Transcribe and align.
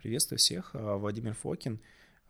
Приветствую 0.00 0.38
всех. 0.38 0.70
А, 0.72 0.96
Владимир 0.96 1.34
Фокин. 1.34 1.78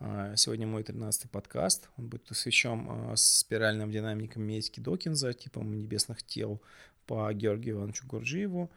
А, 0.01 0.35
сегодня 0.35 0.67
мой 0.67 0.83
13-й 0.83 1.29
подкаст. 1.29 1.89
Он 1.97 2.09
будет 2.09 2.25
посвящен 2.25 2.85
а, 2.89 3.15
спиральным 3.15 3.93
динамикам 3.93 4.43
медики 4.43 4.81
Докинза, 4.81 5.33
типам 5.35 5.79
небесных 5.79 6.25
тел 6.25 6.61
по 7.07 7.33
Георгию 7.33 7.77
Ивановичу 7.77 8.09
Гурджиеву, 8.09 8.71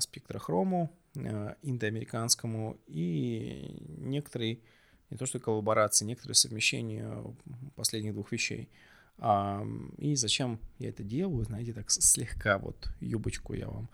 спектрохрому, 0.00 0.90
индоамериканскому 1.14 2.78
и 2.86 3.82
некоторые, 3.98 4.60
не 5.10 5.18
то 5.18 5.26
что 5.26 5.38
коллаборации, 5.38 6.06
некоторые 6.06 6.36
совмещения 6.36 7.22
последних 7.74 8.14
двух 8.14 8.32
вещей. 8.32 8.68
И 9.98 10.16
зачем 10.16 10.58
я 10.78 10.88
это 10.88 11.02
делаю, 11.02 11.44
знаете, 11.44 11.72
так 11.72 11.90
слегка 11.90 12.58
вот 12.58 12.88
юбочку 13.00 13.54
я 13.54 13.68
вам 13.68 13.88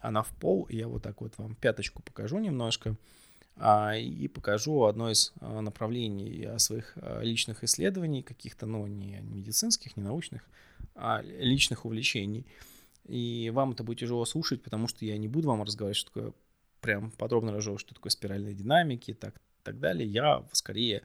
она 0.00 0.22
в 0.22 0.28
пол, 0.28 0.66
я 0.70 0.88
вот 0.88 1.02
так 1.02 1.20
вот 1.20 1.34
вам 1.38 1.54
пяточку 1.54 2.02
покажу 2.02 2.38
немножко, 2.38 2.96
а, 3.56 3.96
и 3.96 4.26
покажу 4.28 4.84
одно 4.84 5.10
из 5.10 5.32
а, 5.40 5.60
направлений 5.60 6.48
своих 6.58 6.92
а, 6.96 7.20
личных 7.20 7.62
исследований, 7.62 8.22
каких-то, 8.22 8.66
ну, 8.66 8.86
не 8.86 9.20
медицинских, 9.20 9.96
не 9.96 10.02
научных, 10.02 10.42
а 10.94 11.22
личных 11.22 11.84
увлечений. 11.84 12.46
И 13.06 13.50
вам 13.54 13.72
это 13.72 13.84
будет 13.84 14.00
тяжело 14.00 14.24
слушать, 14.24 14.62
потому 14.62 14.88
что 14.88 15.04
я 15.04 15.16
не 15.18 15.28
буду 15.28 15.48
вам 15.48 15.62
разговаривать, 15.62 15.98
что 15.98 16.12
такое 16.12 16.32
прям 16.80 17.10
подробно 17.12 17.52
разжевывать, 17.52 17.80
что 17.80 17.94
такое 17.94 18.10
спиральные 18.10 18.54
динамики 18.54 19.12
и 19.12 19.14
так, 19.14 19.34
так 19.62 19.78
далее. 19.78 20.08
Я 20.08 20.44
скорее, 20.52 21.02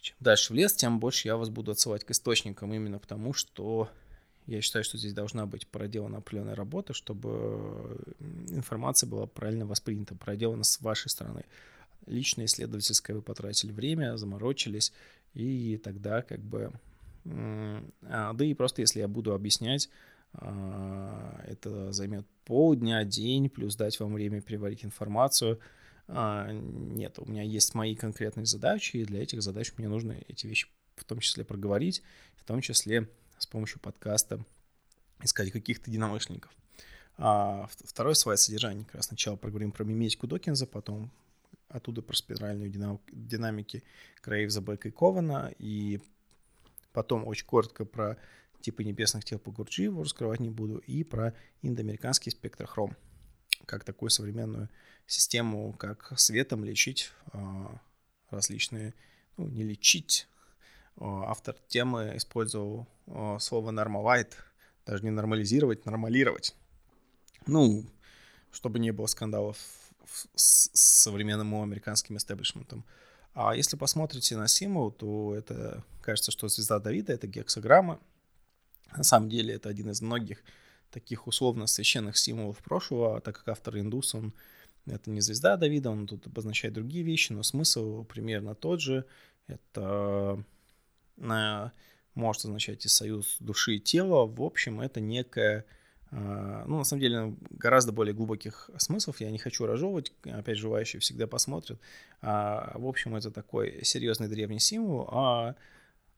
чем 0.00 0.16
дальше 0.20 0.52
в 0.52 0.56
лес, 0.56 0.74
тем 0.74 1.00
больше 1.00 1.28
я 1.28 1.36
вас 1.36 1.50
буду 1.50 1.72
отсылать 1.72 2.04
к 2.04 2.10
источникам, 2.10 2.74
именно 2.74 2.98
потому 2.98 3.32
что 3.32 3.88
я 4.46 4.60
считаю, 4.60 4.84
что 4.84 4.98
здесь 4.98 5.14
должна 5.14 5.46
быть 5.46 5.66
проделана 5.66 6.18
определенная 6.18 6.54
работа, 6.54 6.92
чтобы 6.92 7.98
информация 8.48 9.08
была 9.08 9.26
правильно 9.26 9.66
воспринята, 9.66 10.14
проделана 10.14 10.64
с 10.64 10.80
вашей 10.80 11.08
стороны. 11.08 11.44
Личное 12.06 12.44
исследовательское 12.44 13.16
вы 13.16 13.22
потратили 13.22 13.72
время, 13.72 14.16
заморочились, 14.16 14.92
и 15.32 15.78
тогда 15.82 16.22
как 16.22 16.40
бы... 16.40 16.72
А, 17.26 18.34
да 18.34 18.44
и 18.44 18.52
просто 18.52 18.82
если 18.82 19.00
я 19.00 19.08
буду 19.08 19.32
объяснять, 19.32 19.88
а, 20.34 21.42
это 21.46 21.92
займет 21.92 22.26
полдня, 22.44 23.02
день, 23.04 23.48
плюс 23.48 23.76
дать 23.76 23.98
вам 23.98 24.12
время 24.12 24.42
переварить 24.42 24.84
информацию. 24.84 25.58
А, 26.06 26.52
нет, 26.52 27.18
у 27.18 27.24
меня 27.24 27.42
есть 27.42 27.74
мои 27.74 27.94
конкретные 27.94 28.44
задачи, 28.44 28.98
и 28.98 29.04
для 29.04 29.22
этих 29.22 29.42
задач 29.42 29.72
мне 29.78 29.88
нужно 29.88 30.16
эти 30.28 30.46
вещи 30.46 30.66
в 30.96 31.04
том 31.04 31.18
числе 31.18 31.44
проговорить, 31.44 32.02
в 32.36 32.44
том 32.44 32.60
числе 32.60 33.08
с 33.38 33.46
помощью 33.46 33.80
подкаста 33.80 34.44
искать 35.22 35.52
каких-то 35.52 35.90
единомышленников. 35.90 36.52
А 37.16 37.68
второй 37.84 38.16
слайд 38.16 38.40
содержания. 38.40 38.84
Как 38.84 38.96
раз 38.96 39.06
сначала 39.06 39.36
проговорим 39.36 39.72
про 39.72 39.84
миметику 39.84 40.26
Докинза, 40.26 40.66
потом 40.66 41.10
оттуда 41.68 42.02
про 42.02 42.14
спиральную 42.14 42.70
динамики 42.70 43.82
Грейвза, 44.22 44.60
Бека 44.60 44.88
и 44.88 44.92
Кована, 44.92 45.52
и 45.58 46.00
потом 46.92 47.26
очень 47.26 47.46
коротко 47.46 47.84
про 47.84 48.16
типы 48.60 48.84
небесных 48.84 49.24
тел 49.24 49.38
по 49.38 49.50
Гурджиеву 49.50 50.02
раскрывать 50.02 50.40
не 50.40 50.50
буду, 50.50 50.78
и 50.78 51.04
про 51.04 51.34
индоамериканский 51.62 52.32
спектрохром, 52.32 52.96
как 53.66 53.84
такую 53.84 54.10
современную 54.10 54.70
систему, 55.06 55.72
как 55.74 56.12
светом 56.16 56.64
лечить 56.64 57.10
э, 57.32 57.66
различные, 58.30 58.94
ну, 59.36 59.48
не 59.48 59.64
лечить, 59.64 60.28
автор 60.98 61.56
темы 61.68 62.12
использовал 62.16 62.86
слово 63.38 63.70
normalize, 63.70 64.32
даже 64.86 65.04
не 65.04 65.10
нормализировать, 65.10 65.86
нормалировать. 65.86 66.54
Ну, 67.46 67.84
чтобы 68.52 68.78
не 68.78 68.92
было 68.92 69.06
скандалов 69.06 69.58
с 70.34 70.70
современным 70.72 71.54
американским 71.60 72.16
истеблишментом. 72.16 72.84
А 73.34 73.56
если 73.56 73.76
посмотрите 73.76 74.36
на 74.36 74.46
символ, 74.46 74.92
то 74.92 75.34
это 75.34 75.82
кажется, 76.02 76.30
что 76.30 76.48
звезда 76.48 76.78
Давида— 76.78 77.12
это 77.14 77.26
гексограмма. 77.26 77.98
На 78.96 79.02
самом 79.02 79.28
деле 79.28 79.54
это 79.54 79.68
один 79.68 79.90
из 79.90 80.00
многих 80.00 80.42
таких 80.90 81.26
условно 81.26 81.66
священных 81.66 82.16
символов 82.16 82.58
прошлого, 82.58 83.20
так 83.20 83.38
как 83.38 83.48
автор 83.48 83.78
индус, 83.78 84.14
он 84.14 84.32
это 84.86 85.10
не 85.10 85.20
звезда 85.20 85.56
Давида, 85.56 85.90
он 85.90 86.06
тут 86.06 86.26
обозначает 86.26 86.74
другие 86.74 87.02
вещи, 87.02 87.32
но 87.32 87.42
смысл 87.42 88.04
примерно 88.04 88.54
тот 88.54 88.80
же. 88.80 89.04
Это 89.48 90.44
может 91.16 92.44
означать 92.44 92.84
и 92.84 92.88
союз 92.88 93.36
души 93.40 93.76
и 93.76 93.80
тела. 93.80 94.26
В 94.26 94.42
общем, 94.42 94.80
это 94.80 95.00
некая, 95.00 95.64
а, 96.10 96.64
ну, 96.66 96.78
на 96.78 96.84
самом 96.84 97.00
деле, 97.00 97.36
гораздо 97.50 97.92
более 97.92 98.14
глубоких 98.14 98.70
смыслов. 98.78 99.20
Я 99.20 99.30
не 99.30 99.38
хочу 99.38 99.66
разжевывать, 99.66 100.12
опять 100.24 100.58
желающие 100.58 101.00
всегда 101.00 101.26
посмотрят. 101.26 101.80
А, 102.22 102.72
в 102.78 102.86
общем, 102.86 103.16
это 103.16 103.30
такой 103.30 103.84
серьезный 103.84 104.28
древний 104.28 104.60
символ, 104.60 105.08
а, 105.10 105.56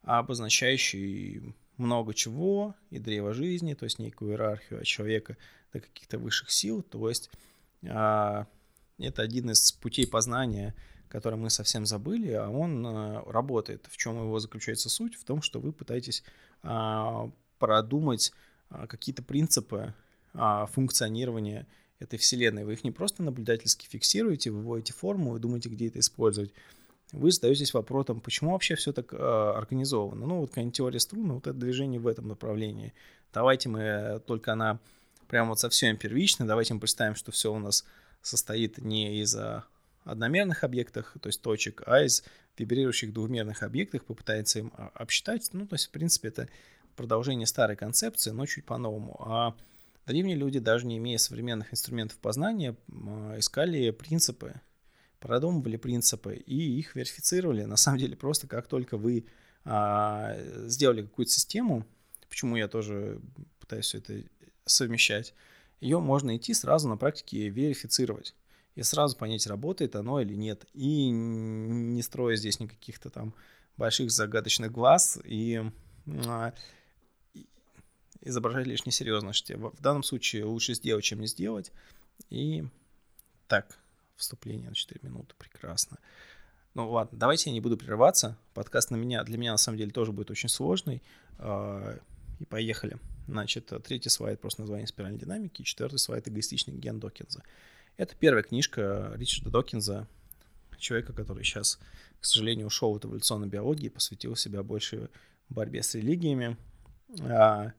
обозначающий 0.02 1.54
много 1.78 2.14
чего 2.14 2.74
и 2.90 2.98
древо 2.98 3.34
жизни, 3.34 3.74
то 3.74 3.84
есть 3.84 3.98
некую 3.98 4.32
иерархию 4.32 4.80
от 4.80 4.86
человека 4.86 5.36
до 5.72 5.80
каких-то 5.80 6.18
высших 6.18 6.50
сил. 6.50 6.82
То 6.82 7.08
есть 7.08 7.30
это 7.82 8.46
один 8.98 9.50
из 9.50 9.72
путей 9.72 10.06
познания– 10.06 10.74
который 11.16 11.36
мы 11.36 11.48
совсем 11.48 11.86
забыли, 11.86 12.32
а 12.32 12.50
он 12.50 12.86
э, 12.86 13.22
работает. 13.30 13.86
В 13.90 13.96
чем 13.96 14.20
его 14.20 14.38
заключается 14.38 14.90
суть? 14.90 15.14
В 15.14 15.24
том, 15.24 15.40
что 15.40 15.60
вы 15.60 15.72
пытаетесь 15.72 16.22
а, 16.62 17.30
продумать 17.58 18.34
а, 18.68 18.86
какие-то 18.86 19.22
принципы 19.22 19.94
а, 20.34 20.66
функционирования 20.66 21.66
этой 22.00 22.18
вселенной. 22.18 22.66
Вы 22.66 22.74
их 22.74 22.84
не 22.84 22.90
просто 22.90 23.22
наблюдательски 23.22 23.86
фиксируете, 23.86 24.50
выводите 24.50 24.92
форму 24.92 25.34
и 25.34 25.40
думаете, 25.40 25.70
где 25.70 25.88
это 25.88 26.00
использовать. 26.00 26.52
Вы 27.12 27.30
задаетесь 27.30 27.72
вопросом, 27.72 28.20
почему 28.20 28.52
вообще 28.52 28.74
все 28.74 28.92
так 28.92 29.14
э, 29.14 29.16
организовано. 29.16 30.26
Ну, 30.26 30.40
вот 30.40 30.50
какая-нибудь 30.50 30.76
теория 30.76 31.00
струн, 31.00 31.32
вот 31.32 31.46
это 31.46 31.56
движение 31.56 31.98
в 31.98 32.06
этом 32.06 32.28
направлении. 32.28 32.92
Давайте 33.32 33.70
мы 33.70 34.20
только 34.26 34.52
она 34.52 34.80
прямо 35.28 35.48
вот 35.50 35.60
совсем 35.60 35.96
первично, 35.96 36.46
давайте 36.46 36.74
мы 36.74 36.80
представим, 36.80 37.14
что 37.14 37.32
все 37.32 37.54
у 37.54 37.58
нас 37.58 37.86
состоит 38.20 38.76
не 38.76 39.22
из 39.22 39.34
одномерных 40.06 40.64
объектах, 40.64 41.16
то 41.20 41.28
есть 41.28 41.42
точек, 41.42 41.82
а 41.86 42.02
из 42.02 42.24
вибрирующих 42.56 43.12
двухмерных 43.12 43.62
объектах 43.62 44.04
попытается 44.04 44.60
им 44.60 44.72
а, 44.76 44.90
обсчитать. 44.94 45.50
Ну, 45.52 45.66
то 45.66 45.74
есть, 45.74 45.86
в 45.86 45.90
принципе, 45.90 46.28
это 46.28 46.48
продолжение 46.94 47.46
старой 47.46 47.76
концепции, 47.76 48.30
но 48.30 48.46
чуть 48.46 48.64
по-новому. 48.64 49.16
А 49.20 49.54
древние 50.06 50.36
люди, 50.36 50.58
даже 50.58 50.86
не 50.86 50.98
имея 50.98 51.18
современных 51.18 51.72
инструментов 51.72 52.18
познания, 52.18 52.76
а, 52.88 53.38
искали 53.38 53.90
принципы, 53.90 54.54
продумывали 55.20 55.76
принципы 55.76 56.36
и 56.36 56.78
их 56.78 56.94
верифицировали. 56.94 57.64
На 57.64 57.76
самом 57.76 57.98
деле, 57.98 58.16
просто 58.16 58.46
как 58.46 58.68
только 58.68 58.96
вы 58.96 59.26
а, 59.64 60.36
сделали 60.66 61.02
какую-то 61.02 61.32
систему, 61.32 61.84
почему 62.28 62.56
я 62.56 62.68
тоже 62.68 63.20
пытаюсь 63.60 63.86
все 63.86 63.98
это 63.98 64.22
совмещать, 64.64 65.34
ее 65.80 66.00
можно 66.00 66.36
идти 66.36 66.54
сразу 66.54 66.88
на 66.88 66.96
практике 66.96 67.48
верифицировать 67.48 68.34
и 68.76 68.82
сразу 68.82 69.16
понять, 69.16 69.46
работает 69.46 69.96
оно 69.96 70.20
или 70.20 70.34
нет. 70.34 70.66
И 70.74 71.08
не 71.08 72.02
строя 72.02 72.36
здесь 72.36 72.60
никаких-то 72.60 73.10
там 73.10 73.34
больших 73.76 74.10
загадочных 74.10 74.70
глаз 74.70 75.18
и 75.24 75.62
а, 76.26 76.52
изображать 78.20 78.66
лишней 78.66 78.92
серьезности. 78.92 79.54
В 79.54 79.80
данном 79.80 80.02
случае 80.02 80.44
лучше 80.44 80.74
сделать, 80.74 81.04
чем 81.04 81.20
не 81.20 81.26
сделать. 81.26 81.72
И 82.28 82.64
так, 83.48 83.78
вступление 84.14 84.68
на 84.68 84.74
4 84.74 85.00
минуты, 85.02 85.34
прекрасно. 85.38 85.98
Ну 86.74 86.90
ладно, 86.90 87.18
давайте 87.18 87.48
я 87.48 87.54
не 87.54 87.62
буду 87.62 87.78
прерываться. 87.78 88.36
Подкаст 88.52 88.90
на 88.90 88.96
меня, 88.96 89.24
для 89.24 89.38
меня 89.38 89.52
на 89.52 89.58
самом 89.58 89.78
деле 89.78 89.90
тоже 89.90 90.12
будет 90.12 90.30
очень 90.30 90.50
сложный. 90.50 91.02
А, 91.38 91.98
и 92.38 92.44
поехали. 92.44 92.98
Значит, 93.26 93.72
третий 93.84 94.10
слайд 94.10 94.38
просто 94.38 94.60
название 94.60 94.86
спиральной 94.86 95.18
динамики, 95.18 95.62
четвертый 95.62 95.98
слайд 95.98 96.28
эгоистичный 96.28 96.74
ген 96.74 97.00
Докинза. 97.00 97.42
Это 97.96 98.14
первая 98.14 98.42
книжка 98.42 99.12
Ричарда 99.16 99.50
Докинза, 99.50 100.06
человека, 100.78 101.12
который 101.12 101.44
сейчас, 101.44 101.78
к 102.20 102.24
сожалению, 102.24 102.66
ушел 102.66 102.92
в 102.98 103.04
эволюционной 103.04 103.48
биологии, 103.48 103.88
посвятил 103.88 104.36
себя 104.36 104.62
больше 104.62 105.08
борьбе 105.48 105.82
с 105.82 105.94
религиями. 105.94 106.56
А, 107.20 107.72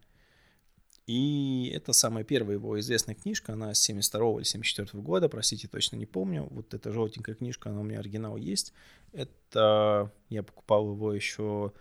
и 1.06 1.71
это 1.74 1.94
самая 1.94 2.24
первая 2.24 2.56
его 2.56 2.80
известная 2.80 3.15
книжка, 3.15 3.53
она 3.53 3.74
с 3.74 3.80
72 3.80 4.38
или 4.38 4.44
74 4.44 5.01
года, 5.03 5.30
простите, 5.30 5.68
точно 5.68 5.95
не 5.95 6.06
помню. 6.06 6.47
Вот 6.51 6.74
эта 6.74 6.92
желтенькая 6.92 7.36
книжка, 7.36 7.69
она 7.69 7.81
у 7.81 7.83
меня 7.83 8.00
оригинал 8.00 8.38
есть. 8.38 8.74
Это, 9.13 10.12
я 10.30 10.44
покупал 10.44 10.92
его 10.92 11.13
еще 11.13 11.71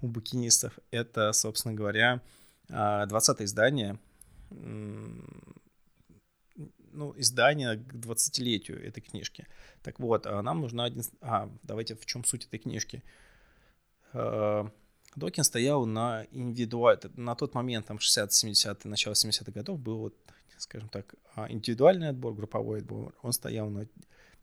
у 0.00 0.06
букинистов. 0.06 0.78
Это, 0.90 1.32
собственно 1.32 1.74
говоря, 1.74 2.22
20 2.68 3.40
а, 3.40 3.44
издание 3.44 3.98
ну, 6.92 7.14
издание 7.16 7.76
к 7.76 7.94
20-летию 7.94 8.86
этой 8.86 9.00
книжки. 9.00 9.46
Так 9.82 9.98
вот, 10.00 10.26
а 10.26 10.42
нам 10.42 10.60
нужна 10.60 10.84
один... 10.84 11.02
А, 11.20 11.50
давайте 11.62 11.94
в 11.94 12.06
чем 12.06 12.24
суть 12.24 12.46
этой 12.46 12.58
книжки. 12.58 13.02
Э, 14.12 14.64
Докин 15.16 15.44
стоял 15.44 15.86
на 15.86 16.26
индивидуаль... 16.30 16.98
На 17.16 17.34
тот 17.34 17.54
момент, 17.54 17.86
там, 17.86 17.98
60-70-е, 17.98 18.76
начало 18.84 19.14
70-х 19.14 19.52
годов, 19.52 19.78
был, 19.78 19.98
вот, 19.98 20.14
скажем 20.58 20.88
так, 20.88 21.14
а, 21.34 21.50
индивидуальный 21.50 22.08
отбор, 22.08 22.34
групповой 22.34 22.78
отбор. 22.78 23.14
Он 23.22 23.32
стоял 23.32 23.70
на 23.70 23.86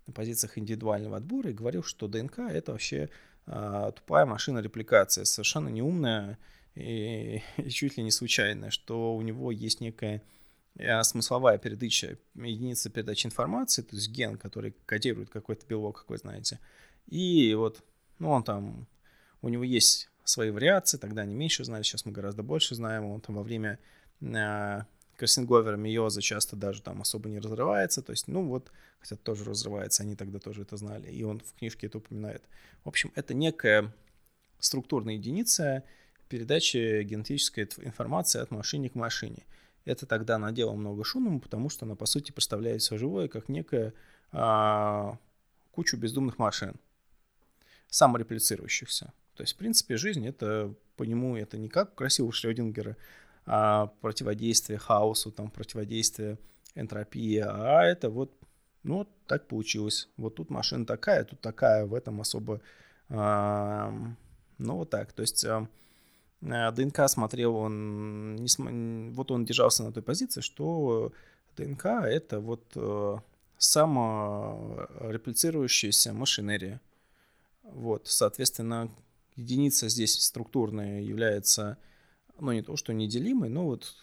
на 0.07 0.13
позициях 0.13 0.57
индивидуального 0.57 1.17
отбора 1.17 1.49
и 1.49 1.53
говорил, 1.53 1.83
что 1.83 2.07
ДНК 2.07 2.39
это 2.39 2.71
вообще 2.71 3.09
а, 3.45 3.91
тупая 3.91 4.25
машина 4.25 4.59
репликации, 4.59 5.23
совершенно 5.25 5.69
неумная 5.69 6.37
и, 6.75 7.41
и 7.57 7.69
чуть 7.69 7.97
ли 7.97 8.03
не 8.03 8.11
случайная, 8.11 8.71
что 8.71 9.15
у 9.15 9.21
него 9.21 9.51
есть 9.51 9.81
некая 9.81 10.23
смысловая 11.03 11.57
передача, 11.57 12.17
единица 12.35 12.89
передачи 12.89 13.25
информации, 13.25 13.81
то 13.81 13.95
есть 13.95 14.09
ген, 14.09 14.37
который 14.37 14.75
кодирует 14.85 15.29
какой-то 15.29 15.65
белок, 15.65 15.99
как 16.01 16.09
вы 16.09 16.17
знаете. 16.17 16.59
И 17.07 17.53
вот, 17.55 17.83
ну, 18.19 18.29
он 18.29 18.43
там, 18.43 18.87
у 19.41 19.49
него 19.49 19.63
есть 19.63 20.09
свои 20.23 20.51
вариации, 20.51 20.97
тогда 20.97 21.21
они 21.21 21.35
меньше 21.35 21.63
знали, 21.63 21.83
сейчас 21.83 22.05
мы 22.05 22.11
гораздо 22.11 22.43
больше 22.43 22.75
знаем. 22.75 23.05
Он 23.05 23.21
там 23.21 23.35
во 23.35 23.43
время 23.43 23.79
э, 24.21 24.81
кроссинговера 25.15 25.77
миоза 25.77 26.21
часто 26.21 26.55
даже 26.55 26.81
там 26.81 27.01
особо 27.01 27.29
не 27.29 27.39
разрывается, 27.39 28.01
то 28.01 28.11
есть, 28.11 28.27
ну 28.27 28.45
вот, 28.47 28.71
хотя 28.99 29.15
тоже 29.15 29.43
разрывается, 29.45 30.03
они 30.03 30.15
тогда 30.15 30.39
тоже 30.39 30.61
это 30.61 30.77
знали, 30.77 31.09
и 31.09 31.23
он 31.23 31.39
в 31.39 31.53
книжке 31.57 31.87
это 31.87 31.97
упоминает. 31.97 32.43
В 32.83 32.89
общем, 32.89 33.11
это 33.15 33.33
некая 33.33 33.93
структурная 34.59 35.15
единица 35.15 35.83
передачи 36.29 37.03
генетической 37.03 37.63
информации 37.77 38.39
от 38.41 38.51
машины 38.51 38.89
к 38.89 38.95
машине. 38.95 39.45
Это 39.87 40.05
тогда 40.05 40.37
надело 40.37 40.73
много 40.73 41.05
шума, 41.05 41.39
потому 41.39 41.69
что 41.69 41.85
она, 41.85 41.95
по 41.95 42.05
сути, 42.05 42.33
представляет 42.33 42.81
все 42.81 42.97
живое 42.97 43.29
как 43.29 43.47
некая 43.47 43.93
а, 44.33 45.17
кучу 45.71 45.95
бездумных 45.95 46.37
машин, 46.37 46.75
самореплицирующихся. 47.89 49.13
То 49.35 49.43
есть, 49.43 49.53
в 49.53 49.55
принципе, 49.55 49.95
жизнь 49.95 50.27
это 50.27 50.73
по 50.97 51.03
нему 51.03 51.37
это 51.37 51.57
не 51.57 51.69
как 51.69 51.95
красивого 51.95 52.33
Шрёдингера, 52.33 52.97
а 53.45 53.87
противодействие 54.01 54.77
хаосу, 54.77 55.31
там, 55.31 55.49
противодействие 55.49 56.37
энтропии, 56.75 57.37
а 57.37 57.81
это 57.83 58.09
вот, 58.09 58.37
ну, 58.83 58.97
вот 58.97 59.09
так 59.25 59.47
получилось. 59.47 60.09
Вот 60.17 60.35
тут 60.35 60.49
машина 60.49 60.85
такая, 60.85 61.23
тут 61.23 61.39
такая, 61.39 61.85
в 61.85 61.93
этом 61.93 62.19
особо, 62.19 62.59
а, 63.07 63.93
ну, 64.57 64.75
вот 64.75 64.89
так. 64.89 65.13
То 65.13 65.21
есть 65.21 65.45
ДНК 66.41 67.07
смотрел, 67.07 67.55
он, 67.55 68.35
не 68.35 68.47
см... 68.47 69.15
вот 69.15 69.31
он 69.31 69.45
держался 69.45 69.83
на 69.83 69.91
той 69.91 70.03
позиции, 70.03 70.41
что 70.41 71.11
ДНК 71.55 71.85
это 71.85 72.39
вот 72.39 72.63
а, 72.75 73.21
самореплицирующаяся 73.57 76.13
машинерия. 76.13 76.79
Вот, 77.63 78.07
соответственно, 78.07 78.91
единица 79.35 79.89
здесь 79.89 80.21
структурная 80.21 81.01
является, 81.01 81.79
ну, 82.39 82.51
не 82.51 82.61
то, 82.61 82.77
что 82.77 82.93
неделимой, 82.93 83.49
но 83.49 83.65
вот 83.65 83.95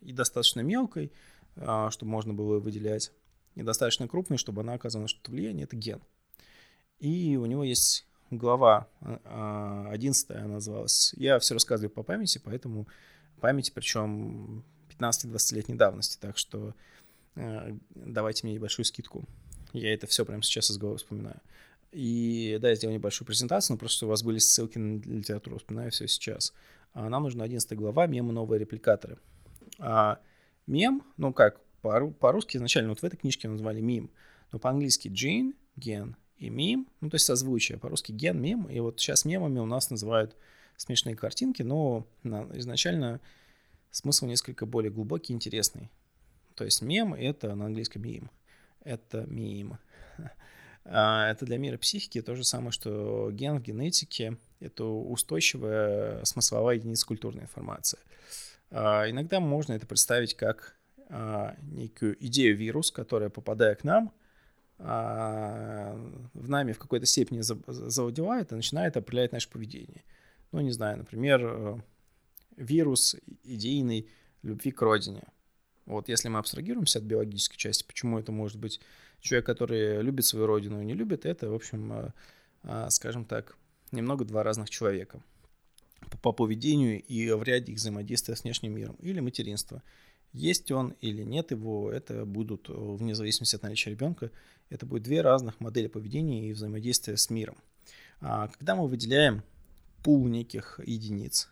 и 0.00 0.12
достаточно 0.12 0.60
мелкой, 0.60 1.10
а, 1.56 1.90
чтобы 1.90 2.12
можно 2.12 2.34
было 2.34 2.58
выделять, 2.58 3.12
и 3.54 3.62
достаточно 3.62 4.06
крупной, 4.06 4.36
чтобы 4.38 4.60
она 4.60 4.74
оказывала 4.74 5.08
что-то 5.08 5.30
влияние, 5.30 5.64
это 5.64 5.76
ген. 5.76 6.02
И 6.98 7.36
у 7.36 7.46
него 7.46 7.64
есть 7.64 8.06
глава 8.30 8.88
11 9.24 10.30
а, 10.30 10.46
называлась. 10.46 11.14
Я 11.16 11.38
все 11.38 11.54
рассказываю 11.54 11.90
по 11.90 12.02
памяти, 12.02 12.40
поэтому 12.42 12.86
памяти, 13.40 13.72
причем 13.74 14.64
15-20-летней 14.98 15.76
давности, 15.76 16.18
так 16.20 16.36
что 16.36 16.74
э, 17.36 17.76
давайте 17.94 18.46
мне 18.46 18.54
небольшую 18.54 18.84
скидку. 18.84 19.24
Я 19.72 19.94
это 19.94 20.06
все 20.06 20.24
прямо 20.24 20.42
сейчас 20.42 20.70
из 20.70 20.78
головы 20.78 20.98
вспоминаю. 20.98 21.40
И 21.92 22.58
да, 22.60 22.68
я 22.70 22.74
сделал 22.74 22.94
небольшую 22.94 23.26
презентацию, 23.26 23.74
но 23.74 23.78
просто 23.78 24.06
у 24.06 24.08
вас 24.08 24.22
были 24.22 24.38
ссылки 24.38 24.78
на 24.78 25.00
литературу, 25.00 25.58
вспоминаю 25.58 25.90
все 25.90 26.06
сейчас. 26.06 26.52
А 26.92 27.08
нам 27.08 27.22
нужна 27.22 27.44
11 27.44 27.72
глава 27.74 28.06
мемы 28.06 28.32
новые 28.32 28.60
репликаторы. 28.60 29.18
А 29.78 30.20
мем, 30.66 31.02
ну 31.16 31.32
как, 31.32 31.60
по-русски 31.80 32.56
изначально 32.56 32.90
вот 32.90 33.00
в 33.00 33.04
этой 33.04 33.16
книжке 33.16 33.48
назвали 33.48 33.80
мим, 33.80 34.10
но 34.52 34.58
по-английски 34.58 35.08
gene, 35.08 35.54
ген 35.76 36.16
и 36.38 36.50
мим, 36.50 36.88
ну 37.00 37.10
то 37.10 37.16
есть 37.16 37.26
созвучие, 37.26 37.78
по-русски 37.78 38.12
ген, 38.12 38.40
мем, 38.40 38.64
и 38.66 38.78
вот 38.80 39.00
сейчас 39.00 39.24
мемами 39.24 39.58
у 39.58 39.66
нас 39.66 39.90
называют 39.90 40.36
смешные 40.76 41.16
картинки, 41.16 41.62
но 41.62 42.06
изначально 42.24 43.20
смысл 43.90 44.26
несколько 44.26 44.64
более 44.66 44.92
глубокий, 44.92 45.32
интересный. 45.32 45.90
То 46.54 46.64
есть 46.64 46.82
мем— 46.82 47.14
это 47.18 47.54
на 47.54 47.66
английском 47.66 48.02
мим, 48.02 48.30
это 48.84 49.24
мим. 49.26 49.78
А, 50.90 51.30
это 51.30 51.44
для 51.44 51.58
мира 51.58 51.76
психики 51.76 52.22
то 52.22 52.34
же 52.34 52.44
самое, 52.44 52.72
что 52.72 53.28
ген 53.30 53.58
в 53.58 53.62
генетике— 53.62 54.38
это 54.60 54.84
устойчивая 54.84 56.24
смысловая 56.24 56.76
единица 56.76 57.06
культурной 57.06 57.42
информации. 57.42 57.98
А, 58.70 59.08
иногда 59.10 59.38
можно 59.38 59.74
это 59.74 59.86
представить 59.86 60.34
как 60.34 60.78
а, 61.10 61.56
некую 61.60 62.16
идею 62.24 62.56
вирус, 62.56 62.90
которая, 62.90 63.28
попадая 63.28 63.74
к 63.74 63.84
нам, 63.84 64.12
в 64.78 66.48
нами 66.48 66.72
в 66.72 66.78
какой-то 66.78 67.04
степени 67.04 67.40
завладевает 67.40 68.52
и 68.52 68.54
начинает 68.54 68.96
определять 68.96 69.32
наше 69.32 69.50
поведение. 69.50 70.04
Ну, 70.52 70.60
не 70.60 70.70
знаю, 70.70 70.98
например, 70.98 71.40
э, 71.44 71.80
вирус 72.56 73.16
идейной 73.44 74.08
любви 74.42 74.70
к 74.70 74.80
родине. 74.80 75.24
Вот 75.84 76.08
если 76.08 76.28
мы 76.28 76.38
абстрагируемся 76.38 76.98
от 76.98 77.04
биологической 77.04 77.56
части, 77.56 77.84
почему 77.84 78.18
это 78.18 78.32
может 78.32 78.58
быть 78.58 78.80
человек, 79.20 79.46
который 79.46 80.02
любит 80.02 80.24
свою 80.24 80.46
родину 80.46 80.80
и 80.80 80.84
не 80.84 80.94
любит, 80.94 81.26
это, 81.26 81.50
в 81.50 81.54
общем, 81.54 81.92
э, 81.92 82.12
э, 82.64 82.86
скажем 82.90 83.24
так, 83.24 83.56
немного 83.90 84.24
два 84.24 84.42
разных 84.42 84.70
человека 84.70 85.22
по 86.22 86.32
поведению 86.32 87.02
и 87.02 87.30
в 87.30 87.42
ряде 87.42 87.72
их 87.72 87.78
взаимодействия 87.78 88.36
с 88.36 88.44
внешним 88.44 88.74
миром. 88.74 88.96
Или 89.00 89.20
материнство. 89.20 89.82
Есть 90.32 90.70
он 90.70 90.94
или 91.00 91.22
нет 91.22 91.50
его, 91.50 91.90
это 91.90 92.24
будут, 92.24 92.68
э, 92.68 92.72
вне 92.74 93.14
зависимости 93.14 93.56
от 93.56 93.62
наличия 93.62 93.90
ребенка, 93.90 94.30
это 94.70 94.86
будет 94.86 95.02
две 95.02 95.22
разных 95.22 95.60
модели 95.60 95.86
поведения 95.86 96.48
и 96.48 96.52
взаимодействия 96.52 97.16
с 97.16 97.30
миром. 97.30 97.56
А 98.20 98.48
когда 98.48 98.74
мы 98.74 98.86
выделяем 98.86 99.42
пул 100.02 100.26
неких 100.28 100.80
единиц, 100.84 101.48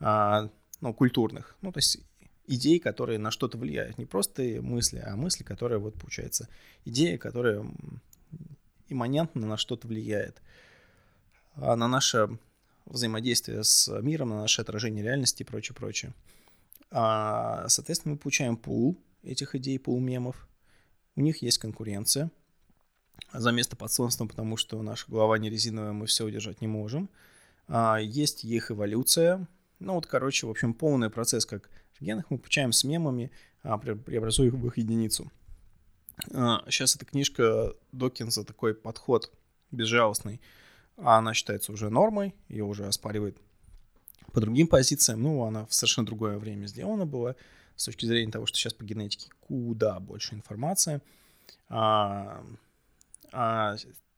а, 0.00 0.50
ну, 0.80 0.94
культурных, 0.94 1.56
ну, 1.62 1.72
то 1.72 1.78
есть 1.78 1.98
идей, 2.46 2.80
которые 2.80 3.18
на 3.18 3.30
что-то 3.30 3.56
влияют. 3.58 3.96
Не 3.98 4.06
просто 4.06 4.42
мысли, 4.60 5.02
а 5.04 5.16
мысли, 5.16 5.44
которые, 5.44 5.78
вот, 5.78 5.94
получается, 5.94 6.48
идея, 6.84 7.16
которая 7.16 7.64
имманентно 8.88 9.46
на 9.46 9.56
что-то 9.56 9.86
влияет. 9.86 10.42
А 11.54 11.76
на 11.76 11.86
наше 11.86 12.28
взаимодействие 12.86 13.62
с 13.62 13.88
миром, 14.02 14.30
на 14.30 14.40
наше 14.40 14.62
отражение 14.62 15.04
реальности 15.04 15.42
и 15.42 15.46
прочее, 15.46 15.76
прочее. 15.76 16.12
А, 16.90 17.68
соответственно, 17.68 18.14
мы 18.14 18.18
получаем 18.18 18.56
пул 18.56 18.96
этих 19.22 19.54
идей, 19.54 19.78
пул 19.78 20.00
мемов. 20.00 20.48
У 21.16 21.20
них 21.20 21.42
есть 21.42 21.58
конкуренция 21.58 22.30
за 23.32 23.52
место 23.52 23.76
под 23.76 23.92
солнцем, 23.92 24.28
потому 24.28 24.56
что 24.56 24.80
наша 24.82 25.04
голова 25.08 25.38
не 25.38 25.50
резиновая, 25.50 25.92
мы 25.92 26.06
все 26.06 26.24
удержать 26.24 26.60
не 26.60 26.66
можем. 26.66 27.08
А, 27.68 27.98
есть 27.98 28.44
их 28.44 28.70
эволюция. 28.70 29.46
Ну 29.78 29.94
вот, 29.94 30.06
короче, 30.06 30.46
в 30.46 30.50
общем, 30.50 30.74
полный 30.74 31.10
процесс, 31.10 31.46
как 31.46 31.70
в 31.98 32.02
генах 32.02 32.26
мы 32.30 32.38
получаем 32.38 32.72
с 32.72 32.84
мемами, 32.84 33.30
а, 33.62 33.78
преобразуя 33.78 34.48
их 34.48 34.54
в 34.54 34.66
их 34.66 34.78
единицу. 34.78 35.30
Сейчас 36.26 36.96
эта 36.96 37.06
книжка 37.06 37.72
Докинса, 37.92 38.44
такой 38.44 38.74
подход 38.74 39.32
безжалостный, 39.70 40.40
а 40.98 41.16
она 41.16 41.32
считается 41.32 41.72
уже 41.72 41.88
нормой, 41.88 42.34
ее 42.48 42.64
уже 42.64 42.86
оспаривает 42.86 43.38
по 44.32 44.40
другим 44.40 44.66
позициям. 44.66 45.22
Ну, 45.22 45.44
она 45.44 45.66
в 45.66 45.74
совершенно 45.74 46.06
другое 46.06 46.38
время 46.38 46.66
сделана 46.66 47.06
была, 47.06 47.36
с 47.76 47.84
точки 47.84 48.06
зрения 48.06 48.30
того, 48.30 48.46
что 48.46 48.58
сейчас 48.58 48.74
по 48.74 48.84
генетике 48.84 49.30
куда 49.40 49.98
больше 50.00 50.34
информации. 50.34 51.00
А, 51.68 52.44
а, 53.32 53.76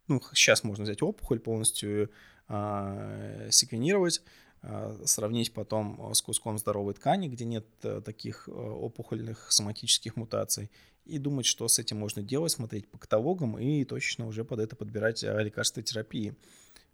ну, 0.08 0.20
сейчас 0.34 0.64
можно 0.64 0.84
взять 0.84 1.02
опухоль, 1.02 1.38
полностью 1.38 2.10
а, 2.48 3.48
секвенировать, 3.50 4.22
Э, 4.62 4.96
сравнить 5.06 5.52
потом 5.52 6.10
э, 6.10 6.14
с 6.14 6.22
куском 6.22 6.56
здоровой 6.56 6.94
ткани, 6.94 7.26
где 7.26 7.44
нет 7.44 7.66
э, 7.82 8.00
таких 8.04 8.48
опухольных 8.48 9.50
соматических 9.50 10.14
мутаций, 10.14 10.70
и 11.04 11.18
думать, 11.18 11.46
что 11.46 11.66
с 11.66 11.80
этим 11.80 11.98
можно 11.98 12.22
делать, 12.22 12.52
смотреть 12.52 12.88
по 12.88 12.96
каталогам 12.96 13.58
и 13.58 13.84
точно 13.84 14.28
уже 14.28 14.44
под 14.44 14.60
это 14.60 14.76
подбирать 14.76 15.22
лекарства 15.22 15.82
терапии. 15.82 16.36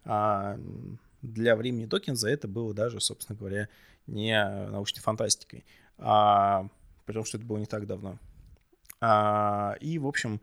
А 0.03 0.57
для 1.21 1.55
времени 1.55 1.85
Докинза 1.85 2.29
это 2.29 2.47
было 2.47 2.73
даже, 2.73 2.99
собственно 2.99 3.37
говоря, 3.37 3.69
не 4.07 4.33
научной 4.69 5.01
фантастикой, 5.01 5.65
а, 5.97 6.67
при 7.05 7.13
том, 7.13 7.25
что 7.25 7.37
это 7.37 7.45
было 7.45 7.57
не 7.57 7.65
так 7.65 7.85
давно. 7.85 8.17
А, 9.01 9.75
и, 9.79 9.97
в 9.99 10.07
общем, 10.07 10.41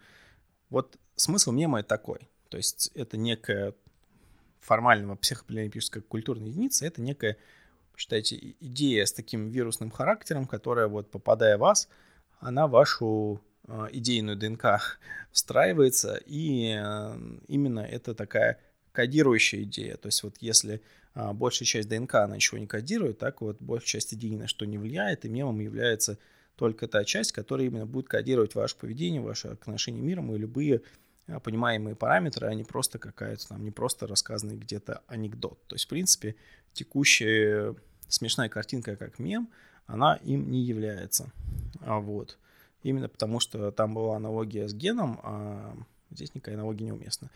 вот 0.70 0.98
смысл 1.14 1.52
мема 1.52 1.82
такой. 1.82 2.28
То 2.48 2.56
есть 2.56 2.90
это 2.94 3.16
некая 3.16 3.74
формального 4.60 5.16
психополиморфической 5.16 6.02
культурной 6.02 6.48
единицы, 6.48 6.86
это 6.86 7.00
некая, 7.00 7.36
считайте, 7.96 8.56
идея 8.60 9.04
с 9.04 9.12
таким 9.12 9.48
вирусным 9.48 9.90
характером, 9.90 10.46
которая 10.46 10.88
вот 10.88 11.10
попадая 11.10 11.56
в 11.56 11.60
вас, 11.60 11.88
она 12.40 12.66
вашу 12.66 13.40
э, 13.68 13.88
идейную 13.92 14.36
ДНК 14.36 14.98
встраивается, 15.32 16.20
и 16.26 16.76
э, 16.78 17.18
именно 17.48 17.80
это 17.80 18.14
такая 18.14 18.58
кодирующая 18.96 19.62
идея. 19.64 19.96
То 19.96 20.08
есть 20.08 20.22
вот 20.22 20.36
если 20.40 20.80
э, 21.14 21.32
большая 21.34 21.66
часть 21.66 21.88
ДНК, 21.90 22.14
она 22.14 22.36
ничего 22.36 22.56
не 22.56 22.66
кодирует, 22.66 23.18
так 23.18 23.42
вот 23.42 23.58
большая 23.60 24.00
часть 24.00 24.14
идеи 24.14 24.34
на 24.34 24.48
что 24.48 24.64
не 24.64 24.78
влияет, 24.78 25.26
и 25.26 25.28
мемом 25.28 25.60
является 25.60 26.18
только 26.56 26.88
та 26.88 27.04
часть, 27.04 27.32
которая 27.32 27.66
именно 27.66 27.84
будет 27.84 28.08
кодировать 28.08 28.54
ваше 28.54 28.76
поведение, 28.76 29.20
ваше 29.20 29.48
отношение 29.48 30.00
к 30.00 30.04
миру 30.06 30.34
и 30.34 30.38
любые 30.38 30.80
понимаемые 31.42 31.94
параметры, 31.94 32.46
а 32.46 32.54
не 32.54 32.64
просто 32.64 32.98
какая-то 32.98 33.48
там, 33.48 33.62
не 33.62 33.70
просто 33.70 34.06
рассказанный 34.06 34.56
где-то 34.56 35.02
анекдот. 35.06 35.58
То 35.66 35.74
есть, 35.74 35.84
в 35.84 35.88
принципе, 35.88 36.36
текущая 36.72 37.74
смешная 38.08 38.48
картинка 38.48 38.96
как 38.96 39.18
мем, 39.18 39.50
она 39.86 40.16
им 40.24 40.50
не 40.50 40.62
является. 40.62 41.32
А 41.80 41.98
вот. 41.98 42.38
Именно 42.82 43.08
потому, 43.08 43.40
что 43.40 43.70
там 43.72 43.92
была 43.92 44.16
аналогия 44.16 44.68
с 44.68 44.72
геном, 44.72 45.20
а 45.22 45.76
здесь 46.10 46.34
никакая 46.34 46.54
аналогия 46.54 46.86
неуместна. 46.86 47.30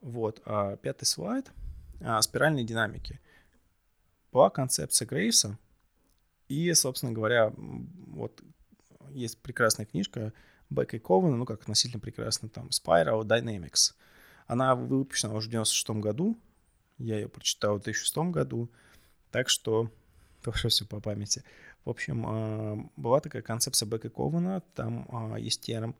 Вот. 0.00 0.42
А 0.44 0.76
пятый 0.76 1.04
слайд. 1.04 1.50
А, 2.00 2.20
спиральной 2.22 2.64
динамики. 2.64 3.20
Была 4.32 4.50
концепция 4.50 5.06
Грейвса. 5.06 5.58
И, 6.48 6.72
собственно 6.74 7.12
говоря, 7.12 7.52
вот 7.56 8.42
есть 9.10 9.40
прекрасная 9.42 9.86
книжка 9.86 10.32
Бека 10.70 10.96
и 10.96 11.00
Кована, 11.00 11.36
ну 11.36 11.44
как 11.46 11.62
относительно 11.62 12.00
прекрасно, 12.00 12.48
там, 12.48 12.68
Spiral 12.68 13.22
Dynamics. 13.22 13.94
Она 14.46 14.74
выпущена 14.74 15.34
уже 15.34 15.48
в 15.48 15.52
96 15.52 15.90
году, 15.90 16.38
я 16.98 17.16
ее 17.16 17.28
прочитал 17.28 17.76
в 17.78 17.82
2006 17.82 18.16
году, 18.32 18.70
так 19.30 19.48
что 19.48 19.90
тоже 20.42 20.68
все 20.68 20.86
по 20.86 21.00
памяти. 21.00 21.42
В 21.84 21.90
общем, 21.90 22.24
а, 22.26 22.90
была 22.96 23.20
такая 23.20 23.42
концепция 23.42 23.86
Бека 23.86 24.08
и 24.08 24.10
Кована, 24.10 24.62
там 24.74 25.36
есть 25.36 25.62
термин, 25.62 25.94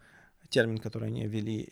термин, 0.51 0.79
который 0.79 1.09
они 1.09 1.27
ввели 1.27 1.69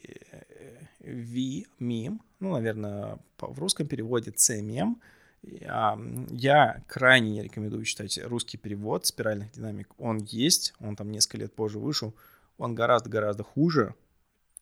V-мем, 1.00 2.22
ну, 2.40 2.52
наверное, 2.52 3.18
в 3.38 3.58
русском 3.58 3.86
переводе 3.86 4.32
C-мем, 4.34 5.00
я 5.42 6.82
крайне 6.88 7.30
не 7.30 7.42
рекомендую 7.42 7.84
читать 7.84 8.18
русский 8.24 8.58
перевод 8.58 9.06
спиральных 9.06 9.52
динамик. 9.52 9.88
Он 9.98 10.18
есть, 10.18 10.74
он 10.80 10.96
там 10.96 11.10
несколько 11.12 11.38
лет 11.38 11.54
позже 11.54 11.78
вышел. 11.78 12.14
Он 12.58 12.74
гораздо-гораздо 12.74 13.44
хуже, 13.44 13.94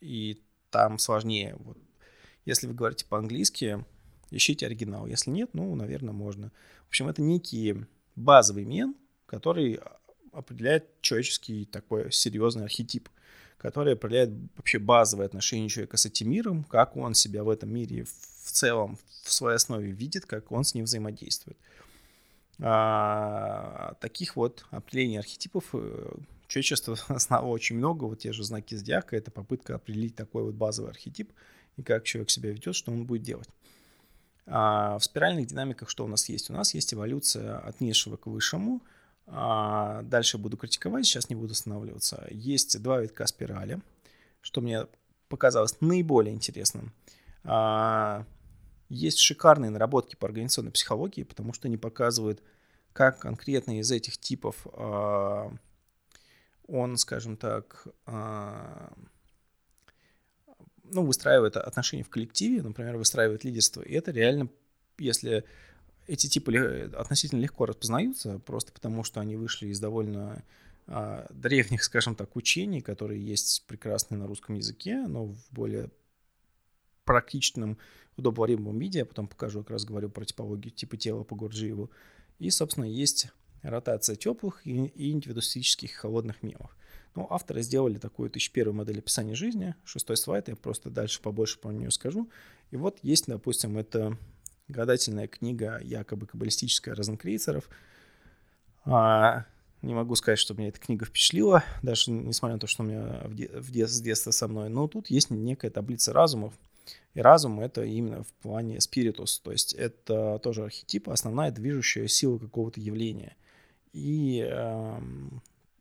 и 0.00 0.42
там 0.70 0.98
сложнее. 0.98 1.56
Вот. 1.60 1.78
Если 2.44 2.66
вы 2.66 2.74
говорите 2.74 3.06
по-английски, 3.06 3.84
ищите 4.30 4.66
оригинал. 4.66 5.06
Если 5.06 5.30
нет, 5.30 5.50
ну, 5.54 5.74
наверное, 5.74 6.12
можно. 6.12 6.50
В 6.84 6.88
общем, 6.88 7.08
это 7.08 7.22
некий 7.22 7.86
базовый 8.16 8.64
мен, 8.64 8.94
который 9.26 9.80
определяет 10.32 11.00
человеческий 11.00 11.64
такой 11.64 12.12
серьезный 12.12 12.64
архетип, 12.64 13.08
который 13.58 13.94
определяет 13.94 14.30
вообще 14.56 14.78
базовые 14.78 15.26
отношения 15.26 15.68
человека 15.68 15.96
с 15.96 16.06
этим 16.06 16.30
миром, 16.30 16.64
как 16.64 16.96
он 16.96 17.14
себя 17.14 17.44
в 17.44 17.48
этом 17.48 17.72
мире 17.72 18.04
в 18.04 18.50
целом 18.50 18.98
в 19.22 19.32
своей 19.32 19.56
основе 19.56 19.90
видит, 19.90 20.26
как 20.26 20.52
он 20.52 20.64
с 20.64 20.74
ним 20.74 20.84
взаимодействует. 20.84 21.56
А, 22.60 23.94
таких 24.00 24.36
вот 24.36 24.64
определений 24.70 25.18
архетипов 25.18 25.64
э, 25.72 26.14
человечество 26.46 26.96
знало 27.18 27.46
очень 27.46 27.76
много. 27.76 28.04
Вот 28.04 28.20
те 28.20 28.32
же 28.32 28.44
знаки 28.44 28.74
зодиака— 28.74 29.16
это 29.18 29.30
попытка 29.30 29.76
определить 29.76 30.14
такой 30.14 30.44
вот 30.44 30.54
базовый 30.54 30.90
архетип 30.90 31.32
и 31.76 31.82
как 31.82 32.04
человек 32.04 32.30
себя 32.30 32.50
ведет, 32.50 32.74
что 32.74 32.92
он 32.92 33.04
будет 33.04 33.22
делать. 33.22 33.48
А 34.46 34.98
в 34.98 35.04
спиральных 35.04 35.46
динамиках 35.46 35.88
что 35.88 36.04
у 36.04 36.08
нас 36.08 36.28
есть? 36.28 36.50
У 36.50 36.52
нас 36.52 36.74
есть 36.74 36.92
эволюция 36.92 37.58
от 37.58 37.80
низшего 37.80 38.16
к 38.16 38.26
высшему. 38.26 38.82
А 39.26 40.02
дальше 40.02 40.38
буду 40.38 40.56
критиковать, 40.56 41.06
сейчас 41.06 41.30
не 41.30 41.34
буду 41.34 41.52
останавливаться. 41.52 42.26
Есть 42.30 42.80
два 42.82 43.00
витка 43.00 43.26
спирали, 43.26 43.80
что 44.42 44.60
мне 44.60 44.86
показалось 45.28 45.80
наиболее 45.80 46.34
интересным. 46.34 46.92
А, 47.42 48.26
есть 48.88 49.18
шикарные 49.18 49.70
наработки 49.70 50.14
по 50.16 50.26
организационной 50.26 50.72
психологии, 50.72 51.22
потому 51.22 51.52
что 51.52 51.68
они 51.68 51.76
показывают, 51.76 52.42
как 52.92 53.18
конкретно 53.18 53.78
из 53.80 53.90
этих 53.90 54.18
типов 54.18 54.66
а, 54.72 55.52
он, 56.66 56.96
скажем 56.96 57.36
так, 57.36 57.86
ну, 60.84 61.04
выстраивает 61.04 61.56
отношения 61.56 62.04
в 62.04 62.10
коллективе, 62.10 62.62
например, 62.62 62.96
выстраивает 62.96 63.44
лидерство. 63.44 63.82
И 63.82 63.92
это 63.92 64.12
реально, 64.12 64.48
если 64.98 65.44
эти 66.06 66.26
типы 66.26 66.90
относительно 66.96 67.40
легко 67.40 67.66
распознаются, 67.66 68.38
просто 68.40 68.72
потому 68.72 69.04
что 69.04 69.20
они 69.20 69.36
вышли 69.36 69.68
из 69.68 69.80
довольно 69.80 70.42
а, 70.86 71.26
древних, 71.30 71.82
скажем 71.82 72.14
так, 72.14 72.36
учений, 72.36 72.80
которые 72.80 73.24
есть 73.24 73.64
прекрасные 73.66 74.18
на 74.18 74.26
русском 74.26 74.54
языке, 74.54 75.06
но 75.06 75.26
в 75.26 75.50
более 75.50 75.90
практичном, 77.04 77.78
удобоваримом 78.16 78.78
виде. 78.78 79.00
Я 79.00 79.06
потом 79.06 79.26
покажу, 79.26 79.60
как 79.60 79.70
раз 79.70 79.84
говорю 79.84 80.08
про 80.08 80.24
типологию 80.24 80.72
типа 80.72 80.96
тела 80.96 81.24
по 81.24 81.34
Гурджиеву. 81.34 81.90
И, 82.38 82.50
собственно, 82.50 82.84
есть 82.84 83.28
ротация 83.62 84.16
теплых 84.16 84.66
и, 84.66 84.86
и 84.86 85.10
индивидуалистических 85.10 85.92
холодных 85.92 86.42
мемов. 86.42 86.76
Ну, 87.14 87.26
авторы 87.30 87.62
сделали 87.62 87.98
такую 87.98 88.28
1001 88.28 88.74
модель 88.74 88.98
описания 88.98 89.34
жизни. 89.34 89.74
Шестой 89.84 90.16
слайд, 90.16 90.48
я 90.48 90.56
просто 90.56 90.90
дальше 90.90 91.22
побольше 91.22 91.58
про 91.58 91.72
нее 91.72 91.90
скажу. 91.90 92.28
И 92.70 92.76
вот 92.76 92.98
есть, 93.02 93.26
допустим, 93.26 93.78
это 93.78 94.18
гадательная 94.68 95.28
книга 95.28 95.78
якобы 95.82 96.26
каббалистическая 96.26 96.94
Розенкрейцеров. 96.94 97.68
А, 98.84 99.44
не 99.82 99.94
могу 99.94 100.14
сказать, 100.14 100.38
что 100.38 100.54
меня 100.54 100.68
эта 100.68 100.80
книга 100.80 101.04
впечатлила, 101.04 101.62
даже 101.82 102.10
несмотря 102.10 102.54
на 102.54 102.60
то, 102.60 102.66
что 102.66 102.82
у 102.82 102.86
меня 102.86 103.22
в 103.24 103.34
де- 103.34 103.48
в 103.48 103.70
де- 103.70 103.86
с 103.86 104.00
детства 104.00 104.30
со 104.30 104.48
мной. 104.48 104.68
Но 104.68 104.88
тут 104.88 105.10
есть 105.10 105.30
некая 105.30 105.70
таблица 105.70 106.12
разумов. 106.12 106.54
И 107.14 107.20
разум— 107.20 107.60
это 107.60 107.84
именно 107.84 108.24
в 108.24 108.32
плане 108.42 108.80
спиритус, 108.80 109.38
то 109.38 109.52
есть 109.52 109.72
это 109.72 110.38
тоже 110.42 110.64
архетип, 110.64 111.08
основная 111.08 111.50
движущая 111.50 112.08
сила 112.08 112.38
какого-то 112.38 112.80
явления. 112.80 113.36
И 113.92 114.44
э, 114.44 115.00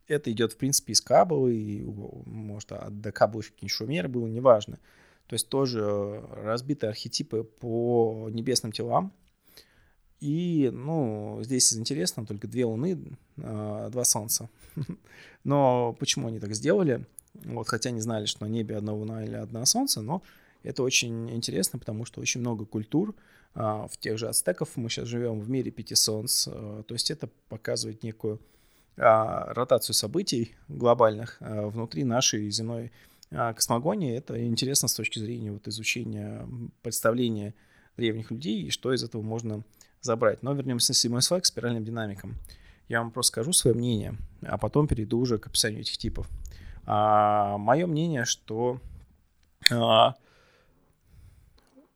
это 0.06 0.30
идет, 0.30 0.52
в 0.52 0.56
принципе, 0.56 0.92
из 0.92 1.00
Каббалы, 1.00 1.56
и, 1.56 1.82
может, 1.82 2.72
до 2.90 3.12
Каббалы 3.12 3.42
еще 3.60 3.74
Шумер 3.74 4.08
было, 4.08 4.26
неважно. 4.28 4.78
То 5.34 5.36
есть 5.36 5.48
тоже 5.48 6.22
разбиты 6.30 6.86
архетипы 6.86 7.42
по 7.42 8.28
небесным 8.30 8.70
телам. 8.70 9.12
И, 10.20 10.70
ну, 10.72 11.40
здесь 11.42 11.74
интересно 11.74 12.24
только 12.24 12.46
две 12.46 12.64
луны, 12.64 12.96
э, 13.38 13.88
два 13.90 14.04
солнца. 14.04 14.48
Но 15.42 15.92
почему 15.98 16.28
они 16.28 16.38
так 16.38 16.54
сделали? 16.54 17.04
Вот, 17.32 17.66
хотя 17.68 17.90
не 17.90 18.00
знали, 18.00 18.26
что 18.26 18.44
на 18.44 18.48
небе 18.48 18.76
одна 18.76 18.92
луна 18.92 19.24
или 19.24 19.34
одна 19.34 19.66
солнце, 19.66 20.02
но 20.02 20.22
это 20.62 20.84
очень 20.84 21.28
интересно, 21.30 21.80
потому 21.80 22.04
что 22.04 22.20
очень 22.20 22.40
много 22.40 22.64
культур, 22.64 23.12
а, 23.54 23.88
в 23.88 23.96
тех 23.96 24.16
же 24.18 24.28
ацтеков 24.28 24.76
мы 24.76 24.88
сейчас 24.88 25.08
живем 25.08 25.40
в 25.40 25.50
мире 25.50 25.72
пяти 25.72 25.96
солнц, 25.96 26.46
а, 26.46 26.84
то 26.84 26.94
есть 26.94 27.10
это 27.10 27.28
показывает 27.48 28.04
некую 28.04 28.40
а, 28.96 29.52
ротацию 29.52 29.94
событий 29.94 30.54
глобальных 30.68 31.38
внутри 31.40 32.04
нашей 32.04 32.48
земной 32.50 32.92
космогонии. 33.54 34.16
Это 34.16 34.44
интересно 34.44 34.88
с 34.88 34.94
точки 34.94 35.18
зрения 35.18 35.52
вот 35.52 35.66
изучения 35.68 36.46
представления 36.82 37.54
древних 37.96 38.30
людей 38.30 38.62
и 38.62 38.70
что 38.70 38.92
из 38.92 39.02
этого 39.02 39.22
можно 39.22 39.64
забрать. 40.00 40.42
Но 40.42 40.52
вернемся 40.52 40.90
на 40.90 40.94
седьмой 40.94 41.22
слайд 41.22 41.44
к 41.44 41.46
спиральным 41.46 41.84
динамикам. 41.84 42.36
Я 42.88 43.00
вам 43.00 43.10
просто 43.10 43.32
скажу 43.32 43.52
свое 43.52 43.74
мнение, 43.74 44.16
а 44.42 44.58
потом 44.58 44.86
перейду 44.86 45.18
уже 45.18 45.38
к 45.38 45.46
описанию 45.46 45.80
этих 45.80 45.96
типов. 45.96 46.28
А, 46.86 47.56
мое 47.56 47.86
мнение, 47.86 48.26
что 48.26 48.80
а, 49.70 50.14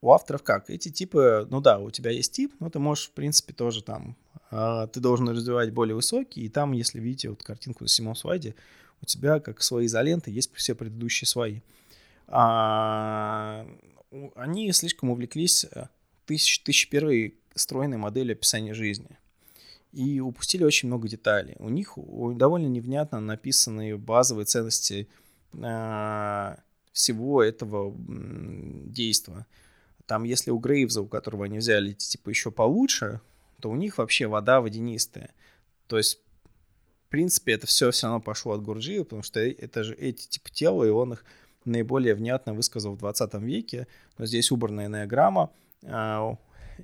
у 0.01 0.13
авторов 0.13 0.43
как? 0.43 0.71
Эти 0.71 0.91
типы, 0.91 1.47
ну 1.51 1.61
да, 1.61 1.79
у 1.79 1.91
тебя 1.91 2.11
есть 2.11 2.33
тип, 2.33 2.55
но 2.61 2.71
ты 2.71 2.79
можешь, 2.79 3.09
в 3.09 3.13
принципе, 3.13 3.53
тоже 3.53 3.83
там, 3.83 4.17
э, 4.51 4.87
ты 4.93 5.01
должен 5.01 5.29
развивать 5.29 5.73
более 5.73 5.97
высокий, 5.97 6.43
и 6.43 6.49
там, 6.49 6.73
если 6.73 7.01
видите 7.01 7.31
вот 7.31 7.43
картинку 7.43 7.85
на 7.85 7.89
седьмом 7.89 8.15
слайде, 8.15 8.55
у 9.03 9.07
тебя, 9.07 9.41
как 9.41 9.63
свои 9.63 9.87
изоленты, 9.87 10.31
есть 10.31 10.55
все 10.55 10.75
предыдущие 10.75 11.27
свои. 11.27 11.61
А, 12.27 13.67
они 14.35 14.73
слишком 14.73 15.11
увлеклись 15.11 15.65
э, 15.65 15.87
тысяч, 16.27 16.61
тысяч 16.61 16.89
первой 16.89 17.39
стройной 17.55 17.97
моделью 17.97 18.33
описания 18.33 18.75
жизни. 18.75 19.19
И 19.93 20.21
упустили 20.21 20.65
очень 20.65 20.89
много 20.89 21.09
деталей. 21.09 21.57
У 21.59 21.71
них 21.71 21.95
довольно 22.37 22.67
невнятно 22.67 23.21
написаны 23.21 23.97
базовые 23.97 24.45
ценности 24.45 25.09
э, 25.55 26.57
всего 26.93 27.43
этого 27.43 27.95
действия. 27.97 29.47
Там, 30.07 30.25
если 30.25 30.51
у 30.51 30.59
Грейвза, 30.59 31.03
у 31.03 31.07
которого 31.07 31.45
они 31.45 31.59
взяли, 31.59 31.93
типа, 31.93 32.31
еще 32.31 32.51
получше, 32.51 33.21
то 33.61 33.71
у 33.71 33.77
них 33.77 33.99
вообще 33.99 34.27
вода 34.27 34.61
водянистая. 34.61 35.31
То 35.87 35.97
есть, 35.99 36.21
в 37.09 37.11
принципе, 37.11 37.53
это 37.53 37.67
все 37.67 37.91
все 37.91 38.07
равно 38.07 38.21
пошло 38.21 38.53
от 38.53 38.63
Гурджиева, 38.63 39.05
потому 39.05 39.23
что 39.23 39.41
это 39.41 39.83
же 39.83 39.95
эти 39.95 40.29
типы 40.29 40.51
тела, 40.51 40.85
и 40.85 40.91
он 40.91 41.15
их 41.15 41.25
наиболее 41.65 42.15
внятно 42.15 42.53
высказал 42.53 42.93
в 42.93 42.99
20 42.99 43.33
веке. 43.37 43.87
Но 44.19 44.27
здесь 44.27 44.51
убранная 44.51 44.89
энеограмма 44.89 45.51
э, 45.85 46.35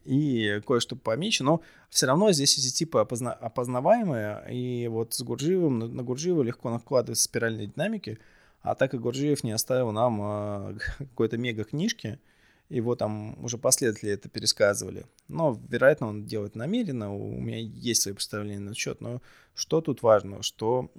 и 0.06 0.62
кое-что 0.66 0.96
помечено. 0.96 1.50
Но 1.50 1.60
все 1.90 2.06
равно 2.06 2.32
здесь 2.32 2.56
эти 2.56 2.72
типы 2.72 3.00
опозна- 3.00 3.34
опознаваемые, 3.34 4.46
и 4.50 4.88
вот 4.88 5.12
с 5.12 5.20
Гурджиевым, 5.20 5.80
на, 5.80 6.02
Гурджиева 6.02 6.40
легко 6.42 6.70
накладывается 6.70 7.24
спиральные 7.24 7.66
динамики, 7.66 8.18
а 8.62 8.74
так 8.74 8.94
и 8.94 8.98
Гурджиев 8.98 9.44
не 9.44 9.52
оставил 9.52 9.92
нам 9.92 10.20
э, 10.22 10.78
какой-то 11.00 11.36
мега-книжки, 11.36 12.18
его 12.68 12.96
там 12.96 13.42
уже 13.44 13.58
последователи 13.58 14.12
это 14.12 14.28
пересказывали. 14.28 15.06
Но, 15.28 15.60
вероятно, 15.68 16.08
он 16.08 16.24
делает 16.24 16.54
намеренно, 16.54 17.14
у 17.14 17.40
меня 17.40 17.58
есть 17.58 18.02
свои 18.02 18.14
представления 18.14 18.60
на 18.60 18.74
счет, 18.74 19.00
но 19.00 19.20
что 19.54 19.80
тут 19.80 20.02
важно, 20.02 20.42
что 20.42 20.90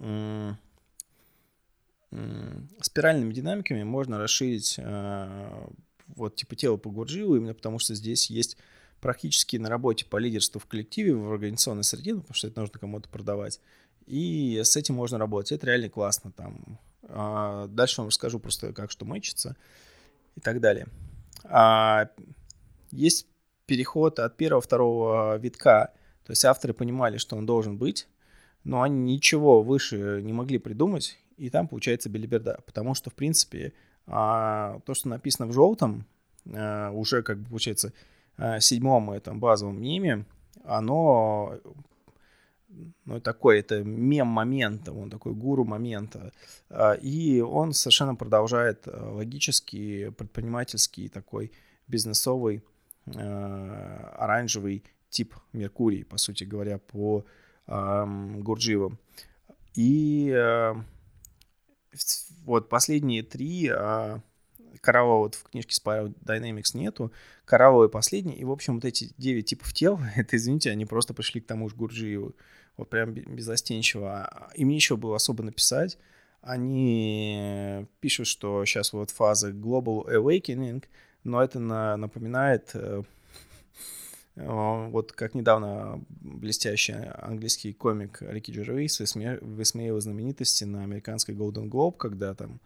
спиральными 2.81 3.33
динамиками 3.33 3.83
можно 3.83 4.17
расширить 4.17 4.75
э, 4.77 5.67
вот 6.07 6.35
типа 6.35 6.55
тело 6.55 6.77
по 6.77 6.89
Гурджиеву, 6.89 7.35
именно 7.35 7.53
потому 7.53 7.77
что 7.79 7.93
здесь 7.93 8.29
есть 8.29 8.57
практически 9.01 9.57
на 9.57 9.69
работе 9.69 10.05
по 10.05 10.17
лидерству 10.17 10.59
в 10.59 10.65
коллективе, 10.65 11.13
в 11.13 11.31
организационной 11.31 11.83
среде, 11.83 12.13
ну, 12.13 12.21
потому 12.21 12.35
что 12.35 12.47
это 12.47 12.59
нужно 12.59 12.79
кому-то 12.79 13.09
продавать. 13.09 13.59
И 14.05 14.61
с 14.63 14.75
этим 14.77 14.95
можно 14.95 15.17
работать. 15.17 15.51
Это 15.51 15.67
реально 15.67 15.89
классно. 15.89 16.31
Там. 16.31 16.79
А 17.03 17.67
дальше 17.67 18.01
вам 18.01 18.07
расскажу 18.07 18.39
просто, 18.39 18.71
как 18.71 18.91
что 18.91 19.05
мэчится 19.05 19.55
и 20.35 20.39
так 20.39 20.59
далее. 20.61 20.87
А 21.49 22.09
есть 22.91 23.27
переход 23.65 24.19
от 24.19 24.37
первого 24.37 24.61
второго 24.61 25.37
витка. 25.37 25.91
То 26.25 26.31
есть 26.31 26.45
авторы 26.45 26.73
понимали, 26.73 27.17
что 27.17 27.35
он 27.35 27.45
должен 27.45 27.77
быть, 27.77 28.07
но 28.63 28.81
они 28.81 29.13
ничего 29.13 29.61
выше 29.61 30.21
не 30.23 30.33
могли 30.33 30.57
придумать, 30.57 31.19
и 31.37 31.49
там 31.49 31.67
получается 31.67 32.09
белиберда. 32.09 32.59
Потому 32.65 32.95
что, 32.95 33.09
в 33.09 33.13
принципе, 33.13 33.73
а, 34.07 34.79
то, 34.85 34.93
что 34.93 35.09
написано 35.09 35.47
в 35.47 35.53
желтом, 35.53 36.05
а, 36.51 36.91
уже 36.91 37.21
как 37.21 37.39
бы 37.39 37.49
получается 37.49 37.93
а, 38.37 38.59
седьмом 38.59 39.11
этом 39.11 39.39
базовом 39.39 39.81
меме, 39.81 40.25
оно 40.63 41.59
ну, 43.05 43.19
такой, 43.19 43.59
это 43.59 43.83
мем 43.83 44.27
момента, 44.27 44.91
он 44.91 45.09
такой 45.09 45.33
гуру 45.33 45.65
момента. 45.65 46.31
И 47.01 47.41
он 47.41 47.73
совершенно 47.73 48.15
продолжает 48.15 48.87
логический, 48.87 50.11
предпринимательский 50.11 51.09
такой 51.09 51.51
бизнесовый 51.87 52.63
оранжевый 53.05 54.83
тип 55.09 55.35
Меркурий, 55.53 56.03
по 56.03 56.17
сути 56.17 56.43
говоря, 56.43 56.79
по 56.79 57.25
Гурджиеву. 57.67 58.97
И 59.75 60.33
вот 62.45 62.69
последние 62.69 63.23
три 63.23 63.69
а, 63.69 64.21
Кораллова 64.81 65.23
вот 65.23 65.35
в 65.35 65.43
книжке 65.43 65.75
Spiral 65.75 66.13
Dynamics 66.23 66.75
нету, 66.77 67.11
Коралловый 67.45 67.89
последний, 67.89 68.35
и, 68.35 68.45
в 68.45 68.51
общем, 68.51 68.75
вот 68.75 68.85
эти 68.85 69.13
девять 69.17 69.47
типов 69.47 69.73
тел, 69.73 69.99
это, 70.15 70.37
извините, 70.37 70.71
они 70.71 70.85
просто 70.85 71.13
пришли 71.13 71.41
к 71.41 71.47
тому 71.47 71.69
же 71.69 71.75
Гурджиеву, 71.75 72.35
вот 72.77 72.89
прям 72.89 73.13
безостенчиво. 73.13 74.51
Им 74.55 74.69
нечего 74.69 74.97
было 74.97 75.15
особо 75.15 75.43
написать, 75.43 75.97
они 76.45 77.87
пишут, 78.01 78.27
что 78.27 78.63
сейчас 78.65 78.93
вот 78.93 79.09
фаза 79.09 79.49
Global 79.49 80.05
Awakening, 80.07 80.83
но 81.23 81.43
это 81.43 81.59
на, 81.59 81.97
напоминает 81.97 82.69
э, 82.75 83.01
а, 84.35 84.87
вот 84.89 85.11
как 85.11 85.33
недавно 85.33 86.03
блестящий 86.07 86.93
английский 86.93 87.73
комик 87.73 88.21
Рики 88.21 88.51
Джервейс 88.51 88.99
высмеял 88.99 89.99
знаменитости 89.99 90.65
на 90.65 90.83
американской 90.83 91.33
Golden 91.33 91.67
Globe, 91.67 91.97
когда 91.97 92.35
там 92.35 92.59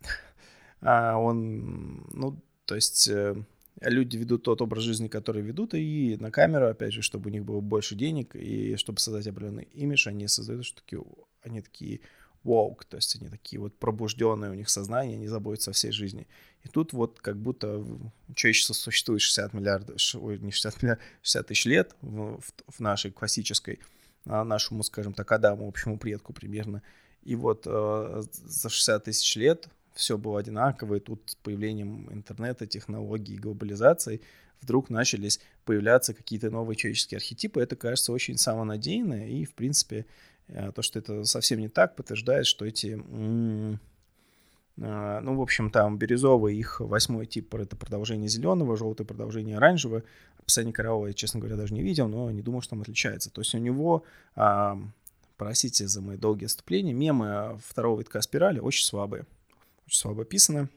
а, 0.80 1.16
он, 1.16 2.04
ну, 2.12 2.36
то 2.64 2.74
есть 2.74 3.06
э, 3.06 3.36
люди 3.80 4.16
ведут 4.16 4.42
тот 4.42 4.62
образ 4.62 4.82
жизни, 4.82 5.08
который 5.08 5.42
ведут, 5.42 5.74
и 5.74 6.16
на 6.20 6.30
камеру, 6.30 6.68
опять 6.68 6.92
же, 6.92 7.02
чтобы 7.02 7.30
у 7.30 7.32
них 7.32 7.44
было 7.44 7.60
больше 7.60 7.94
денег, 7.94 8.34
и 8.36 8.76
чтобы 8.76 8.98
создать 9.00 9.26
определенный 9.26 9.68
имидж, 9.72 10.08
они 10.08 10.28
создают, 10.28 10.64
что 10.64 10.82
такие, 10.82 11.02
они 11.42 11.62
такие 11.62 12.00
woke, 12.44 12.82
то 12.88 12.96
есть 12.96 13.16
они 13.16 13.28
такие 13.28 13.60
вот 13.60 13.78
пробужденные, 13.78 14.50
у 14.50 14.54
них 14.54 14.68
сознание, 14.70 15.16
они 15.16 15.26
заботятся 15.26 15.70
о 15.70 15.74
всей 15.74 15.92
жизни. 15.92 16.26
И 16.62 16.68
тут 16.68 16.92
вот 16.92 17.20
как 17.20 17.36
будто 17.36 17.84
человечество 18.34 18.74
существует 18.74 19.20
60 19.20 19.54
миллиардов, 19.54 19.96
ой, 20.14 20.38
не 20.38 20.50
60 20.50 20.82
миллиардов, 20.82 21.04
60 21.22 21.46
тысяч 21.46 21.64
лет 21.66 21.96
в, 22.00 22.40
в, 22.40 22.52
в 22.68 22.80
нашей 22.80 23.10
классической, 23.10 23.80
а 24.26 24.44
нашему, 24.44 24.82
скажем 24.82 25.14
так, 25.14 25.30
Адаму, 25.32 25.68
общему 25.68 25.98
предку 25.98 26.32
примерно. 26.32 26.82
И 27.22 27.34
вот 27.34 27.64
э, 27.66 28.22
за 28.32 28.68
60 28.68 29.04
тысяч 29.04 29.36
лет 29.36 29.68
все 30.00 30.18
было 30.18 30.40
одинаково, 30.40 30.96
и 30.96 31.00
тут 31.00 31.22
с 31.26 31.34
появлением 31.36 32.12
интернета, 32.12 32.66
технологий, 32.66 33.36
глобализации 33.36 34.20
вдруг 34.60 34.90
начались 34.90 35.40
появляться 35.64 36.14
какие-то 36.14 36.50
новые 36.50 36.76
человеческие 36.76 37.16
архетипы. 37.16 37.60
Это 37.60 37.76
кажется 37.76 38.12
очень 38.12 38.36
самонадеянно, 38.36 39.28
и, 39.28 39.44
в 39.44 39.54
принципе, 39.54 40.06
э, 40.48 40.72
то, 40.72 40.82
что 40.82 40.98
это 40.98 41.24
совсем 41.24 41.60
не 41.60 41.68
так, 41.68 41.96
подтверждает, 41.96 42.46
что 42.46 42.64
эти 42.64 42.98
а, 44.82 45.20
ну, 45.20 45.36
в 45.36 45.42
общем, 45.42 45.70
там 45.70 45.98
бирюзовый, 45.98 46.56
их 46.56 46.80
восьмой 46.80 47.26
тип— 47.26 47.54
это 47.56 47.76
продолжение 47.76 48.28
зеленого, 48.28 48.76
желтое 48.76 49.06
продолжение 49.06 49.58
оранжевого. 49.58 50.02
Описание 50.38 50.72
коралла 50.72 51.08
я, 51.08 51.12
честно 51.12 51.38
говоря, 51.38 51.56
даже 51.56 51.74
не 51.74 51.82
видел, 51.82 52.08
но 52.08 52.30
не 52.30 52.40
думал, 52.40 52.62
что 52.62 52.70
там 52.70 52.80
отличается. 52.80 53.30
То 53.30 53.42
есть 53.42 53.54
у 53.54 53.58
него, 53.58 54.04
простите 55.36 55.86
за 55.86 56.00
мои 56.00 56.16
долгие 56.16 56.46
отступления, 56.46 56.94
мемы 56.94 57.58
второго 57.62 58.00
витка 58.00 58.22
спирали 58.22 58.58
очень 58.58 58.86
слабые. 58.86 59.26
Очень 59.90 59.98
слабо 59.98 60.22
описаны. 60.22 60.68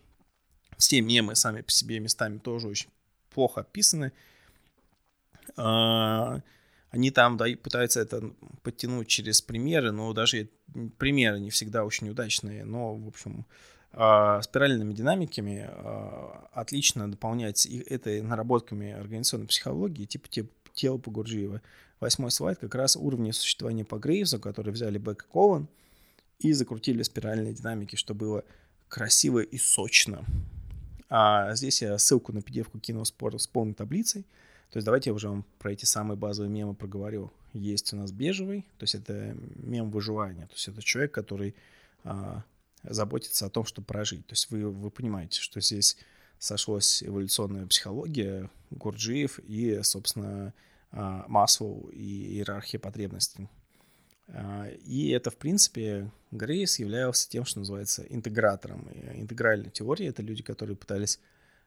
Все 0.79 0.99
мемы 1.01 1.35
сами 1.35 1.61
по 1.61 1.69
себе 1.69 1.99
местами 1.99 2.39
тоже 2.39 2.67
очень 2.67 2.89
плохо 3.29 3.61
описаны. 3.61 4.11
А, 5.55 6.41
они 6.89 7.11
там 7.11 7.37
да, 7.37 7.45
пытаются 7.61 7.99
это 8.01 8.33
подтянуть 8.63 9.07
через 9.07 9.39
примеры, 9.39 9.91
но 9.91 10.11
даже 10.13 10.49
примеры 10.97 11.39
не 11.39 11.51
всегда 11.51 11.85
очень 11.85 12.09
удачные. 12.09 12.65
Но, 12.65 12.95
в 12.95 13.07
общем, 13.07 13.45
а, 13.91 14.41
спиральными 14.41 14.95
динамиками 14.95 15.69
а, 15.69 16.49
отлично 16.51 17.07
дополнять 17.11 17.67
этой 17.67 18.23
наработками 18.23 18.93
организационной 18.93 19.45
психологии, 19.45 20.05
типа 20.05 20.27
тела 20.73 20.97
по 20.97 21.11
Гурджиева. 21.11 21.61
Восьмой 21.99 22.31
слайд 22.31 22.57
как 22.57 22.73
раз 22.73 22.95
уровни 22.95 23.29
существования 23.29 23.85
по 23.85 23.99
Грейвсу, 23.99 24.39
которые 24.39 24.73
взяли 24.73 24.97
Бек 24.97 25.21
и 25.21 25.31
Кован 25.31 25.69
и 26.39 26.51
закрутили 26.51 27.03
спиральные 27.03 27.53
динамики, 27.53 27.95
что 27.95 28.15
было 28.15 28.43
красиво 28.93 29.39
и 29.39 29.57
сочно. 29.57 30.23
А 31.09 31.55
здесь 31.55 31.81
я 31.81 31.97
ссылку 31.97 32.31
на 32.31 32.39
PDF 32.39 32.79
кину 32.79 33.03
с 33.03 33.11
полной 33.11 33.73
таблицей. 33.73 34.21
То 34.69 34.77
есть 34.77 34.85
давайте 34.85 35.09
я 35.09 35.15
уже 35.15 35.29
вам 35.29 35.45
про 35.57 35.71
эти 35.71 35.85
самые 35.85 36.15
базовые 36.15 36.51
мемы 36.51 36.75
проговорю. 36.75 37.31
Есть 37.53 37.91
у 37.93 37.97
нас 37.97 38.11
бежевый, 38.11 38.61
то 38.77 38.83
есть 38.83 38.93
это 38.93 39.35
мем 39.55 39.89
выживания. 39.89 40.45
То 40.45 40.53
есть 40.53 40.67
это 40.67 40.83
человек, 40.83 41.11
который 41.11 41.55
а, 42.03 42.43
заботиться 42.83 43.47
о 43.47 43.49
том, 43.49 43.65
чтобы 43.65 43.87
прожить. 43.87 44.27
То 44.27 44.33
есть 44.33 44.51
вы, 44.51 44.69
вы 44.69 44.91
понимаете, 44.91 45.41
что 45.41 45.59
здесь 45.59 45.97
сошлась 46.37 47.01
эволюционная 47.01 47.65
психология, 47.65 48.51
Гурджиев 48.69 49.39
и, 49.39 49.81
собственно, 49.81 50.53
а, 50.91 51.25
Маслоу 51.27 51.89
и 51.89 52.35
иерархия 52.35 52.79
потребностей. 52.79 53.49
А, 54.27 54.67
и 54.85 55.09
это, 55.09 55.31
в 55.31 55.37
принципе, 55.37 56.11
Грейс 56.31 56.79
являлся 56.79 57.29
тем, 57.29 57.45
что 57.45 57.59
называется 57.59 58.03
интегратором. 58.09 58.87
И 58.89 59.21
интегральная 59.21 59.69
теория— 59.69 60.07
это 60.07 60.21
люди, 60.21 60.43
которые 60.43 60.75
пытались 60.75 61.19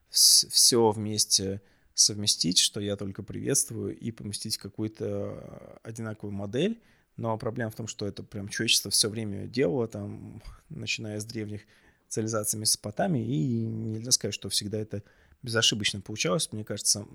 все 0.08 0.90
вместе 0.90 1.60
совместить, 1.94 2.58
что 2.58 2.80
я 2.80 2.96
только 2.96 3.22
приветствую, 3.22 3.96
и 3.96 4.10
поместить 4.10 4.58
какую-то 4.58 5.80
одинаковую 5.82 6.32
модель— 6.32 6.80
но 7.16 7.36
проблема 7.38 7.70
в 7.70 7.74
том, 7.74 7.86
что 7.86 8.06
это 8.06 8.22
прям 8.22 8.48
человечество 8.48 8.90
все 8.90 9.08
время 9.08 9.46
делало, 9.46 9.88
там, 9.88 10.42
начиная 10.68 11.18
с 11.18 11.24
древних 11.24 11.62
цивилизаций 12.08 12.58
Месопотамии, 12.58 13.24
и 13.24 13.66
нельзя 13.66 14.10
сказать, 14.10 14.34
что 14.34 14.48
всегда 14.48 14.78
это 14.78 15.02
безошибочно 15.42 16.00
получалось. 16.00 16.52
Мне 16.52 16.64
кажется, 16.64 17.06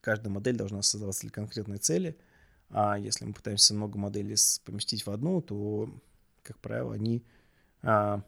каждая 0.00 0.32
модель 0.32 0.56
должна 0.56 0.82
создаваться 0.82 1.22
для 1.22 1.30
конкретной 1.30 1.78
цели, 1.78 2.16
а 2.72 2.98
если 2.98 3.26
мы 3.26 3.34
пытаемся 3.34 3.74
много 3.74 3.98
моделей 3.98 4.36
поместить 4.64 5.06
в 5.06 5.10
одну, 5.10 5.42
то, 5.42 5.90
как 6.42 6.58
правило, 6.58 6.94
они, 6.94 7.22
а, 7.82 8.22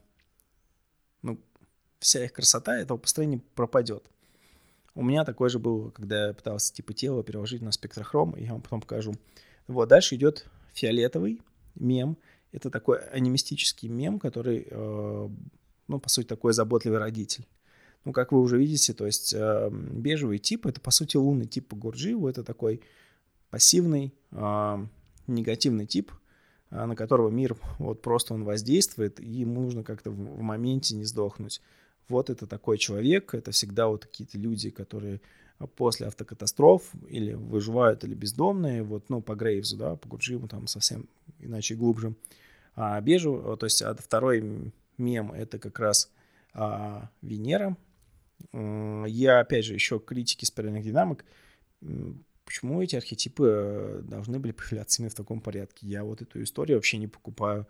ну, 1.22 1.40
вся 1.98 2.24
их 2.24 2.33
красота 2.35 2.76
этого 2.76 2.98
построения 2.98 3.40
пропадет. 3.54 4.04
У 4.94 5.02
меня 5.02 5.24
такое 5.24 5.48
же 5.48 5.59
было, 5.59 5.90
когда 5.90 6.28
я 6.28 6.35
пытался 6.35 6.72
типа 6.72 6.92
тело 6.92 7.24
переложить 7.24 7.62
на 7.62 7.72
спектрохром, 7.72 8.33
и 8.33 8.44
я 8.44 8.52
вам 8.52 8.61
потом 8.61 8.83
покажу. 8.83 9.14
Вот, 9.66 9.88
дальше 9.88 10.14
идет 10.14 10.46
фиолетовый 10.74 11.40
мем. 11.74 12.18
Это 12.52 12.70
такой 12.70 12.98
анимистический 12.98 13.88
мем, 13.88 14.20
который, 14.20 14.68
э, 14.70 15.28
ну, 15.88 15.98
по 15.98 16.09
сути, 16.09 16.26
такой 16.26 16.52
заботливый 16.52 16.98
родитель. 16.98 17.48
Ну, 18.04 18.12
как 18.12 18.30
вы 18.30 18.40
уже 18.40 18.59
видите, 18.59 18.92
то 18.92 19.07
есть 19.07 19.33
э, 19.33 19.70
бежевый 19.72 20.38
тип— 20.38 20.66
это, 20.66 20.80
по 20.80 20.90
сути, 20.90 21.16
лунный 21.16 21.46
тип 21.46 21.68
по 21.68 21.76
Гурджиеву. 21.76 22.28
Это 22.28 22.44
такой 22.44 22.83
пассивный, 23.54 24.12
э, 24.32 24.86
негативный 25.28 25.86
тип, 25.86 26.10
на 26.70 26.96
которого 26.96 27.30
мир 27.30 27.56
вот 27.78 28.02
просто 28.02 28.34
он 28.34 28.42
воздействует, 28.42 29.20
и 29.20 29.28
ему 29.28 29.60
нужно 29.60 29.84
как-то 29.84 30.10
в, 30.10 30.42
моменте 30.42 30.96
не 30.96 31.04
сдохнуть. 31.04 31.60
Вот 32.08 32.30
это 32.30 32.48
такой 32.48 32.78
человек, 32.78 33.32
это 33.32 33.52
всегда 33.52 33.86
вот 33.86 34.06
какие-то 34.06 34.38
люди, 34.38 34.70
которые 34.70 35.20
после 35.76 36.08
автокатастроф 36.08 36.82
или 37.06 37.34
выживают, 37.34 38.02
или 38.02 38.14
бездомные, 38.14 38.82
вот, 38.82 39.08
ну, 39.08 39.22
по 39.22 39.36
Грейвзу, 39.36 39.76
да, 39.76 39.94
по 39.94 40.08
Гурджиму 40.08 40.48
там 40.48 40.66
совсем 40.66 41.08
иначе 41.38 41.76
глубже. 41.76 42.16
А 42.74 43.00
Бежу, 43.00 43.56
то 43.56 43.66
есть 43.66 43.82
а 43.82 43.94
второй 43.94 44.72
мем 44.98 45.30
это 45.30 45.60
как 45.60 45.78
раз 45.78 46.10
а, 46.54 47.08
Венера. 47.22 47.76
Я, 48.52 49.38
опять 49.38 49.64
же, 49.64 49.74
еще 49.74 50.00
критики 50.00 50.44
спиральных 50.44 50.82
динамик. 50.82 51.24
Почему 52.44 52.83
эти 52.83 52.96
архетипы 52.96 53.46
э, 53.46 54.00
должны 54.02 54.38
были 54.38 54.52
появляться 54.52 55.00
именно 55.00 55.11
в 55.11 55.14
таком 55.14 55.40
порядке? 55.40 55.87
Я 55.87 56.04
вот 56.04 56.22
эту 56.22 56.42
историю 56.42 56.78
вообще 56.78 56.98
не 56.98 57.09
покупаю. 57.09 57.66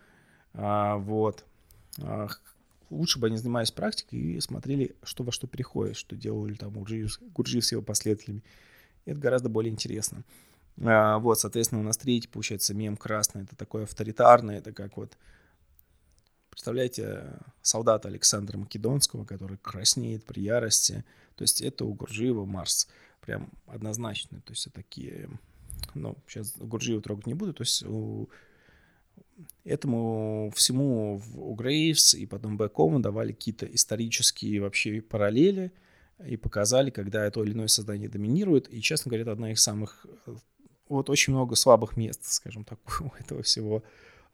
А, 0.53 0.97
вот. 0.97 1.45
А, 2.03 2.29
лучше 2.91 3.19
бы 3.19 3.29
они 3.29 3.37
занимались 3.37 3.71
практикой 3.71 4.19
и 4.19 4.41
смотрели, 4.41 4.97
что 5.03 5.23
во 5.23 5.33
что 5.33 5.47
переходит, 5.47 5.97
что 5.97 6.17
делали 6.17 6.55
там 6.55 6.73
Гурджиев, 6.73 7.21
Гурджиев 7.35 7.65
с 7.65 7.73
его 7.73 7.83
последователями. 7.83 8.43
Это 9.05 9.21
гораздо 9.21 9.49
более 9.49 9.73
интересно. 9.73 10.25
А, 10.83 11.19
вот, 11.19 11.39
соответственно, 11.39 11.81
у 11.81 11.85
нас 11.85 11.97
третий, 11.97 12.29
получается, 12.29 12.75
мем 12.75 12.97
красный. 12.97 13.43
Это 13.43 13.55
такой 13.57 13.85
авторитарный, 13.85 14.57
это 14.57 14.73
как 14.73 14.97
вот 14.97 15.17
Представляете, 16.55 17.25
солдата 17.63 18.07
Александра 18.07 18.57
Македонского, 18.57 19.25
который 19.25 19.57
краснеет 19.57 20.25
при 20.25 20.41
ярости. 20.41 21.05
То 21.35 21.43
есть 21.43 21.61
это 21.61 21.85
у 21.85 21.95
Гурджиева 21.95 22.45
Марс. 22.45 22.87
Прям 23.25 23.51
однозначно. 23.67 24.41
То 24.43 24.53
есть 24.53 24.67
это 24.67 24.77
такие... 24.77 25.29
Ну, 25.95 26.17
сейчас 26.27 26.57
Гурджиева 26.57 27.03
трогать 27.03 27.27
не 27.27 27.35
буду. 27.35 27.55
То 27.55 27.63
есть 27.63 27.83
у 27.85 28.29
этому 29.65 30.53
всему 30.55 31.21
у 31.35 31.55
Грейвс 31.55 32.15
и 32.15 32.27
потом 32.27 32.57
Бэкому 32.57 33.01
давали 33.01 33.33
какие-то 33.33 33.67
исторические 33.67 34.61
вообще 34.61 35.01
параллели 35.01 35.73
и 36.25 36.37
показали, 36.37 36.91
когда 36.91 37.31
то 37.31 37.43
или 37.43 37.53
иное 37.53 37.69
создание 37.69 38.09
доминирует. 38.09 38.73
И, 38.73 38.81
честно 38.81 39.09
говоря, 39.09 39.23
это 39.23 39.33
одна 39.33 39.53
из 39.53 39.63
самых... 39.63 40.07
Вот 40.89 41.09
очень 41.09 41.33
много 41.33 41.55
слабых 41.55 41.97
мест, 41.97 42.25
скажем 42.25 42.65
так, 42.65 42.79
у 43.01 43.11
этого 43.19 43.43
всего 43.43 43.83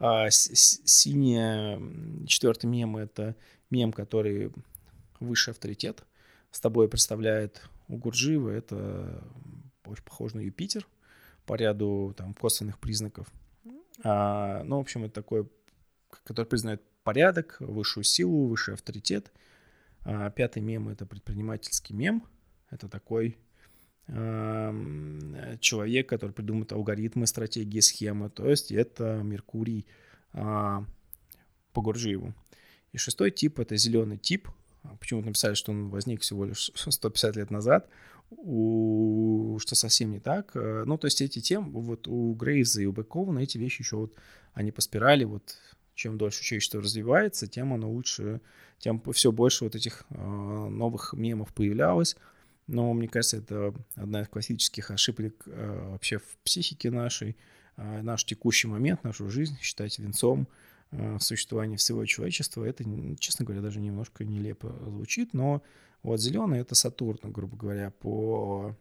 а, 0.01 0.31
синяя 0.31 1.81
четвертый 2.27 2.67
мем— 2.67 2.97
это 2.99 3.37
мем, 3.71 3.93
который 3.93 4.51
высший 5.21 5.51
авторитет. 5.51 6.03
С 6.51 6.59
тобой 6.59 6.89
представляет 6.89 7.63
у 7.91 7.97
Гурджиева. 7.97 8.51
Это 8.51 9.23
очень 9.85 10.05
похоже 10.05 10.37
на 10.37 10.41
Юпитер 10.41 10.87
по 11.45 11.55
ряду 11.55 12.15
там, 12.17 12.35
косвенных 12.35 12.79
признаков. 12.79 13.27
А, 14.03 14.63
ну, 14.65 14.77
в 14.77 14.81
общем, 14.81 15.05
это 15.05 15.15
такой, 15.15 15.49
который 16.25 16.47
признает 16.47 16.83
порядок, 17.03 17.57
высшую 17.61 18.05
силу, 18.05 18.47
высший 18.47 18.75
авторитет. 18.75 19.33
А, 20.03 20.31
пятый 20.31 20.63
мем— 20.63 20.89
это 20.91 21.07
предпринимательский 21.07 21.95
мем. 21.95 22.25
Это 22.71 22.89
такой 22.89 23.37
человек, 25.61 26.09
который 26.09 26.33
придумывает 26.33 26.73
алгоритмы, 26.73 27.29
стратегии, 27.29 27.79
схемы. 27.79 28.29
То 28.29 28.51
есть 28.51 28.73
это 28.73 29.21
Меркурий 29.23 29.87
а, 30.33 30.85
по 31.73 31.81
Гурджиеву. 31.81 32.35
И 32.91 32.99
шестой 32.99 33.31
тип— 33.31 33.59
это 33.61 33.77
зеленый 33.77 34.19
тип. 34.19 34.49
Почему-то 34.99 35.27
написали, 35.27 35.55
что 35.55 35.73
он 35.73 35.89
возник 35.91 36.23
всего 36.23 36.45
лишь 36.45 36.71
150 36.75 37.37
лет 37.37 37.51
назад, 37.51 37.89
у... 38.31 39.59
что 39.61 39.75
совсем 39.75 40.13
не 40.13 40.21
так. 40.21 40.53
Э, 40.55 40.85
ну, 40.87 40.99
то 40.99 41.07
есть 41.07 41.21
эти 41.21 41.41
темы, 41.41 41.81
вот 41.81 42.09
у 42.09 42.35
Грейза 42.35 42.83
и 42.83 42.87
у 42.87 42.93
Бекована 42.93 43.41
эти 43.41 43.59
вещи 43.59 43.83
еще 43.83 43.97
вот, 43.97 44.15
они 44.55 44.73
по 44.73 44.81
спирали, 44.81 45.25
вот 45.25 45.57
чем 45.95 46.17
дольше 46.17 46.43
человечество 46.43 46.81
развивается, 46.81 47.47
тем 47.47 47.75
оно 47.75 47.91
лучше, 47.91 48.41
тем 48.79 49.03
все 49.13 49.33
больше 49.33 49.65
вот 49.65 49.75
этих 49.75 50.05
э, 50.11 50.15
новых 50.17 51.13
мемов 51.13 51.53
появлялось. 51.53 52.17
Но 52.67 52.93
мне 52.95 53.09
кажется, 53.09 53.39
это 53.39 53.75
одна 53.97 54.23
из 54.23 54.29
классических 54.29 54.91
ошибок 54.93 55.35
э, 55.47 55.89
вообще 55.91 56.19
в 56.19 56.39
психике 56.45 56.91
нашей. 56.91 57.37
Наш 57.77 58.27
текущий 58.27 58.69
момент, 58.69 59.05
нашу 59.05 59.31
жизнь 59.31 59.57
считать 59.63 59.99
венцом 59.99 60.47
э, 60.93 61.19
существования 61.21 61.77
всего 61.77 62.05
человечества. 62.05 62.65
Это, 62.65 62.85
честно 63.19 63.45
говоря, 63.45 63.63
даже 63.63 63.81
немножко 63.81 64.25
нелепо 64.25 64.75
звучит, 64.87 65.33
но 65.35 65.63
вот 66.03 66.21
зеленый— 66.21 66.61
это 66.61 66.75
Сатурн, 66.75 67.31
грубо 67.31 67.57
говоря, 67.57 67.91
по... 67.91 68.75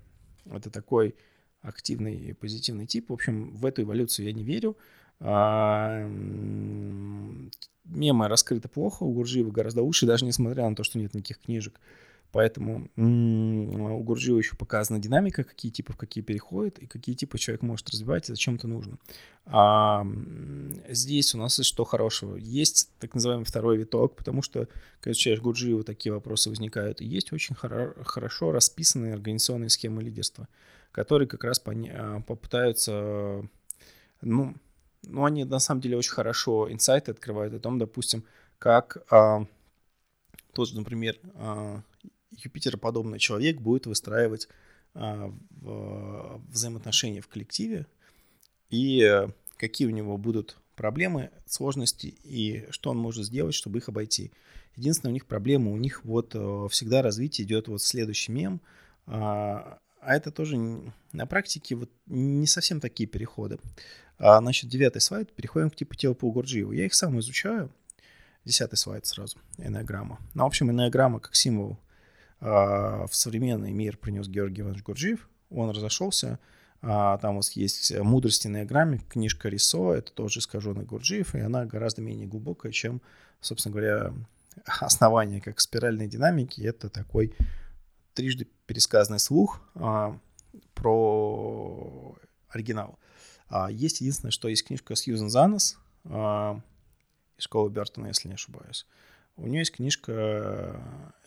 Это 0.46 0.70
такой 0.70 1.16
активный 1.62 2.16
и 2.16 2.34
позитивный 2.34 2.86
тип. 2.86 3.10
В 3.10 3.14
общем, 3.14 3.56
в 3.56 3.66
эту 3.66 3.84
эволюцию 3.84 4.28
я 4.28 4.34
не 4.34 4.44
верю. 4.44 4.78
А, 5.20 6.08
мемы 7.84 8.28
раскрыты 8.28 8.70
плохо, 8.70 9.04
у 9.04 9.12
Гуржиева 9.12 9.52
гораздо 9.52 9.82
лучше, 9.82 10.06
даже 10.06 10.26
несмотря 10.26 10.70
на 10.70 10.76
то, 10.76 10.84
что 10.84 10.98
нет 10.98 11.14
никаких 11.14 11.40
книжек. 11.40 11.80
Поэтому 12.32 12.90
у 12.96 14.04
Гурджиева 14.04 14.38
еще 14.38 14.56
показана 14.56 15.00
динамика, 15.00 15.44
какие 15.44 15.72
типы 15.72 15.94
в 15.94 15.98
какие 15.98 16.24
переходят, 16.24 16.78
и 16.78 16.86
какие 16.86 17.16
типы 17.16 17.40
человек 17.40 17.64
может 17.64 17.90
развивать, 17.90 18.30
и 18.30 18.34
зачем 18.34 18.56
это 18.56 18.68
нужно. 18.68 18.98
А 19.46 20.06
здесь 20.88 21.34
у 21.34 21.40
нас 21.40 21.58
есть 21.58 21.70
что 21.70 21.86
хорошего? 21.86 22.36
Есть 22.36 22.92
так 23.00 23.16
называемый 23.16 23.46
второй 23.46 23.78
виток, 23.78 24.16
потому 24.16 24.44
что, 24.44 24.68
когда 25.02 25.14
изучаешь 25.14 25.42
Гурджиева, 25.42 25.84
такие 25.84 26.14
вопросы 26.14 26.50
возникают. 26.52 27.02
И 27.02 27.06
есть 27.06 27.34
очень 27.34 27.56
хоро- 27.56 27.96
хорошо 28.04 28.52
расписанные 28.52 29.16
организационные 29.16 29.70
схемы 29.70 30.04
лидерства, 30.04 30.48
которые 30.92 31.28
как 31.28 31.44
раз 31.44 31.60
поня- 31.60 31.96
а, 31.98 32.22
попытаются, 32.22 33.44
ну, 34.22 34.54
ну, 35.02 35.26
они 35.26 35.46
на 35.46 35.60
самом 35.60 35.82
деле 35.82 35.98
очень 35.98 36.12
хорошо 36.12 36.72
инсайты 36.72 37.10
открывают 37.12 37.56
о 37.56 37.60
том, 37.60 37.80
допустим, 37.80 38.24
как 38.60 38.98
а, 39.10 39.46
тот 40.54 40.70
же, 40.70 40.76
например, 40.76 41.18
а, 41.36 41.82
Юпитероподобный 42.32 43.20
человек 43.20 43.60
будет 43.60 43.86
выстраивать 43.86 44.48
а, 44.94 45.34
в, 45.52 46.42
взаимоотношения 46.50 47.22
в 47.22 47.28
коллективе 47.28 47.86
и 48.70 49.02
э, 49.04 49.28
какие 49.58 49.88
у 49.88 49.92
него 49.92 50.18
будут 50.18 50.58
проблемы, 50.76 51.32
сложности 51.46 52.16
и 52.24 52.66
что 52.70 52.92
он 52.92 52.98
может 52.98 53.26
сделать, 53.26 53.54
чтобы 53.54 53.80
их 53.80 53.90
обойти. 53.90 54.32
Единственная 54.76 55.12
у 55.12 55.14
них 55.14 55.26
проблема, 55.26 55.72
у 55.72 55.78
них 55.78 56.06
вот 56.06 56.32
э, 56.36 56.68
всегда 56.72 57.02
развитие 57.02 57.46
идет 57.46 57.68
вот 57.68 57.82
следующий 57.82 58.32
мем, 58.32 58.62
а, 59.06 59.80
а 60.02 60.16
это 60.16 60.32
тоже 60.32 60.58
на 61.12 61.26
практике 61.26 61.76
вот 61.76 61.90
не 62.06 62.48
совсем 62.48 62.80
такие 62.80 63.08
переходы. 63.08 63.60
А, 64.18 64.40
значит, 64.40 64.70
девятый 64.70 65.02
слайд, 65.02 65.32
переходим 65.34 65.70
к 65.70 65.76
типу 65.76 65.96
тела 65.96 66.16
Гурджиеву. 66.20 66.72
Я 66.72 66.86
их 66.86 66.94
сам 66.94 67.20
изучаю. 67.20 67.72
Десятый 68.46 68.78
слайд 68.78 69.06
сразу, 69.06 69.38
энеограмма. 69.58 70.20
Ну, 70.34 70.44
в 70.44 70.48
общем, 70.48 70.72
энеограмма 70.72 71.20
как 71.20 71.36
символ 71.36 71.74
а, 71.74 71.78
в 72.40 73.10
современный 73.12 73.72
мир 73.72 73.98
принес 73.98 74.28
Георгий 74.28 74.62
Иванович 74.62 74.84
Гурджиев. 74.84 75.30
Он 75.50 75.70
разошелся. 75.72 76.40
А, 76.82 77.18
там 77.18 77.34
у 77.34 77.38
вас 77.38 77.52
есть 77.52 77.98
«Мудрости 78.00 78.48
на 78.48 78.64
грамме», 78.64 79.00
книжка 79.10 79.50
Рисо, 79.50 79.94
это 79.94 80.14
тоже 80.14 80.40
искаженный 80.40 80.86
Гурджиев, 80.86 81.36
и 81.36 81.40
она 81.40 81.66
гораздо 81.66 82.02
менее 82.02 82.26
глубокая, 82.26 82.72
чем, 82.72 83.02
собственно 83.42 83.74
говоря, 83.74 84.14
основание 84.66 85.42
как 85.42 85.60
спиральной 85.60 86.08
динамики. 86.08 86.62
Это 86.62 86.90
такой 86.90 87.36
трижды 88.14 88.48
пересказанный 88.66 89.20
слух 89.20 89.62
а, 89.76 90.18
про 90.74 92.16
оригинал. 92.50 92.98
Есть 93.70 94.02
единственное, 94.02 94.32
что 94.32 94.48
есть 94.48 94.66
книжка 94.66 94.96
Сьюзен 94.96 95.30
Занос 95.30 95.78
школы 97.40 97.70
Бертона, 97.70 98.08
если 98.08 98.28
не 98.28 98.36
ошибаюсь. 98.36 98.86
У 99.40 99.48
нее 99.48 99.60
есть 99.60 99.72
книжка 99.72 100.82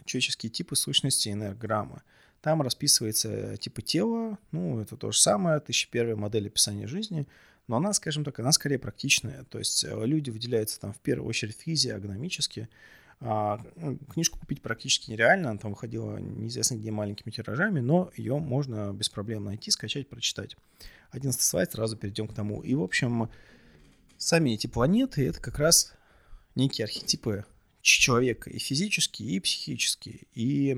человеческие 0.05 0.51
типы 0.51 0.77
сущности 0.77 1.31
энерграммы. 1.31 2.03
Там 2.41 2.61
расписывается 2.61 3.57
типы 3.57 3.83
тела, 3.83 4.39
ну, 4.51 4.81
это 4.81 4.97
то 4.97 5.13
же 5.13 5.19
самое, 5.19 5.57
1001 5.59 6.19
модель 6.19 6.49
описания 6.49 6.87
жизни, 6.89 7.29
но 7.69 7.77
она, 7.77 7.93
скажем 7.93 8.25
так, 8.25 8.39
она 8.41 8.51
скорее 8.53 8.79
практичная. 8.79 9.45
То 9.45 9.59
есть 9.59 9.85
э, 9.85 10.07
люди 10.07 10.31
выделяются 10.31 10.81
там 10.81 10.93
в 10.93 10.99
первую 10.99 11.29
очередь 11.29 11.57
физиогномически. 11.57 12.69
А, 13.21 13.61
ну, 13.77 13.97
книжку 14.13 14.41
купить 14.41 14.61
практически 14.61 15.13
нереально, 15.13 15.51
она 15.51 15.59
там 15.59 15.71
выходила 15.71 16.19
неизвестно 16.19 16.75
где 16.75 16.91
маленькими 16.91 17.31
тиражами, 17.31 17.79
но 17.79 18.11
ее 18.17 18.39
можно 18.39 18.93
без 18.93 19.09
проблем 19.09 19.45
найти, 19.45 19.71
скачать, 19.71 20.09
прочитать. 20.09 20.57
Одиннадцатый 21.13 21.45
слайд, 21.45 21.71
сразу 21.71 21.97
перейдем 21.97 22.27
к 22.27 22.35
тому. 22.35 22.63
И, 22.63 22.75
в 22.75 22.83
общем, 22.83 23.31
сами 24.17 24.51
эти 24.51 24.67
планеты— 24.67 25.25
это 25.29 25.41
как 25.41 25.61
раз 25.61 25.95
некие 26.57 26.85
архетипы 26.85 27.45
человека 27.83 28.51
и 28.51 28.59
физически, 28.59 29.23
и 29.23 29.41
психически. 29.41 30.27
И 30.35 30.77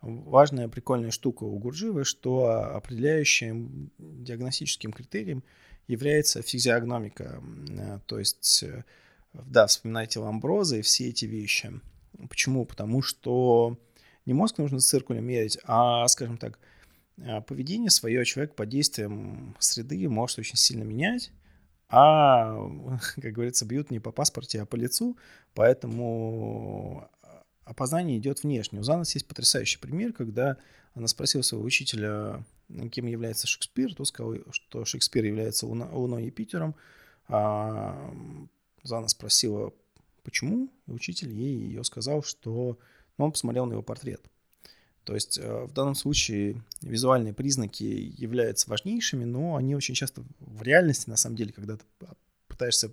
важная 0.00 0.68
прикольная 0.68 1.10
штука 1.10 1.44
у 1.44 1.58
Гурджиева, 1.58 2.04
что 2.04 2.74
определяющим 2.74 3.90
диагностическим 3.98 4.92
критерием 4.92 5.42
является 5.88 6.42
физиогномика. 6.42 7.42
То 8.06 8.18
есть, 8.18 8.62
э, 8.62 8.84
да, 9.32 9.66
вспоминайте 9.66 10.18
Ламброза 10.18 10.78
и 10.78 10.82
все 10.82 11.08
эти 11.08 11.26
вещи. 11.26 11.80
Почему? 12.28 12.64
Потому 12.64 13.02
что 13.02 13.78
не 14.24 14.34
мозг 14.34 14.58
нужно 14.58 14.80
циркулем 14.80 15.24
мерить, 15.24 15.58
а, 15.64 16.06
скажем 16.08 16.38
так, 16.38 16.58
э, 17.18 17.40
поведение 17.42 17.90
свое 17.90 18.24
человек 18.24 18.54
под 18.54 18.68
действием 18.68 19.54
среды 19.60 20.08
может 20.08 20.38
очень 20.38 20.56
сильно 20.56 20.82
менять 20.82 21.30
а, 21.88 22.68
как 23.16 23.32
говорится, 23.32 23.64
бьют 23.64 23.90
не 23.90 24.00
по 24.00 24.12
паспорте, 24.12 24.62
а 24.62 24.66
по 24.66 24.76
лицу, 24.76 25.16
поэтому 25.54 27.08
опознание 27.64 28.18
идет 28.18 28.42
внешне. 28.42 28.80
У 28.80 28.82
Занос 28.82 29.14
есть 29.14 29.26
потрясающий 29.26 29.78
пример, 29.78 30.12
когда 30.12 30.56
она 30.94 31.08
спросила 31.08 31.42
своего 31.42 31.66
учителя, 31.66 32.42
кем 32.90 33.06
является 33.06 33.46
Шекспир, 33.46 33.94
тот 33.94 34.08
сказал, 34.08 34.36
что 34.50 34.84
Шекспир 34.84 35.24
является 35.24 35.66
Луной 35.66 36.22
и 36.22 36.26
Юпитером. 36.26 36.74
А 37.28 38.12
Зана 38.82 39.08
спросила, 39.08 39.72
почему, 40.22 40.70
и 40.86 40.92
учитель 40.92 41.32
ей 41.32 41.56
ее 41.56 41.84
сказал, 41.84 42.22
что 42.22 42.78
ну, 43.18 43.24
он 43.24 43.32
посмотрел 43.32 43.66
на 43.66 43.72
его 43.72 43.82
портрет. 43.82 44.22
То 45.06 45.14
есть 45.14 45.38
э, 45.38 45.64
в 45.64 45.72
данном 45.72 45.94
случае 45.94 46.60
визуальные 46.82 47.32
признаки 47.32 47.84
являются 47.84 48.68
важнейшими, 48.68 49.24
но 49.24 49.54
они 49.54 49.76
очень 49.76 49.94
часто 49.94 50.24
в 50.40 50.62
реальности, 50.62 51.08
на 51.08 51.16
самом 51.16 51.36
деле, 51.36 51.52
когда 51.52 51.76
ты 51.76 51.84
пытаешься 52.48 52.90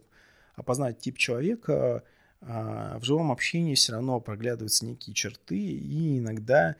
опознать 0.56 0.99
тип 0.99 1.17
человека, 1.17 2.04
а, 2.41 2.99
в 2.99 3.04
живом 3.04 3.32
общении 3.32 3.73
все 3.73 3.93
равно 3.93 4.19
проглядываются 4.19 4.86
некие 4.86 5.15
черты, 5.15 5.58
и 5.58 6.19
иногда, 6.19 6.76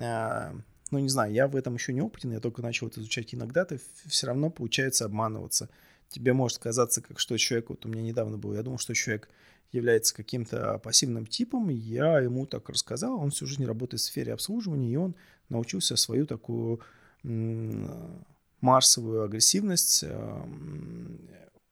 а, 0.00 0.52
ну 0.90 0.98
не 0.98 1.08
знаю, 1.08 1.32
я 1.32 1.46
в 1.46 1.54
этом 1.54 1.74
еще 1.74 1.92
не 1.92 2.02
опытен, 2.02 2.32
я 2.32 2.40
только 2.40 2.60
начал 2.60 2.88
это 2.88 2.98
изучать, 3.00 3.32
иногда-то 3.36 3.78
все 4.06 4.26
равно 4.26 4.50
получается 4.50 5.04
обманываться. 5.04 5.68
Тебе 6.12 6.32
может 6.32 6.58
казаться, 6.58 7.02
как 7.02 7.18
что 7.18 7.36
человек, 7.36 7.70
вот 7.70 7.84
у 7.86 7.88
меня 7.88 8.02
недавно 8.02 8.38
был, 8.38 8.54
я 8.54 8.62
думал, 8.62 8.78
что 8.78 8.94
человек 8.94 9.28
является 9.72 10.14
каким-то 10.14 10.78
пассивным 10.78 11.26
типом, 11.26 11.68
я 11.70 12.20
ему 12.20 12.46
так 12.46 12.68
рассказал, 12.68 13.18
он 13.18 13.30
всю 13.30 13.46
жизнь 13.46 13.64
работает 13.64 14.00
в 14.00 14.04
сфере 14.04 14.34
обслуживания, 14.34 14.92
и 14.92 14.96
он 14.96 15.14
научился 15.48 15.96
свою 15.96 16.26
такую 16.26 16.80
марсовую 18.60 19.22
агрессивность 19.24 20.04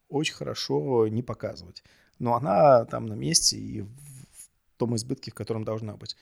очень 0.09 0.35
хорошо 0.35 1.07
не 1.09 1.23
показывать 1.23 1.83
но 2.21 2.37
она 2.37 2.85
там 2.85 3.07
на 3.07 3.15
месте 3.15 3.57
и 3.59 3.81
в 3.81 3.89
том 4.77 4.95
избытке, 4.95 5.33
в 5.33 5.35
котором 5.35 5.65
должна 5.65 5.97
быть. 5.97 6.17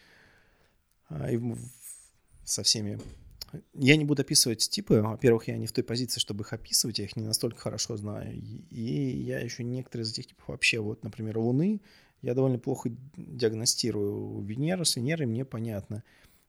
А, 1.10 1.30
и 1.30 1.38
со 2.44 2.62
всеми... 2.62 2.98
Я 3.74 3.96
не 3.96 4.04
буду 4.04 4.22
описывать 4.22 4.68
типы. 4.68 5.00
Во-первых, 5.00 5.48
я 5.48 5.56
не 5.56 5.66
в 5.66 5.72
той 5.72 5.84
позиции, 5.84 6.20
чтобы 6.20 6.42
их 6.42 6.52
описывать, 6.52 6.98
я 6.98 7.04
их 7.04 7.16
не 7.16 7.22
настолько 7.22 7.58
хорошо 7.58 7.96
знаю. 7.96 8.34
И 8.34 9.22
я 9.26 9.40
еще 9.40 9.64
некоторые 9.64 10.04
из 10.04 10.12
этих 10.12 10.28
типов 10.28 10.48
вообще, 10.48 10.80
вот, 10.80 11.04
например, 11.04 11.38
Луны, 11.38 11.80
я 12.22 12.34
довольно 12.34 12.58
плохо 12.58 12.90
диагностирую. 13.16 14.40
Венера 14.42 14.84
с 14.84 14.96
Венерой 14.96 15.26
мне 15.26 15.44
понятно. 15.44 16.02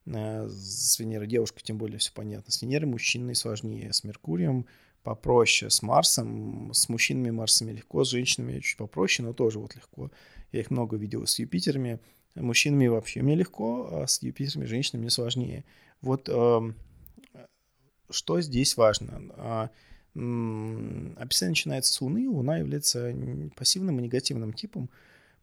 А, 0.07 0.47
с 0.49 0.99
Венерой 0.99 1.27
девушка 1.27 1.61
тем 1.61 1.77
более 1.77 1.99
все 1.99 2.11
понятно. 2.13 2.51
С 2.51 2.61
Венерой 2.61 2.89
мужчиной 2.89 3.35
сложнее. 3.35 3.93
С 3.93 4.03
Меркурием 4.03 4.65
попроще. 5.03 5.69
С 5.69 5.81
Марсом, 5.81 6.73
с 6.73 6.89
мужчинами 6.89 7.29
Марсами 7.29 7.71
легко, 7.71 8.03
с 8.03 8.09
женщинами 8.09 8.59
чуть 8.59 8.77
попроще, 8.77 9.27
но 9.27 9.33
тоже 9.33 9.59
вот 9.59 9.75
легко. 9.75 10.11
Я 10.51 10.61
их 10.61 10.71
много 10.71 10.97
видел 10.97 11.25
с 11.25 11.37
Юпитерами. 11.37 11.99
Мужчинами 12.35 12.87
вообще 12.87 13.21
мне 13.21 13.35
легко, 13.35 13.89
а 13.91 14.07
с 14.07 14.21
Юпитерами, 14.21 14.65
женщинами 14.65 15.03
мне 15.03 15.09
сложнее. 15.09 15.65
Вот 16.01 16.29
э, 16.29 16.73
что 18.09 18.41
здесь 18.41 18.77
важно? 18.77 19.21
А, 19.37 19.69
описание 20.13 21.51
начинается 21.51 21.93
с 21.93 22.01
Луны. 22.01 22.29
Луна 22.29 22.57
является 22.57 23.13
пассивным 23.55 23.99
и 23.99 24.03
негативным 24.03 24.53
типом. 24.53 24.89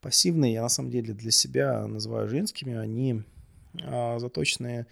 Пассивные 0.00 0.55
я 0.55 0.62
на 0.62 0.68
самом 0.68 0.90
деле 0.90 1.14
для 1.14 1.31
себя 1.31 1.87
называю 1.87 2.29
женскими. 2.29 2.74
Они 2.74 3.22
а, 3.83 4.18
заточенные 4.18 4.87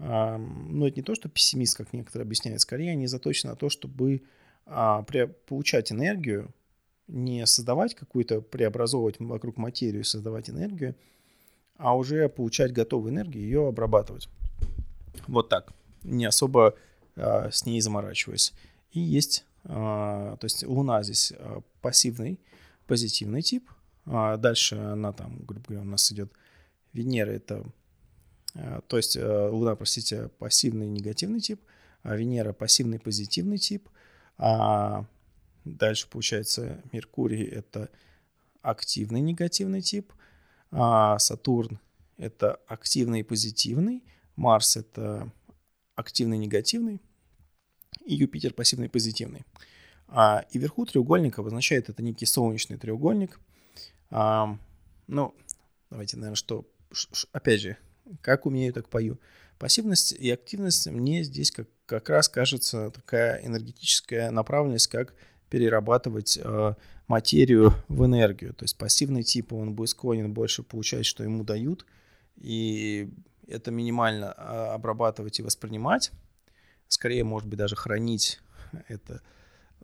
ну, 0.00 0.86
это 0.86 0.96
не 0.96 1.02
то, 1.02 1.14
что 1.14 1.28
пессимист, 1.28 1.76
как 1.76 1.92
некоторые 1.92 2.24
объясняют, 2.24 2.62
скорее 2.62 2.92
они 2.92 3.06
заточены 3.06 3.50
на 3.50 3.56
то, 3.56 3.68
чтобы 3.68 4.22
а, 4.64 5.04
получать 5.46 5.92
энергию, 5.92 6.54
не 7.06 7.44
создавать 7.46 7.94
какую-то, 7.94 8.40
преобразовывать 8.40 9.16
вокруг 9.18 9.58
материю, 9.58 10.04
создавать 10.04 10.48
энергию, 10.48 10.94
а 11.76 11.94
уже 11.96 12.28
получать 12.30 12.72
готовую 12.72 13.12
энергию 13.12 13.42
и 13.42 13.46
ее 13.46 13.68
обрабатывать. 13.68 14.28
Вот 15.26 15.50
так, 15.50 15.72
не 16.02 16.24
особо 16.24 16.68
а, 16.68 16.74
с 17.20 17.66
ней 17.66 17.80
заморачиваясь. 17.80 18.52
И 18.92 19.00
есть, 19.00 19.44
а, 19.64 20.36
то 20.36 20.44
есть 20.44 20.64
Луна 20.64 21.02
здесь 21.02 21.32
а, 21.36 21.60
пассивный, 21.80 22.40
позитивный 22.86 23.42
тип. 23.42 23.70
А 24.06 24.36
дальше 24.36 24.76
она 24.76 25.12
там, 25.12 25.38
грубо 25.44 25.64
говоря, 25.68 25.82
у 25.82 25.88
нас 25.88 26.10
идет 26.10 26.32
Венера, 26.92 27.30
это 27.30 27.64
то 28.88 28.96
есть 28.96 29.16
Луна, 29.16 29.76
простите, 29.76 30.28
пассивный 30.40 30.88
негативный 30.88 31.38
тип, 31.38 31.60
а 32.02 32.16
Венера 32.16 32.52
пассивный 32.52 32.98
позитивный 32.98 33.58
тип, 33.58 33.88
а 34.38 35.04
дальше 35.64 36.08
получается 36.08 36.82
Меркурий 36.90 37.44
это 37.44 37.90
активный 38.60 39.20
негативный 39.20 39.82
тип, 39.82 40.12
а 40.72 41.16
Сатурн 41.20 41.78
это 42.16 42.58
активный 42.66 43.22
позитивный, 43.22 44.02
Марс 44.36 44.76
это 44.76 45.30
активный 45.94 46.38
негативный, 46.38 47.00
и 48.04 48.14
Юпитер 48.14 48.52
пассивный 48.52 48.88
позитивный. 48.88 49.44
А, 50.08 50.44
и 50.50 50.58
вверху 50.58 50.84
треугольника 50.86 51.40
обозначает 51.40 51.88
это 51.88 52.02
некий 52.02 52.26
солнечный 52.26 52.76
треугольник. 52.76 53.38
А, 54.10 54.58
ну, 55.06 55.34
давайте, 55.90 56.16
наверное, 56.16 56.36
что... 56.36 56.66
Опять 57.32 57.60
же, 57.60 57.76
как 58.20 58.46
умею, 58.46 58.72
так 58.72 58.88
пою. 58.88 59.20
Пассивность 59.58 60.12
и 60.12 60.30
активность 60.30 60.88
мне 60.88 61.22
здесь 61.22 61.52
как, 61.52 61.68
как 61.86 62.08
раз 62.08 62.28
кажется 62.28 62.90
такая 62.90 63.44
энергетическая 63.46 64.30
направленность, 64.32 64.88
как 64.88 65.14
перерабатывать 65.50 66.38
э, 66.42 66.74
материю 67.06 67.74
в 67.88 68.04
энергию. 68.06 68.54
То 68.54 68.64
есть 68.64 68.78
пассивный 68.78 69.22
тип, 69.22 69.52
он 69.52 69.74
будет 69.74 69.90
склонен 69.90 70.32
больше 70.32 70.62
получать, 70.62 71.06
что 71.06 71.22
ему 71.22 71.44
дают, 71.44 71.84
и 72.36 73.12
это 73.46 73.70
минимально 73.70 74.32
а, 74.36 74.74
обрабатывать 74.74 75.40
и 75.40 75.42
воспринимать. 75.42 76.12
Скорее, 76.90 77.22
может 77.22 77.48
быть, 77.48 77.56
даже 77.56 77.76
хранить 77.76 78.40
это, 78.88 79.22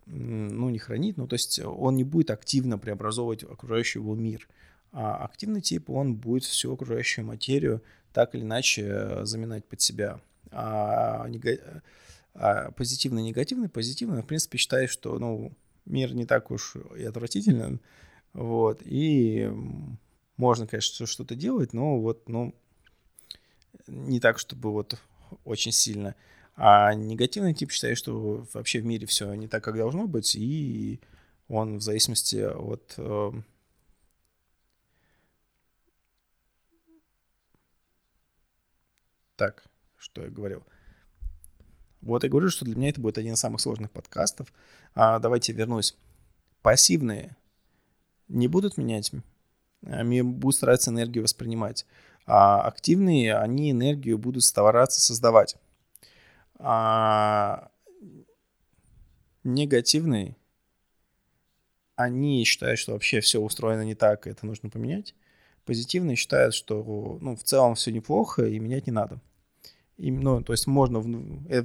ну, 0.05 0.69
не 0.69 0.77
хранить, 0.77 1.15
но 1.15 1.25
то 1.25 1.35
есть 1.35 1.57
он 1.59 1.95
не 1.95 2.03
будет 2.03 2.31
активно 2.31 2.77
преобразовывать 2.77 3.43
окружающий 3.43 3.99
его 3.99 4.13
мир. 4.13 4.47
А 4.91 5.23
активный 5.23 5.61
тип, 5.61 5.89
он 5.89 6.15
будет 6.15 6.43
всю 6.43 6.73
окружающую 6.73 7.25
материю 7.25 7.81
так 8.11 8.35
или 8.35 8.41
иначе 8.41 8.83
э, 8.85 9.25
заминать 9.25 9.63
под 9.65 9.79
себя. 9.79 10.19
А, 10.51 11.25
нега... 11.29 11.81
а 12.33 12.71
позитивный, 12.71 13.23
негативный, 13.23 13.69
позитивный, 13.69 14.21
в 14.21 14.25
принципе, 14.25 14.57
считает, 14.57 14.89
что 14.89 15.17
ну, 15.17 15.53
мир 15.85 16.13
не 16.13 16.25
так 16.25 16.51
уж 16.51 16.75
и 16.97 17.05
отвратителен, 17.05 17.79
вот, 18.33 18.81
и 18.83 19.49
можно, 20.35 20.67
конечно, 20.67 21.05
что-то 21.05 21.35
делать, 21.35 21.71
но 21.71 22.01
вот, 22.01 22.27
ну, 22.27 22.53
не 23.87 24.19
так, 24.19 24.39
чтобы 24.39 24.71
вот 24.71 24.99
очень 25.45 25.71
сильно. 25.71 26.15
А 26.57 26.93
негативный 26.93 27.53
тип 27.53 27.71
считает, 27.71 27.97
что 27.97 28.45
вообще 28.53 28.81
в 28.81 28.85
мире 28.85 29.05
все 29.05 29.33
не 29.35 29.47
так, 29.47 29.63
как 29.63 29.77
должно 29.77 30.07
быть, 30.07 30.35
и 30.35 30.99
он 31.47 31.77
в 31.77 31.81
зависимости 31.81 32.37
от 32.37 32.95
э, 32.97 33.31
Так, 39.37 39.63
что 39.97 40.23
я 40.23 40.29
говорил? 40.29 40.63
Вот 42.01 42.23
я 42.23 42.29
говорю, 42.29 42.49
что 42.49 42.65
для 42.65 42.75
меня 42.75 42.89
это 42.89 42.99
будет 42.99 43.19
один 43.19 43.35
из 43.35 43.39
самых 43.39 43.61
сложных 43.61 43.91
подкастов. 43.91 44.51
А, 44.95 45.19
давайте 45.19 45.53
вернусь. 45.53 45.95
Пассивные 46.63 47.37
не 48.27 48.47
будут 48.47 48.77
менять, 48.77 49.11
они 49.85 50.23
будут 50.23 50.55
стараться 50.55 50.89
энергию 50.89 51.23
воспринимать. 51.23 51.85
А 52.25 52.61
активные, 52.61 53.37
они 53.37 53.71
энергию 53.71 54.17
будут 54.17 54.43
стараться 54.43 54.99
создавать. 54.99 55.55
А 56.59 57.71
негативные, 59.43 60.35
они 61.95 62.43
считают, 62.43 62.79
что 62.79 62.93
вообще 62.93 63.21
все 63.21 63.39
устроено 63.39 63.81
не 63.81 63.95
так, 63.95 64.27
и 64.27 64.29
это 64.29 64.45
нужно 64.45 64.69
поменять. 64.69 65.15
Позитивные 65.65 66.15
считают, 66.15 66.53
что 66.53 67.17
ну, 67.21 67.35
в 67.35 67.43
целом 67.43 67.75
все 67.75 67.91
неплохо 67.91 68.45
и 68.45 68.59
менять 68.59 68.87
не 68.87 68.93
надо. 68.93 69.19
И, 69.97 70.11
ну, 70.11 70.43
то 70.43 70.53
есть 70.53 70.67
можно 70.67 70.99
в, 70.99 71.07
э, 71.49 71.63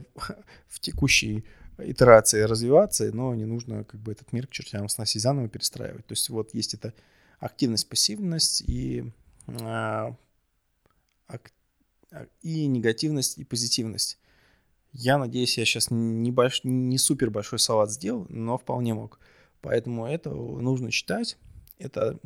в 0.69 0.81
текущей 0.81 1.45
итерации 1.79 2.43
развиваться, 2.43 3.11
но 3.13 3.35
не 3.35 3.45
нужно 3.45 3.85
как 3.85 4.01
бы 4.01 4.13
этот 4.13 4.33
мир 4.33 4.47
к 4.47 4.51
чертям 4.51 4.89
сносить 4.89 5.23
заново 5.23 5.49
перестраивать. 5.49 6.07
То 6.07 6.13
есть 6.13 6.29
вот 6.31 6.55
есть 6.55 6.75
эта 6.75 6.95
активность, 7.39 7.89
пассивность 7.89 8.63
и, 8.63 9.05
а, 9.61 10.17
ак, 11.27 11.53
и 12.41 12.67
негативность, 12.67 13.39
и 13.39 13.45
позитивность. 13.45 14.19
Я 14.93 15.17
надеюсь, 15.19 15.57
я 15.57 15.65
сейчас 15.65 15.91
не, 15.91 16.31
больш, 16.31 16.61
не 16.65 16.99
супер 16.99 17.31
большой 17.31 17.59
салат 17.59 17.91
сделал, 17.91 18.27
но 18.29 18.59
вполне 18.59 18.95
мог. 18.95 19.19
Поэтому 19.63 20.07
это 20.07 20.31
нужно 20.31 20.91
читать. 20.91 21.39
Это, 21.79 22.19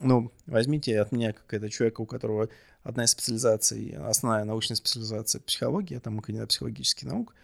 ну, 0.00 0.32
возьмите 0.46 0.98
от 1.00 1.12
меня, 1.12 1.32
как 1.32 1.52
это 1.52 1.68
человека, 1.68 2.00
у 2.00 2.06
которого 2.06 2.48
одна 2.82 3.04
из 3.04 3.10
специализаций, 3.10 3.96
основная 3.98 4.44
научная 4.44 4.76
специализация 4.76 5.40
психология, 5.40 6.00
там 6.00 6.20
кандидат 6.20 6.48
психологических 6.48 7.06
наук, 7.06 7.34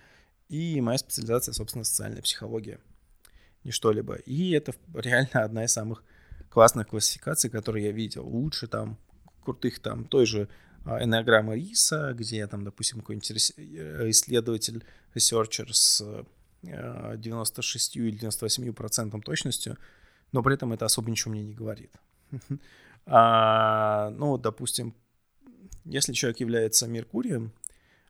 и 0.49 0.81
моя 0.81 0.99
специализация, 0.99 1.53
собственно, 1.53 1.85
социальная 1.85 2.23
психология, 2.23 2.79
не 3.65 3.73
что-либо. 3.73 4.15
И 4.15 4.53
это 4.53 4.75
реально 4.95 5.45
одна 5.45 5.65
из 5.65 5.73
самых 5.73 6.03
классных 6.49 6.89
классификаций, 6.89 7.51
которые 7.51 7.87
я 7.87 7.93
видел. 7.93 8.27
Лучше 8.27 8.69
там 8.69 8.99
крутых 9.43 9.81
там 9.81 10.05
той 10.05 10.25
же 10.25 10.49
а, 10.85 11.03
эннеаграммы 11.03 11.57
Риса, 11.57 12.13
где 12.15 12.47
там, 12.47 12.65
допустим, 12.65 13.01
какой-нибудь 13.01 13.31
э, 13.57 14.11
исследователь, 14.11 14.85
researcher 15.15 15.75
с 15.75 16.25
96 16.63 17.97
э, 17.97 18.01
или 18.01 18.17
98 18.17 18.73
процентом 18.73 19.23
точностью, 19.23 19.77
но 20.33 20.43
при 20.43 20.55
этом 20.55 20.73
это 20.73 20.85
особо 20.85 21.11
ничего 21.11 21.33
мне 21.33 21.43
не 21.43 21.55
говорит. 21.55 21.95
А, 23.05 24.11
ну, 24.11 24.39
допустим, 24.39 24.95
если 25.85 26.13
человек 26.13 26.39
является 26.39 26.87
Меркурием, 26.87 27.53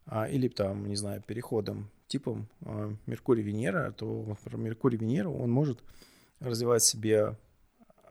а, 0.04 0.28
или 0.28 0.48
там, 0.48 0.86
не 0.86 0.96
знаю, 0.96 1.22
переходом, 1.22 1.90
типом 2.08 2.46
а, 2.60 2.94
Меркурий-Венера, 3.06 3.92
то, 3.92 4.24
например, 4.26 4.74
Меркурий-Венера, 4.74 5.28
он 5.28 5.50
может 5.50 5.82
развивать 6.40 6.82
себе 6.82 7.38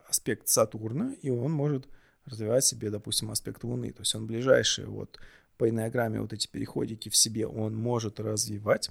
аспект 0.10 0.48
Сатурна, 0.48 1.14
и 1.22 1.30
он 1.30 1.52
может 1.52 1.88
развивать 2.26 2.66
себе, 2.66 2.90
допустим, 2.90 3.32
аспект 3.32 3.64
Луны. 3.64 3.92
То 3.92 4.02
есть 4.02 4.16
он 4.16 4.28
ближайший 4.28 4.86
вот 4.86 5.20
по 5.58 5.70
энеограмме 5.70 6.22
вот 6.22 6.34
эти 6.34 6.48
переходики 6.48 7.10
в 7.10 7.16
себе 7.16 7.46
он 7.46 7.76
может 7.76 8.20
развивать. 8.20 8.90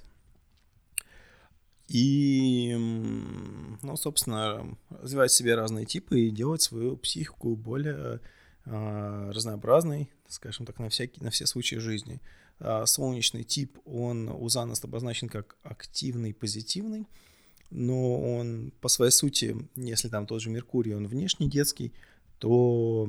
И, 1.87 2.73
ну, 3.81 3.97
собственно, 3.97 4.77
развивать 4.89 5.31
в 5.31 5.35
себе 5.35 5.55
разные 5.55 5.85
типы 5.85 6.21
и 6.21 6.29
делать 6.29 6.61
свою 6.61 6.95
психику 6.95 7.57
более 7.57 8.21
э, 8.65 9.31
разнообразной, 9.33 10.09
скажем 10.29 10.65
так, 10.65 10.79
на, 10.79 10.87
всякие, 10.87 11.21
на 11.21 11.31
все 11.31 11.45
случаи 11.45 11.75
жизни. 11.75 12.21
Э, 12.59 12.85
солнечный 12.85 13.43
тип, 13.43 13.77
он 13.83 14.29
у 14.29 14.47
Занос 14.47 14.81
обозначен 14.85 15.27
как 15.27 15.57
активный, 15.63 16.33
позитивный, 16.33 17.07
но 17.71 18.21
он 18.37 18.71
по 18.79 18.87
своей 18.87 19.11
сути, 19.11 19.57
если 19.75 20.07
там 20.07 20.27
тот 20.27 20.41
же 20.41 20.49
Меркурий, 20.49 20.93
он 20.93 21.07
внешний 21.07 21.49
детский, 21.49 21.91
то 22.41 23.07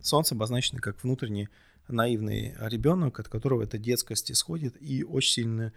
Солнце 0.00 0.34
обозначено 0.34 0.80
как 0.80 1.02
внутренний 1.04 1.50
наивный 1.88 2.54
ребенок, 2.58 3.20
от 3.20 3.28
которого 3.28 3.62
эта 3.62 3.76
детскость 3.76 4.32
исходит 4.32 4.80
и 4.80 5.04
очень 5.04 5.32
сильно 5.32 5.72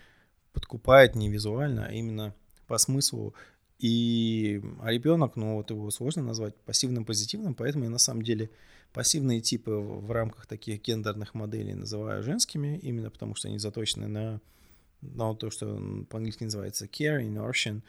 подкупает 0.53 1.13
не 1.13 1.29
визуально, 1.29 1.87
а 1.87 1.91
именно 1.91 2.33
по 2.67 2.77
смыслу. 2.77 3.33
И 3.79 4.61
а 4.81 4.91
ребенок, 4.91 5.35
ну 5.35 5.55
вот 5.55 5.71
его 5.71 5.91
сложно 5.91 6.23
назвать 6.23 6.55
пассивным 6.55 7.03
позитивным, 7.03 7.53
поэтому 7.53 7.83
я 7.83 7.89
на 7.89 7.97
самом 7.97 8.21
деле 8.21 8.49
пассивные 8.93 9.41
типы 9.41 9.71
в 9.71 10.09
рамках 10.09 10.45
таких 10.45 10.81
гендерных 10.81 11.33
моделей 11.33 11.73
называю 11.73 12.23
женскими, 12.23 12.79
именно 12.81 13.09
потому 13.09 13.35
что 13.35 13.49
они 13.49 13.59
заточены 13.59 14.07
на, 14.07 14.39
на 15.01 15.35
то, 15.35 15.49
что 15.49 16.05
по-английски 16.09 16.45
называется 16.45 16.85
caring, 16.85 17.33
nourishing, 17.33 17.81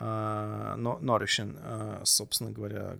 uh, 0.00 0.76
nourishing 0.76 1.56
uh, 1.62 2.00
собственно 2.04 2.50
говоря, 2.50 2.98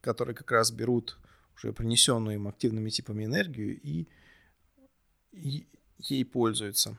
которые 0.00 0.34
как 0.34 0.50
раз 0.50 0.70
берут 0.70 1.18
уже 1.56 1.72
принесенную 1.72 2.36
им 2.36 2.48
активными 2.48 2.90
типами 2.90 3.24
энергию 3.24 3.80
и, 3.80 4.06
и 5.32 5.66
ей 5.98 6.24
пользуются, 6.24 6.98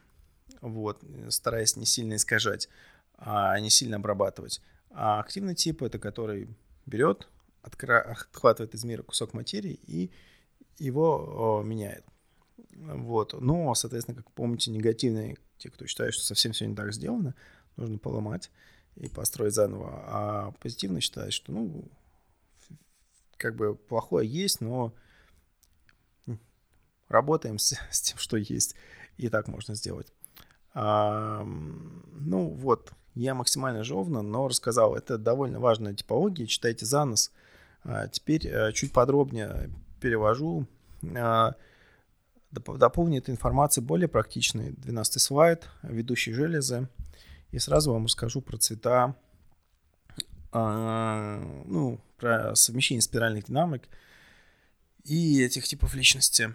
вот, 0.62 1.04
стараясь 1.30 1.76
не 1.76 1.86
сильно 1.86 2.16
искажать, 2.16 2.70
а 3.18 3.60
не 3.60 3.70
сильно 3.70 3.98
обрабатывать. 3.98 4.62
А 4.92 5.20
активный 5.20 5.56
тип— 5.56 5.82
это 5.84 6.00
который 6.00 6.48
берет, 6.86 7.28
отхватывает 7.62 8.74
из 8.74 8.84
мира 8.84 9.04
кусок 9.04 9.34
материи 9.34 9.80
и 9.86 10.12
его 10.78 11.60
о, 11.60 11.64
меняет. 11.64 12.06
Вот. 12.76 13.40
Но, 13.40 13.74
соответственно, 13.76 14.18
как 14.18 14.32
помните, 14.32 14.72
негативные, 14.72 15.38
те, 15.58 15.70
кто 15.70 15.86
считает, 15.86 16.14
что 16.14 16.24
совсем 16.24 16.52
все 16.52 16.66
не 16.66 16.76
так 16.76 16.94
сделано, 16.94 17.36
нужно 17.76 17.98
поломать 17.98 18.52
и 18.96 19.10
построить 19.10 19.54
заново. 19.54 20.04
А 20.06 20.52
позитивно 20.60 21.02
считает, 21.02 21.34
что, 21.34 21.52
ну, 21.52 21.86
как 23.38 23.56
бы 23.56 23.76
плохое 23.76 24.28
есть, 24.28 24.62
но 24.62 24.94
работаем 27.08 27.60
с, 27.60 27.78
с 27.92 28.02
тем, 28.02 28.18
что 28.18 28.38
есть, 28.38 28.76
и 29.18 29.30
так 29.30 29.48
можно 29.48 29.76
сделать. 29.76 30.12
А, 30.74 31.44
ну 31.44 32.50
вот, 32.50 32.92
я 33.16 33.34
максимально 33.34 33.84
жовно, 33.84 34.22
но 34.22 34.48
рассказал, 34.48 34.96
это 34.96 35.18
довольно 35.18 35.60
важная 35.60 35.94
типология, 35.94 36.46
читайте 36.46 36.86
за 36.86 37.06
нос. 37.06 37.32
А, 37.84 38.08
теперь 38.08 38.48
а, 38.50 38.72
чуть 38.74 38.94
подробнее 38.94 39.72
перевожу. 40.00 40.68
А, 41.16 41.56
дополню 42.52 43.20
эту 43.20 43.32
информацию 43.32 43.84
более 43.84 44.08
практичной. 44.08 44.72
12 44.72 45.22
слайд, 45.22 45.68
ведущие 45.84 46.36
железы. 46.36 46.90
И 47.52 47.60
сразу 47.60 47.94
вам 47.94 48.06
расскажу 48.06 48.42
про 48.42 48.58
цвета 48.58 49.16
ну, 51.66 52.00
про 52.18 52.56
совмещение 52.56 53.02
спиральных 53.02 53.46
динамик 53.46 53.88
и 55.04 55.42
этих 55.42 55.66
типов 55.66 55.96
личности. 55.96 56.54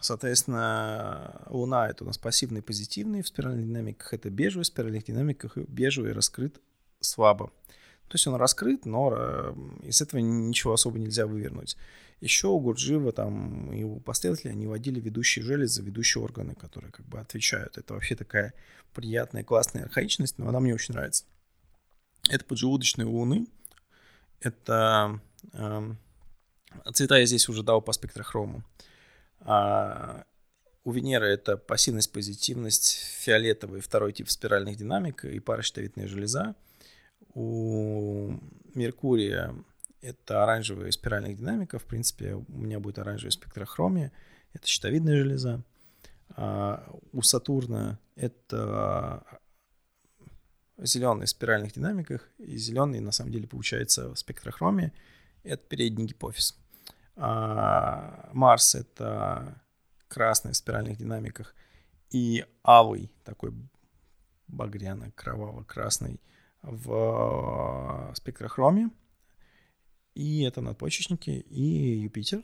Соответственно, 0.00 1.42
Луна— 1.48 1.88
это 1.90 2.04
у 2.04 2.06
нас 2.06 2.18
пассивный 2.18 2.60
и 2.60 2.62
позитивный, 2.62 3.22
в 3.22 3.28
спиральных 3.28 3.66
динамиках 3.66 4.14
это 4.14 4.30
бежевый, 4.30 4.62
в 4.62 4.66
спиральных 4.66 5.04
динамиках 5.04 5.56
бежевый 5.56 6.12
раскрыт 6.12 6.60
слабо. 7.00 7.50
То 8.08 8.14
есть 8.14 8.26
он 8.26 8.36
раскрыт, 8.36 8.86
но 8.86 9.12
э, 9.14 9.54
из 9.82 10.00
этого 10.00 10.20
ничего 10.20 10.72
особо 10.72 10.98
нельзя 10.98 11.26
вывернуть. 11.26 11.76
Еще 12.20 12.48
у 12.48 12.58
Гурджиева 12.58 13.12
там 13.12 13.72
и 13.72 13.84
у 13.84 14.00
последователей 14.00 14.52
они 14.52 14.66
водили 14.66 14.98
ведущие 14.98 15.44
железы, 15.44 15.82
ведущие 15.82 16.22
органы, 16.22 16.54
которые 16.54 16.90
как 16.90 17.06
бы 17.06 17.20
отвечают. 17.20 17.76
Это 17.76 17.94
вообще 17.94 18.16
такая 18.16 18.54
приятная, 18.94 19.44
классная 19.44 19.84
архаичность, 19.84 20.38
но 20.38 20.48
она 20.48 20.58
мне 20.58 20.74
очень 20.74 20.94
нравится. 20.94 21.24
Это 22.28 22.44
поджелудочные 22.44 23.06
луны. 23.06 23.46
Это 24.40 25.20
э, 25.52 25.92
цвета 26.92 27.18
я 27.18 27.26
здесь 27.26 27.48
уже 27.48 27.62
дал 27.62 27.82
по 27.82 27.92
спектрохрому. 27.92 28.62
А, 29.40 30.24
у 30.84 30.92
Венеры 30.92 31.26
это 31.26 31.56
пассивность, 31.56 32.12
позитивность, 32.12 32.98
фиолетовый 33.20 33.80
второй 33.80 34.12
тип 34.12 34.30
спиральных 34.30 34.76
динамик 34.76 35.24
и 35.24 35.40
паращитовидная 35.40 36.08
железа. 36.08 36.54
У 37.34 38.38
Меркурия 38.74 39.54
это 40.00 40.42
оранжевая 40.42 40.90
спиральных 40.90 41.36
динамика. 41.36 41.78
В 41.78 41.84
принципе, 41.84 42.34
у 42.34 42.44
меня 42.52 42.78
будет 42.78 42.98
оранжевая 42.98 43.32
спектрохромия. 43.32 44.12
Это 44.52 44.66
щитовидная 44.66 45.16
железа. 45.16 45.62
А 46.30 46.88
у 47.12 47.22
Сатурна 47.22 47.98
это 48.14 49.24
зеленый 50.78 51.26
в 51.26 51.30
спиральных 51.30 51.72
динамиках, 51.72 52.28
и 52.38 52.56
зеленый 52.56 53.00
на 53.00 53.12
самом 53.12 53.32
деле 53.32 53.46
получается 53.46 54.14
в 54.14 54.16
спектрохроме. 54.18 54.92
Это 55.42 55.62
передний 55.66 56.06
гипофиз. 56.06 56.58
А 57.16 58.30
Марс— 58.32 58.74
это 58.76 59.60
красный 60.08 60.52
в 60.52 60.56
спиральных 60.56 60.98
динамиках, 60.98 61.54
и 62.10 62.44
алый, 62.64 63.10
такой 63.24 63.52
багряно-кроваво-красный 64.48 66.20
в 66.62 68.12
спектрохроме. 68.14 68.90
И 70.14 70.42
это 70.42 70.60
надпочечники, 70.60 71.30
и 71.30 71.98
Юпитер. 71.98 72.42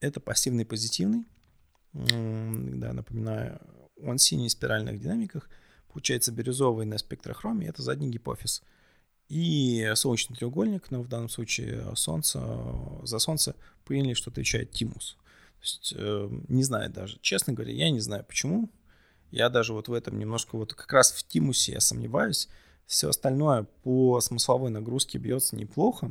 Это 0.00 0.20
пассивный 0.20 0.64
позитивный. 0.64 1.26
Да, 1.92 2.92
напоминаю, 2.92 3.60
он 4.00 4.18
синий 4.18 4.48
в 4.48 4.52
спиральных 4.52 5.00
динамиках— 5.00 5.48
Получается 5.92 6.32
бирюзовый 6.32 6.86
на 6.86 6.98
спектрохроме, 6.98 7.68
это 7.68 7.82
задний 7.82 8.10
гипофиз. 8.10 8.62
И 9.28 9.90
солнечный 9.94 10.36
треугольник, 10.36 10.90
но 10.90 11.02
в 11.02 11.08
данном 11.08 11.28
случае 11.28 11.94
солнце, 11.96 12.40
за 13.02 13.18
солнце 13.18 13.54
приняли, 13.84 14.14
что 14.14 14.30
отвечает 14.30 14.70
тимус. 14.70 15.16
То 15.58 15.62
есть, 15.62 15.94
э, 15.96 16.30
не 16.48 16.62
знаю 16.62 16.90
даже, 16.90 17.18
честно 17.20 17.52
говоря, 17.52 17.72
я 17.72 17.90
не 17.90 18.00
знаю 18.00 18.24
почему. 18.24 18.70
Я 19.30 19.50
даже 19.50 19.74
вот 19.74 19.88
в 19.88 19.92
этом 19.92 20.18
немножко 20.18 20.56
вот 20.56 20.72
как 20.72 20.90
раз 20.92 21.12
в 21.12 21.26
тимусе 21.26 21.72
я 21.72 21.80
сомневаюсь. 21.80 22.48
Все 22.86 23.10
остальное 23.10 23.64
по 23.82 24.20
смысловой 24.20 24.70
нагрузке 24.70 25.18
бьется 25.18 25.56
неплохо. 25.56 26.10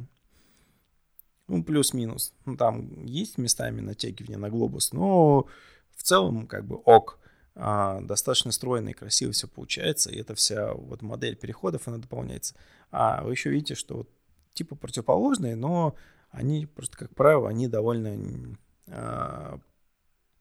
Ну, 1.48 1.64
плюс-минус. 1.64 2.34
Ну, 2.46 2.58
там 2.58 3.06
есть 3.06 3.38
местами 3.38 3.82
натягивание 3.82 4.38
на 4.38 4.50
глобус, 4.50 4.92
но 4.92 5.48
в 5.96 6.04
целом 6.04 6.46
как 6.46 6.66
бы 6.66 6.76
ок 6.76 7.20
а, 7.60 8.02
достаточно 8.02 8.52
стройно 8.52 8.90
и 8.90 8.94
красиво 8.94 9.32
все 9.32 9.48
получается, 9.48 10.12
и 10.12 10.20
эта 10.20 10.36
вся 10.36 10.74
вот 10.74 11.02
модель 11.02 11.36
переходов, 11.36 11.88
она 11.88 11.98
дополняется. 11.98 12.54
А 12.92 13.24
вы 13.24 13.32
еще 13.32 13.50
видите, 13.50 13.74
что 13.74 13.98
вот 13.98 14.10
типа 14.54 14.76
противоположные, 14.76 15.56
но 15.56 15.96
они 16.30 16.68
просто, 16.68 16.98
как 16.98 17.16
правило, 17.16 17.50
они 17.50 17.68
довольно 17.68 18.56
а, 18.88 19.60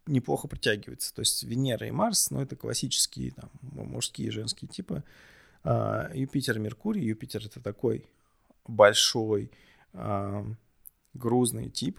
неплохо 0.06 0.46
притягиваются. 0.46 1.14
То 1.14 1.20
есть 1.20 1.42
Венера 1.42 1.86
и 1.86 1.90
Марс, 1.90 2.30
ну, 2.30 2.42
это 2.42 2.54
классические 2.54 3.32
там, 3.32 3.50
мужские 3.62 4.28
и 4.28 4.32
женские 4.32 4.68
типы. 4.68 5.02
А, 5.64 6.10
Юпитер, 6.12 6.58
Меркурий. 6.58 7.02
Юпитер— 7.02 7.44
это 7.46 7.60
такой 7.60 8.06
большой, 8.66 9.50
а, 9.94 10.44
грузный 11.14 11.70
тип, 11.70 11.98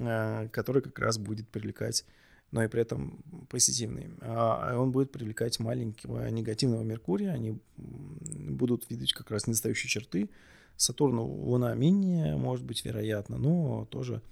а, 0.00 0.48
который 0.48 0.82
как 0.82 0.98
раз 0.98 1.16
будет 1.16 1.48
привлекать 1.48 2.04
но 2.50 2.62
и 2.62 2.68
при 2.68 2.80
этом 2.82 3.22
позитивный. 3.48 4.10
А 4.20 4.76
он 4.78 4.90
будет 4.90 5.12
привлекать 5.12 5.58
маленького 5.60 6.28
негативного 6.30 6.82
Меркурия, 6.82 7.32
они 7.32 7.60
будут 7.76 8.88
видеть 8.90 9.12
как 9.12 9.30
раз 9.30 9.46
недостающие 9.46 9.88
черты. 9.88 10.30
Сатурну 10.76 11.24
Луна 11.24 11.74
менее, 11.74 12.36
может 12.36 12.64
быть, 12.64 12.84
вероятно, 12.84 13.36
но 13.36 13.84
тоже, 13.86 14.22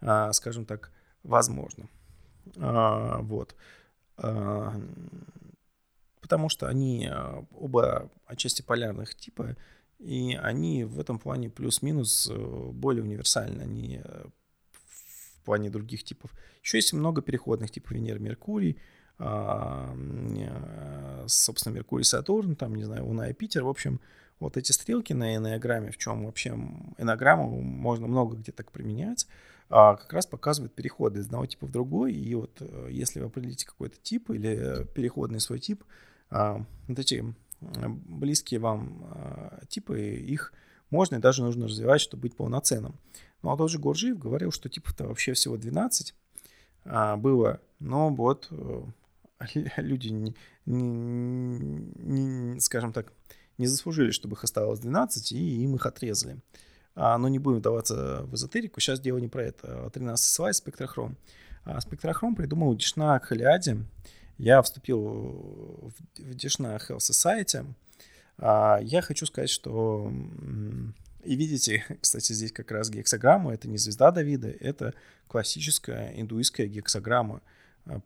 а, 0.00 0.32
скажем 0.32 0.64
так, 0.64 0.92
возможно. 1.24 1.88
А, 2.56 3.20
вот. 3.22 3.56
Потому 6.20 6.48
что 6.48 6.68
они 6.68 7.10
оба 7.52 8.10
отчасти 8.24 8.62
полярных 8.62 9.14
типа, 9.14 9.56
и 9.98 10.38
они 10.40 10.84
в 10.84 11.00
этом 11.00 11.18
плане 11.18 11.48
плюс-минус 11.48 12.28
э, 12.30 12.70
более 12.72 13.02
универсальны. 13.02 13.62
Они 13.62 14.00
э, 14.02 14.24
плане 15.46 15.70
других 15.70 16.04
типов. 16.04 16.30
Еще 16.62 16.78
есть 16.78 16.92
много 16.92 17.22
переходных 17.22 17.70
типов 17.70 17.92
Венера, 17.92 18.18
Меркурий, 18.18 18.78
а, 19.18 19.94
э, 19.96 21.24
собственно, 21.26 21.74
Меркурий, 21.74 22.04
Сатурн, 22.04 22.54
там, 22.54 22.74
не 22.74 22.84
знаю, 22.84 23.06
Луна 23.06 23.30
и 23.30 23.32
Питер. 23.32 23.64
В 23.64 23.68
общем, 23.68 24.00
вот 24.38 24.56
эти 24.56 24.72
стрелки 24.72 25.14
на 25.14 25.36
энеограмме, 25.36 25.90
в 25.90 25.96
чем 25.96 26.26
вообще 26.26 26.50
энеограмму 26.98 27.62
можно 27.62 28.06
много 28.06 28.36
где 28.36 28.52
так 28.52 28.70
применять, 28.70 29.26
а 29.70 29.96
как 29.96 30.12
раз 30.12 30.26
показывают 30.26 30.74
переходы 30.74 31.20
из 31.20 31.26
одного 31.26 31.46
типа 31.46 31.66
в 31.66 31.70
другой. 31.70 32.12
И 32.12 32.34
вот 32.34 32.58
э, 32.60 32.88
если 32.90 33.20
вы 33.20 33.26
определите 33.26 33.66
какой-то 33.66 33.96
тип 34.02 34.30
или 34.30 34.86
переходный 34.94 35.40
свой 35.40 35.58
тип, 35.58 35.82
а, 36.30 36.62
вот 36.88 36.98
эти 36.98 37.24
близкие 37.60 38.60
вам 38.60 39.04
а, 39.10 39.60
типы, 39.68 40.00
их 40.00 40.52
можно 40.90 41.16
и 41.16 41.20
даже 41.20 41.42
нужно 41.42 41.66
развивать, 41.66 42.00
чтобы 42.00 42.22
быть 42.22 42.36
полноценным. 42.36 42.96
Ну 43.42 43.50
а 43.50 43.56
тот 43.56 43.70
же 43.70 43.78
Гурджиев 43.78 44.18
говорил, 44.18 44.50
что 44.50 44.68
типов-то 44.68 45.06
вообще 45.06 45.32
всего 45.32 45.56
12 45.56 46.14
а, 46.84 47.16
было, 47.16 47.60
но 47.78 48.10
вот 48.10 48.48
э, 48.50 48.82
люди, 49.76 50.08
не, 50.08 50.34
не, 50.64 50.88
не, 51.96 52.60
скажем 52.60 52.92
так, 52.92 53.12
не 53.58 53.66
заслужили, 53.66 54.10
чтобы 54.10 54.34
их 54.34 54.44
оставалось 54.44 54.80
12, 54.80 55.32
и 55.32 55.64
им 55.64 55.74
их 55.74 55.86
отрезали. 55.86 56.38
А, 56.94 57.18
но 57.18 57.28
не 57.28 57.38
будем 57.38 57.58
вдаваться 57.58 58.22
в 58.24 58.34
эзотерику, 58.34 58.80
сейчас 58.80 59.00
дело 59.00 59.18
не 59.18 59.28
про 59.28 59.44
это. 59.44 59.90
13 59.90 60.32
слайд 60.32 60.56
спектрохром. 60.56 61.16
А, 61.64 61.80
спектрохром 61.80 62.34
придумал 62.34 62.74
Дишна 62.74 63.18
Халиади. 63.18 63.84
Я 64.38 64.62
вступил 64.62 65.00
в, 65.00 65.92
в 66.18 66.34
Дишна 66.34 66.76
Health 66.76 66.98
Society. 66.98 67.66
А, 68.38 68.78
я 68.82 69.02
хочу 69.02 69.26
сказать, 69.26 69.50
что... 69.50 70.10
И 71.26 71.34
видите, 71.34 71.84
кстати, 72.00 72.32
здесь 72.32 72.52
как 72.52 72.70
раз 72.70 72.90
гексограмма. 72.90 73.54
Это 73.54 73.68
не 73.68 73.78
звезда 73.78 74.10
Давида, 74.10 74.48
это 74.48 74.94
классическая 75.28 76.12
индуистская 76.14 76.66
гексограмма. 76.66 77.42
А, 77.86 78.00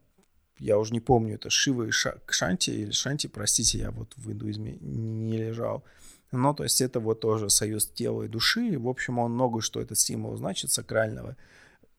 я 0.58 0.78
уже 0.78 0.92
не 0.92 1.00
помню, 1.00 1.34
это 1.34 1.50
Шива 1.50 1.84
и 1.84 1.90
Шанти 1.90 2.70
или 2.70 2.90
Шанти, 2.90 3.26
простите, 3.28 3.78
я 3.78 3.90
вот 3.90 4.14
в 4.16 4.30
индуизме 4.30 4.76
не 4.80 5.38
лежал. 5.38 5.84
Ну, 6.32 6.54
то 6.54 6.62
есть 6.62 6.80
это 6.80 7.00
вот 7.00 7.20
тоже 7.20 7.50
союз 7.50 7.86
тела 7.86 8.22
и 8.22 8.28
души. 8.28 8.78
В 8.78 8.88
общем, 8.88 9.18
он 9.18 9.32
много 9.32 9.60
что 9.60 9.80
этот 9.80 9.98
символ 9.98 10.36
значит, 10.36 10.70
сакрального. 10.70 11.36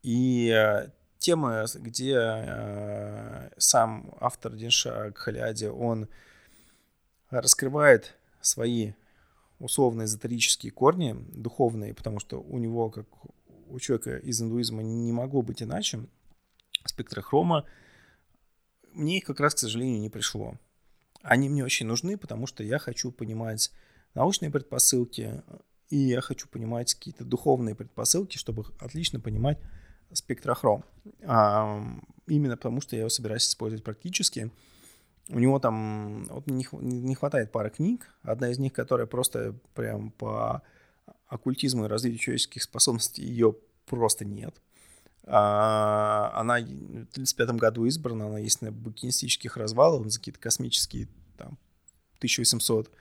И 0.03 0.49
э, 0.49 0.89
тема, 1.19 1.65
где 1.75 2.15
э, 2.17 3.49
сам 3.57 4.13
автор 4.19 4.53
Динша 4.53 5.11
Кхаляди, 5.11 5.65
он 5.65 6.07
раскрывает 7.29 8.15
свои 8.41 8.93
условно 9.61 10.03
эзотерические 10.03 10.71
корни, 10.71 11.15
духовные, 11.31 11.93
потому 11.93 12.19
что 12.19 12.41
у 12.41 12.57
него, 12.57 12.89
как 12.89 13.07
у 13.69 13.79
человека 13.79 14.17
из 14.17 14.41
индуизма, 14.41 14.83
не 14.83 15.11
могло 15.11 15.41
быть 15.41 15.63
иначе, 15.63 16.05
спектрохрома, 16.85 17.65
мне 18.93 19.17
их 19.17 19.25
как 19.25 19.39
раз, 19.39 19.55
к 19.55 19.59
сожалению, 19.59 20.01
не 20.01 20.09
пришло. 20.09 20.55
Они 21.21 21.49
мне 21.49 21.63
очень 21.63 21.85
нужны, 21.85 22.17
потому 22.17 22.47
что 22.47 22.63
я 22.63 22.79
хочу 22.79 23.11
понимать 23.11 23.71
научные 24.15 24.51
предпосылки, 24.51 25.43
и 25.89 25.97
я 25.97 26.21
хочу 26.21 26.47
понимать 26.47 26.93
какие-то 26.93 27.23
духовные 27.23 27.75
предпосылки, 27.75 28.37
чтобы 28.37 28.65
отлично 28.79 29.19
понимать 29.19 29.59
спектрохром. 30.13 30.83
А, 31.23 31.81
именно 32.27 32.57
потому, 32.57 32.81
что 32.81 32.95
я 32.95 33.01
его 33.01 33.09
собираюсь 33.09 33.47
использовать 33.47 33.83
практически. 33.83 34.51
У 35.31 35.39
него 35.39 35.59
там 35.59 36.25
вот 36.25 36.47
не, 36.47 37.15
хватает 37.15 37.51
пары 37.51 37.69
книг. 37.69 38.13
Одна 38.21 38.49
из 38.49 38.59
них, 38.59 38.73
которая 38.73 39.07
просто 39.07 39.55
прям 39.73 40.11
по 40.11 40.61
оккультизму 41.27 41.85
и 41.85 41.87
развитию 41.87 42.19
человеческих 42.19 42.63
способностей, 42.63 43.23
ее 43.23 43.55
просто 43.85 44.25
нет. 44.25 44.61
А, 45.23 46.31
она 46.35 46.55
в 46.55 46.63
1935 46.63 47.51
году 47.51 47.85
избрана, 47.85 48.27
она 48.27 48.39
есть 48.39 48.61
на 48.61 48.71
букинистических 48.71 49.55
развалах, 49.55 50.09
за 50.09 50.19
какие-то 50.19 50.39
космические 50.39 51.07
там 51.37 51.57
1800 52.17 52.91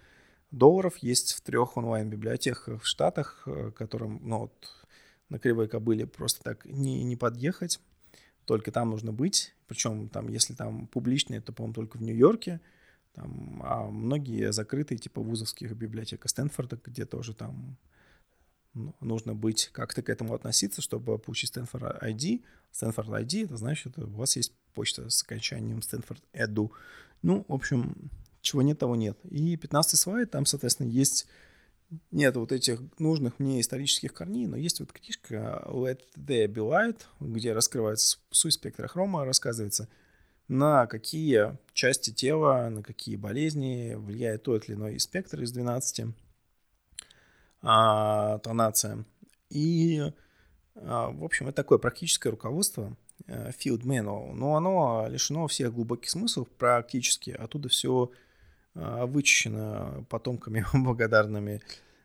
долларов 0.50 0.98
есть 0.98 1.32
в 1.32 1.40
трех 1.40 1.76
онлайн-библиотеках 1.76 2.82
в 2.82 2.86
Штатах, 2.86 3.42
э, 3.46 3.72
которым, 3.76 4.20
ну, 4.22 4.38
вот, 4.38 4.86
на 5.28 5.38
Кривой 5.38 5.68
Кобыле 5.68 6.06
просто 6.06 6.42
так 6.42 6.64
не, 6.64 7.02
не 7.04 7.16
подъехать, 7.16 7.80
только 8.44 8.72
там 8.72 8.90
нужно 8.90 9.12
быть, 9.12 9.54
причем 9.70 10.08
там, 10.08 10.28
если 10.28 10.52
там 10.52 10.88
публичные, 10.88 11.40
то, 11.40 11.52
по-моему, 11.52 11.74
только 11.74 11.96
в 11.96 12.02
Нью-Йорке, 12.02 12.60
там, 13.12 13.62
а 13.64 13.88
многие 13.88 14.50
закрытые, 14.50 14.98
типа 14.98 15.20
вузовских 15.22 15.76
библиотек 15.76 16.28
Стэнфорда, 16.28 16.80
где 16.84 17.06
тоже 17.06 17.34
там 17.34 17.78
ну, 18.74 18.96
нужно 19.00 19.36
быть, 19.36 19.70
как-то 19.72 20.02
к 20.02 20.08
этому 20.08 20.34
относиться, 20.34 20.82
чтобы 20.82 21.18
получить 21.20 21.56
Stanford 21.56 22.02
ID. 22.02 22.42
Stanford 22.72 23.22
ID, 23.22 23.44
это 23.44 23.56
значит, 23.56 23.96
у 23.96 24.08
вас 24.08 24.34
есть 24.34 24.52
почта 24.74 25.08
с 25.08 25.22
окончанием 25.22 25.78
Stanford 25.78 26.20
Edu. 26.32 26.72
Ну, 27.22 27.44
в 27.46 27.54
общем, 27.54 28.10
чего 28.40 28.62
нет, 28.62 28.80
того 28.80 28.96
нет. 28.96 29.16
И 29.30 29.56
15 29.56 30.00
слайд, 30.00 30.32
там, 30.32 30.46
соответственно, 30.46 30.88
есть 30.88 31.28
нет 32.11 32.36
вот 32.36 32.53
этих 32.53 32.80
нужных 32.99 33.38
мне 33.38 33.61
исторических 33.61 34.14
корней, 34.14 34.47
но 34.47 34.57
есть 34.57 34.80
вот 34.80 34.93
книжка 34.93 35.62
Let 35.66 36.01
There 36.16 36.47
Be 36.47 36.55
Light, 36.55 37.01
где 37.20 37.53
раскрывается 37.53 38.18
суть 38.30 38.55
спектра 38.55 38.86
хрома, 38.88 39.24
рассказывается, 39.24 39.88
на 40.49 40.86
какие 40.86 41.57
части 41.72 42.11
тела, 42.11 42.68
на 42.70 42.82
какие 42.82 43.16
болезни 43.16 43.95
влияет 43.97 44.45
тот 44.45 44.68
или 44.68 44.74
иной 44.74 44.99
спектр 45.01 45.43
из 45.43 45.53
12 45.53 46.07
а, 47.62 48.38
тонация. 48.38 49.05
И, 49.49 50.03
а, 50.74 51.11
в 51.11 51.24
общем, 51.24 51.49
это 51.49 51.57
такое 51.57 51.78
практическое 51.78 52.30
руководство, 52.30 52.97
э, 53.26 53.51
field 53.51 53.82
manual, 53.82 54.32
но 54.32 54.57
оно 54.57 55.07
лишено 55.09 55.47
всех 55.47 55.74
глубоких 55.74 56.11
смыслов 56.11 56.49
практически, 56.49 57.30
оттуда 57.30 57.68
все 57.68 58.11
а, 58.74 59.06
вычищено 59.06 60.04
потомками 60.08 60.64
благодарными. 60.72 61.60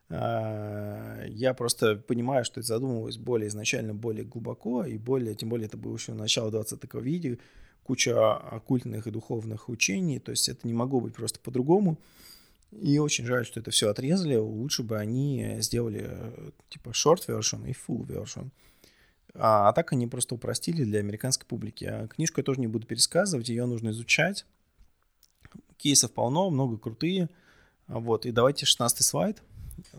А, 0.08 1.24
я 1.28 1.54
просто 1.54 1.96
понимаю, 1.96 2.44
что 2.44 2.60
это 2.60 2.68
задумывалось 2.68 3.18
более 3.18 3.48
изначально, 3.48 3.94
более 3.94 4.24
глубоко, 4.24 4.84
и 4.84 4.98
более, 4.98 5.34
тем 5.34 5.48
более 5.48 5.66
это 5.66 5.76
было 5.76 5.94
еще 5.94 6.12
начало 6.12 6.50
20 6.50 6.82
века, 6.94 7.42
куча 7.82 8.36
оккультных 8.36 9.06
и 9.06 9.10
духовных 9.10 9.68
учений, 9.68 10.18
то 10.18 10.30
есть 10.30 10.48
это 10.48 10.66
не 10.66 10.74
могло 10.74 11.00
быть 11.00 11.14
просто 11.14 11.38
по-другому. 11.40 11.98
И 12.72 12.98
очень 12.98 13.24
жаль, 13.24 13.46
что 13.46 13.60
это 13.60 13.70
все 13.70 13.88
отрезали. 13.88 14.34
Лучше 14.34 14.82
бы 14.82 14.98
они 14.98 15.56
сделали 15.60 16.10
типа 16.68 16.90
short 16.90 17.26
version 17.26 17.68
и 17.68 17.72
full 17.72 18.04
version. 18.04 18.50
А, 19.34 19.68
а 19.68 19.72
так 19.72 19.92
они 19.92 20.06
просто 20.06 20.34
упростили 20.34 20.84
для 20.84 20.98
американской 20.98 21.46
публики. 21.46 21.84
А 21.84 22.08
книжку 22.08 22.40
я 22.40 22.44
тоже 22.44 22.60
не 22.60 22.66
буду 22.66 22.86
пересказывать, 22.86 23.48
ее 23.48 23.66
нужно 23.66 23.90
изучать 23.90 24.46
кейсов 25.76 26.12
полно, 26.12 26.50
много 26.50 26.78
крутые. 26.78 27.28
Вот, 27.86 28.26
и 28.26 28.32
давайте 28.32 28.66
16 28.66 29.04
слайд. 29.04 29.42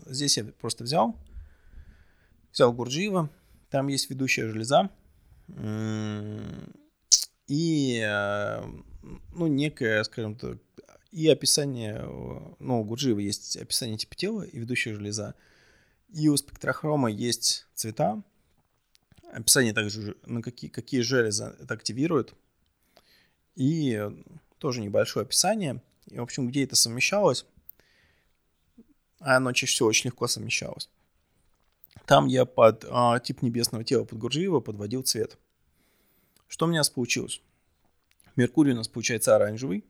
Здесь 0.06 0.36
я 0.36 0.44
просто 0.44 0.84
взял, 0.84 1.16
взял 2.52 2.72
Гурджиева, 2.72 3.30
там 3.70 3.88
есть 3.88 4.10
ведущая 4.10 4.48
железа, 4.48 4.90
и, 7.46 8.02
э, 8.04 8.62
ну, 9.32 9.46
некое, 9.46 10.02
скажем 10.04 10.34
так, 10.36 10.58
и 11.10 11.28
описание, 11.28 12.02
ну, 12.58 12.80
у 12.80 12.84
Гурджиева 12.84 13.20
есть 13.20 13.56
описание 13.56 13.96
типа 13.96 14.14
тела 14.14 14.42
и 14.42 14.58
ведущая 14.58 14.94
железа, 14.94 15.34
и 16.10 16.28
у 16.28 16.36
спектрохрома 16.36 17.10
есть 17.10 17.66
цвета, 17.74 18.22
описание 19.32 19.72
также, 19.72 20.16
на 20.26 20.42
какие, 20.42 20.70
какие 20.70 21.00
железы 21.00 21.54
это 21.60 21.72
активирует, 21.74 22.34
и 23.54 24.10
тоже 24.58 24.80
небольшое 24.80 25.24
описание. 25.24 25.82
И, 26.06 26.18
в 26.18 26.22
общем, 26.22 26.48
где 26.48 26.64
это 26.64 26.76
совмещалось, 26.76 27.46
а 29.20 29.36
оно 29.36 29.52
чаще 29.52 29.72
всего 29.72 29.88
очень 29.88 30.06
легко 30.06 30.26
совмещалось. 30.26 30.88
Там 32.06 32.26
я 32.26 32.44
под 32.44 32.86
а, 32.88 33.18
тип 33.20 33.42
небесного 33.42 33.84
тела 33.84 34.04
под 34.04 34.18
Гурджиева 34.18 34.60
подводил 34.60 35.02
цвет. 35.02 35.36
Что 36.46 36.66
у 36.66 36.68
меня 36.68 36.82
получилось? 36.94 37.42
Меркурий 38.36 38.72
у 38.72 38.76
нас 38.76 38.88
получается 38.88 39.36
оранжевый. 39.36 39.84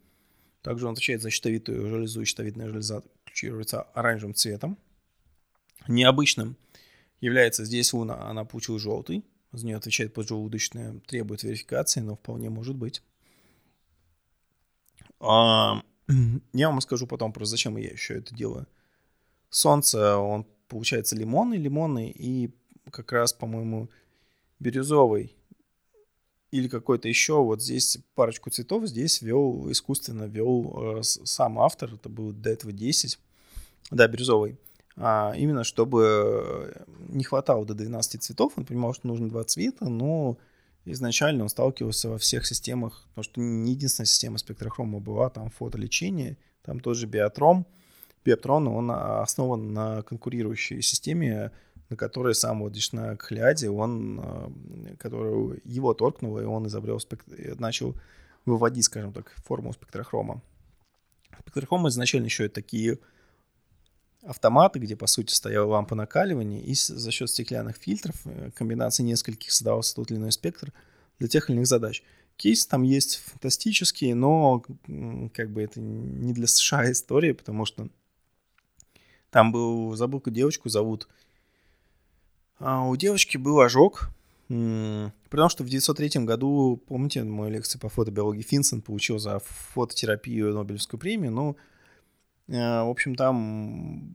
Также 0.62 0.86
он 0.86 0.92
отвечает 0.92 1.22
за 1.22 1.30
щитовидную 1.30 1.88
железу, 1.88 2.22
и 2.22 2.24
щитовидная 2.24 2.68
железа 2.68 3.02
ключируется 3.24 3.82
оранжевым 3.82 4.34
цветом. 4.34 4.76
Необычным 5.86 6.56
является 7.20 7.64
здесь 7.64 7.92
Луна, 7.92 8.28
она 8.28 8.44
получила 8.44 8.78
желтый. 8.78 9.24
За 9.52 9.64
нее 9.64 9.76
отвечает 9.76 10.12
поджелудочная, 10.12 11.00
требует 11.06 11.42
верификации, 11.42 12.00
но 12.00 12.16
вполне 12.16 12.50
может 12.50 12.74
быть. 12.74 13.02
А, 15.20 15.82
я 16.52 16.70
вам 16.70 16.80
скажу 16.80 17.06
потом 17.06 17.32
про 17.32 17.44
зачем 17.44 17.76
я 17.76 17.90
еще 17.90 18.14
это 18.14 18.34
делаю. 18.34 18.66
Солнце, 19.50 20.16
он 20.16 20.46
получается 20.68 21.16
лимонный, 21.16 21.56
лимонный 21.56 22.10
и 22.10 22.50
как 22.90 23.12
раз, 23.12 23.32
по-моему, 23.32 23.88
бирюзовый 24.58 25.34
или 26.50 26.68
какой-то 26.68 27.08
еще. 27.08 27.42
Вот 27.42 27.62
здесь 27.62 27.98
парочку 28.14 28.50
цветов 28.50 28.86
здесь 28.86 29.22
вел, 29.22 29.70
искусственно 29.70 30.24
вел 30.24 30.98
э, 30.98 31.02
сам 31.02 31.58
автор, 31.58 31.94
это 31.94 32.08
был 32.08 32.32
до 32.32 32.50
этого 32.50 32.72
10, 32.72 33.18
да, 33.90 34.06
бирюзовый. 34.08 34.58
А, 34.96 35.32
именно 35.36 35.64
чтобы 35.64 36.74
не 37.08 37.24
хватало 37.24 37.64
до 37.64 37.74
12 37.74 38.22
цветов, 38.22 38.54
он 38.56 38.64
понимал, 38.64 38.94
что 38.94 39.06
нужно 39.06 39.28
два 39.28 39.44
цвета, 39.44 39.88
но 39.88 40.36
изначально 40.92 41.44
он 41.44 41.48
сталкивался 41.48 42.08
во 42.08 42.18
всех 42.18 42.46
системах, 42.46 43.06
потому 43.10 43.24
что 43.24 43.40
не 43.40 43.72
единственная 43.72 44.06
система 44.06 44.38
спектрохрома 44.38 45.00
была, 45.00 45.30
там 45.30 45.50
фотолечение, 45.50 46.36
там 46.62 46.80
тоже 46.80 47.06
биотром, 47.06 47.66
Beptron, 48.24 48.68
он 48.68 48.90
основан 48.90 49.72
на 49.72 50.02
конкурирующей 50.02 50.82
системе, 50.82 51.50
на 51.88 51.96
которой 51.96 52.34
сам 52.34 52.60
вот 52.60 52.74
на 52.92 53.16
Кхляде, 53.16 53.70
он, 53.70 54.22
который 54.98 55.62
его 55.64 55.94
торкнуло, 55.94 56.40
и 56.40 56.44
он 56.44 56.66
изобрел, 56.66 57.00
начал 57.58 57.94
выводить, 58.44 58.84
скажем 58.84 59.12
так, 59.12 59.32
форму 59.44 59.72
спектрохрома. 59.72 60.42
Спектрохром 61.40 61.88
изначально 61.88 62.26
еще 62.26 62.48
такие 62.48 62.98
автоматы, 64.22 64.78
где, 64.78 64.96
по 64.96 65.06
сути, 65.06 65.32
стояла 65.32 65.68
лампа 65.72 65.94
накаливания, 65.94 66.60
и 66.60 66.74
за 66.74 67.10
счет 67.10 67.30
стеклянных 67.30 67.76
фильтров, 67.76 68.16
э, 68.24 68.50
комбинации 68.54 69.02
нескольких 69.02 69.52
создавался 69.52 69.94
тот 69.94 70.10
или 70.10 70.18
иной 70.18 70.32
спектр 70.32 70.72
для 71.18 71.28
тех 71.28 71.48
или 71.48 71.56
иных 71.56 71.66
задач. 71.66 72.02
Кейс 72.36 72.66
там 72.66 72.82
есть 72.82 73.16
фантастические, 73.16 74.14
но 74.14 74.62
как 75.34 75.50
бы 75.50 75.62
это 75.62 75.80
не 75.80 76.32
для 76.32 76.46
США 76.46 76.90
история, 76.90 77.34
потому 77.34 77.64
что 77.64 77.88
там 79.30 79.50
был, 79.50 79.94
забыл, 79.96 80.22
девочку 80.26 80.68
зовут. 80.68 81.08
А 82.58 82.86
у 82.86 82.94
девочки 82.96 83.36
был 83.36 83.60
ожог, 83.60 84.10
потому 84.46 85.48
что 85.48 85.64
в 85.64 85.66
1903 85.66 86.24
году, 86.24 86.80
помните, 86.86 87.24
мою 87.24 87.52
лекцию 87.52 87.80
по 87.80 87.88
фотобиологии 87.88 88.42
Финсон 88.42 88.82
получил 88.82 89.18
за 89.18 89.40
фототерапию 89.40 90.54
Нобелевскую 90.54 90.98
премию, 90.98 91.32
ну, 91.32 91.56
Э, 91.56 91.77
в 92.48 92.90
общем, 92.90 93.14
там 93.14 94.14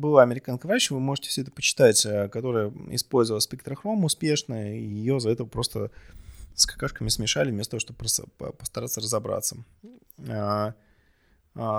была 0.00 0.22
американка 0.22 0.66
врач, 0.66 0.90
вы 0.90 1.00
можете 1.00 1.28
все 1.28 1.42
это 1.42 1.50
почитать, 1.50 2.04
э, 2.06 2.28
которая 2.28 2.72
использовала 2.90 3.40
спектрохром 3.40 4.04
успешно, 4.04 4.76
и 4.76 4.82
ее 4.82 5.20
за 5.20 5.30
это 5.30 5.44
просто 5.44 5.90
с 6.54 6.66
какашками 6.66 7.08
смешали, 7.08 7.50
вместо 7.50 7.72
того, 7.72 7.80
чтобы 7.80 8.52
постараться 8.52 9.00
разобраться. 9.00 9.56
А, 10.26 10.74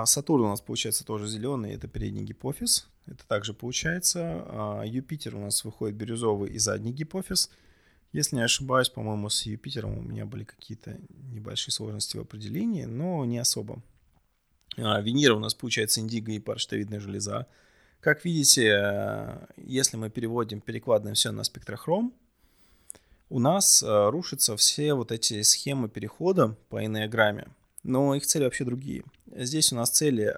Сатурн 0.04 0.44
у 0.44 0.48
нас 0.48 0.60
получается 0.60 1.04
тоже 1.04 1.26
зеленый, 1.26 1.72
это 1.72 1.88
передний 1.88 2.24
гипофиз, 2.24 2.88
это 3.06 3.26
также 3.26 3.54
получается. 3.54 4.82
Юпитер 4.84 5.34
у 5.36 5.40
нас 5.40 5.64
выходит 5.64 5.96
бирюзовый 5.96 6.50
и 6.50 6.58
задний 6.58 6.92
гипофиз. 6.92 7.50
Если 8.12 8.36
не 8.36 8.42
ошибаюсь, 8.42 8.90
по-моему, 8.90 9.30
с 9.30 9.46
Юпитером 9.46 9.98
у 9.98 10.02
меня 10.02 10.26
были 10.26 10.44
какие-то 10.44 10.98
небольшие 11.32 11.72
сложности 11.72 12.18
в 12.18 12.20
определении, 12.20 12.84
но 12.84 13.24
не 13.24 13.38
особо. 13.38 13.82
Венера 14.76 15.34
у 15.34 15.38
нас 15.38 15.54
получается 15.54 16.00
индиго 16.00 16.32
и 16.32 16.38
парштовидная 16.38 17.00
железа. 17.00 17.46
Как 18.00 18.24
видите, 18.24 18.66
э, 18.66 19.46
если 19.56 19.96
мы 19.96 20.10
переводим, 20.10 20.60
перекладываем 20.60 21.14
все 21.14 21.30
на 21.30 21.44
спектрохром, 21.44 22.12
у 23.30 23.38
нас 23.38 23.82
э, 23.82 24.08
рушатся 24.10 24.56
все 24.56 24.94
вот 24.94 25.12
эти 25.12 25.42
схемы 25.42 25.88
перехода 25.88 26.56
по 26.68 26.84
энеограмме, 26.84 27.46
но 27.84 28.14
их 28.14 28.26
цели 28.26 28.44
вообще 28.44 28.64
другие. 28.64 29.04
Здесь 29.26 29.72
у 29.72 29.76
нас 29.76 29.90
цели 29.90 30.36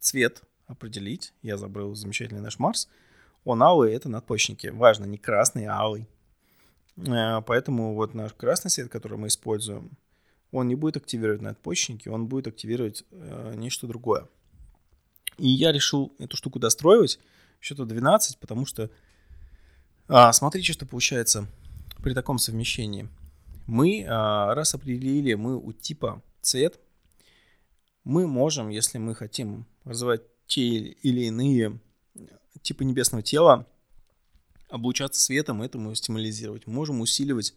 цвет 0.00 0.42
определить. 0.66 1.32
Я 1.42 1.56
забыл 1.56 1.94
замечательный 1.94 2.40
наш 2.40 2.58
Марс. 2.58 2.88
Он 3.44 3.62
алый, 3.62 3.94
это 3.94 4.08
надпочечники. 4.08 4.66
Важно, 4.68 5.04
не 5.04 5.18
красный, 5.18 5.66
а 5.66 5.78
алый. 5.78 6.08
Э, 6.96 7.40
поэтому 7.46 7.94
вот 7.94 8.14
наш 8.14 8.32
красный 8.32 8.70
цвет, 8.70 8.88
который 8.88 9.16
мы 9.16 9.28
используем, 9.28 9.90
он 10.52 10.68
не 10.68 10.74
будет 10.74 10.96
активировать 10.96 11.42
надпочечники, 11.42 12.08
он 12.08 12.26
будет 12.26 12.46
активировать 12.46 13.04
э, 13.10 13.54
нечто 13.56 13.86
другое. 13.86 14.28
И 15.38 15.48
я 15.48 15.72
решил 15.72 16.14
эту 16.18 16.36
штуку 16.36 16.58
достроивать 16.58 17.18
счета 17.60 17.84
12, 17.84 18.38
потому 18.38 18.64
что 18.64 18.90
а, 20.08 20.32
смотрите, 20.32 20.72
что 20.72 20.86
получается 20.86 21.46
при 22.02 22.14
таком 22.14 22.38
совмещении. 22.38 23.08
Мы, 23.66 24.06
а, 24.08 24.54
раз 24.54 24.74
определили 24.74 25.34
мы 25.34 25.56
у 25.56 25.72
типа 25.72 26.22
цвет, 26.40 26.78
мы 28.04 28.28
можем, 28.28 28.68
если 28.68 28.98
мы 28.98 29.14
хотим 29.16 29.66
развивать 29.84 30.22
те 30.46 30.60
или 30.60 31.22
иные 31.22 31.80
типы 32.62 32.84
небесного 32.84 33.22
тела, 33.22 33.66
облучаться 34.68 35.20
светом, 35.20 35.62
этому 35.62 35.94
стимулизировать. 35.94 36.66
Мы 36.66 36.72
можем 36.72 37.00
усиливать 37.00 37.54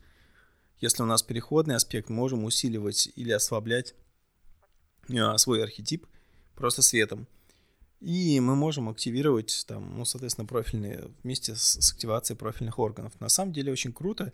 если 0.79 1.03
у 1.03 1.05
нас 1.05 1.21
переходный 1.23 1.75
аспект, 1.75 2.09
можем 2.09 2.45
усиливать 2.45 3.11
или 3.15 3.31
ослаблять 3.31 3.95
а, 5.09 5.37
свой 5.37 5.63
архетип 5.63 6.05
просто 6.55 6.81
светом. 6.81 7.27
И 7.99 8.39
мы 8.39 8.55
можем 8.55 8.87
активировать 8.87 9.65
там, 9.67 9.97
ну, 9.97 10.05
соответственно, 10.05 10.47
профильные 10.47 11.11
вместе 11.23 11.55
с, 11.55 11.79
с 11.81 11.91
активацией 11.91 12.37
профильных 12.37 12.79
органов. 12.79 13.19
На 13.19 13.27
самом 13.27 13.51
деле 13.51 13.73
очень 13.73 13.91
круто. 13.91 14.31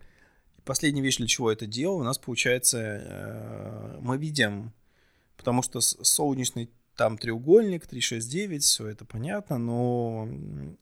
Последняя 0.65 1.01
вещь, 1.01 1.17
для 1.17 1.27
чего 1.27 1.51
это 1.51 1.65
делал, 1.65 1.97
у 1.97 2.03
нас 2.03 2.19
получается, 2.19 2.77
э, 2.79 3.97
мы 4.01 4.17
видим, 4.17 4.71
потому 5.37 5.63
что 5.63 5.81
солнечный 5.81 6.69
там 6.95 7.17
треугольник, 7.17 7.87
369, 7.87 8.63
все 8.63 8.87
это 8.87 9.03
понятно, 9.03 9.57
но 9.57 10.27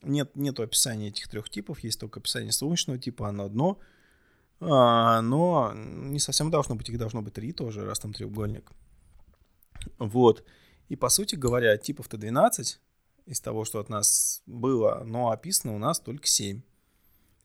нет, 0.03 0.35
нету 0.35 0.61
описания 0.61 1.07
этих 1.07 1.27
трех 1.27 1.49
типов, 1.49 1.79
есть 1.79 1.99
только 1.99 2.19
описание 2.19 2.51
солнечного 2.51 2.99
типа, 2.99 3.29
оно 3.29 3.45
одно– 3.45 3.79
а, 4.59 5.21
но 5.21 5.71
не 5.73 6.19
совсем 6.19 6.51
должно 6.51 6.75
быть, 6.75 6.89
их 6.89 6.97
должно 6.97 7.21
быть 7.21 7.33
три 7.33 7.51
тоже, 7.53 7.85
раз 7.85 7.99
там 7.99 8.13
треугольник. 8.13 8.71
Вот. 9.99 10.43
И 10.89 10.95
по 10.95 11.09
сути 11.09 11.35
говоря, 11.35 11.77
типов-то 11.77 12.17
12 12.17 12.79
из 13.25 13.41
того, 13.41 13.65
что 13.65 13.79
от 13.79 13.89
нас 13.89 14.41
было, 14.45 15.03
но 15.05 15.31
описано 15.31 15.75
у 15.75 15.79
нас 15.79 15.99
только 15.99 16.27
7. 16.27 16.61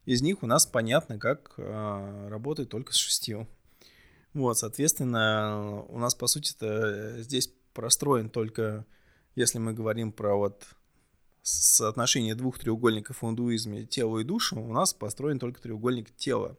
Из 0.05 0.23
них 0.23 0.43
у 0.43 0.47
нас 0.47 0.67
понятно, 0.67 1.19
как 1.19 1.55
э, 1.59 2.29
работает 2.29 2.71
только 2.71 2.93
с 2.93 2.97
шестью. 2.97 3.47
Вот, 4.33 4.59
соответственно, 4.59 5.83
у 5.89 5.99
нас, 5.99 6.15
по 6.15 6.27
сути-то, 6.27 7.21
здесь 7.23 7.53
простроен 7.75 8.31
только, 8.31 8.87
если 9.35 9.59
мы 9.59 9.73
говорим 9.73 10.13
про 10.13 10.35
вот 10.37 10.65
соотношение 11.43 12.35
двух 12.35 12.59
треугольников 12.59 13.23
в 13.23 13.29
индуизме, 13.29 13.85
тело 13.85 14.19
и 14.19 14.25
душу, 14.25 14.61
у 14.61 14.73
нас 14.73 14.93
построен 14.93 15.39
только 15.39 15.61
треугольник 15.61 16.15
тела. 16.15 16.57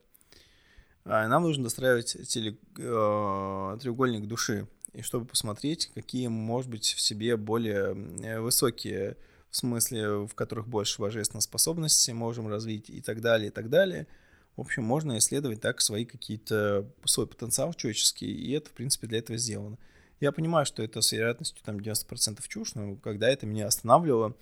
А, 1.06 1.28
нам 1.28 1.44
нужно 1.44 1.64
достраивать 1.64 2.18
теле, 2.28 2.58
э, 2.78 3.78
треугольник 3.82 4.28
души, 4.28 4.68
и 4.94 5.02
чтобы 5.02 5.26
посмотреть, 5.26 5.92
какие, 5.94 6.28
может 6.28 6.70
быть, 6.70 6.86
в 6.86 7.00
себе 7.02 7.38
более 7.38 7.96
э, 8.24 8.40
высокие, 8.40 9.18
в 9.50 9.58
смысле, 9.58 10.28
в 10.28 10.36
которых 10.36 10.68
больше 10.68 11.02
божественных 11.02 11.44
способностей 11.44 12.14
можем 12.14 12.48
развить 12.48 12.90
и 12.90 13.02
так 13.02 13.22
далее, 13.22 13.48
и 13.48 13.52
так 13.52 13.70
далее. 13.70 14.08
В 14.56 14.62
общем, 14.62 14.84
можно 14.84 15.18
исследовать 15.18 15.62
так 15.62 15.82
свои 15.82 16.06
какие-то, 16.06 16.86
свой 17.06 17.28
потенциал 17.28 17.74
человеческий, 17.74 18.30
и 18.30 18.52
это, 18.52 18.70
в 18.70 18.74
принципе, 18.74 19.08
для 19.08 19.20
этого 19.20 19.38
сделано. 19.38 19.78
Я 20.20 20.32
понимаю, 20.32 20.66
что 20.66 20.84
это 20.84 21.02
с 21.02 21.12
вероятностью 21.14 21.64
там 21.64 21.78
90% 21.78 22.44
чушь, 22.48 22.76
но 22.76 22.98
когда 22.98 23.30
это 23.30 23.46
меня 23.46 23.68
останавливало, 23.68 24.36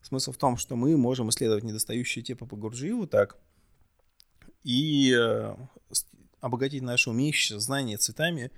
смысл 0.00 0.32
в 0.32 0.38
том, 0.38 0.56
что 0.56 0.74
мы 0.74 0.96
можем 0.96 1.28
исследовать 1.28 1.64
недостающие 1.64 2.24
типы 2.24 2.46
по 2.46 2.56
Гурджиеву 2.56 3.06
так, 3.06 3.36
и 4.68 5.14
э, 5.18 5.56
обогатить 6.42 6.82
наше 6.82 7.08
умеющее 7.08 7.58
знание 7.58 7.96
цветами, 7.96 8.50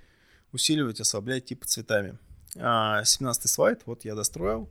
усиливать, 0.51 0.99
ослаблять 0.99 1.45
типы 1.45 1.65
цветами. 1.65 2.17
17 2.55 2.59
а, 2.59 3.47
слайд, 3.47 3.83
вот 3.85 4.03
я 4.03 4.13
достроил. 4.13 4.69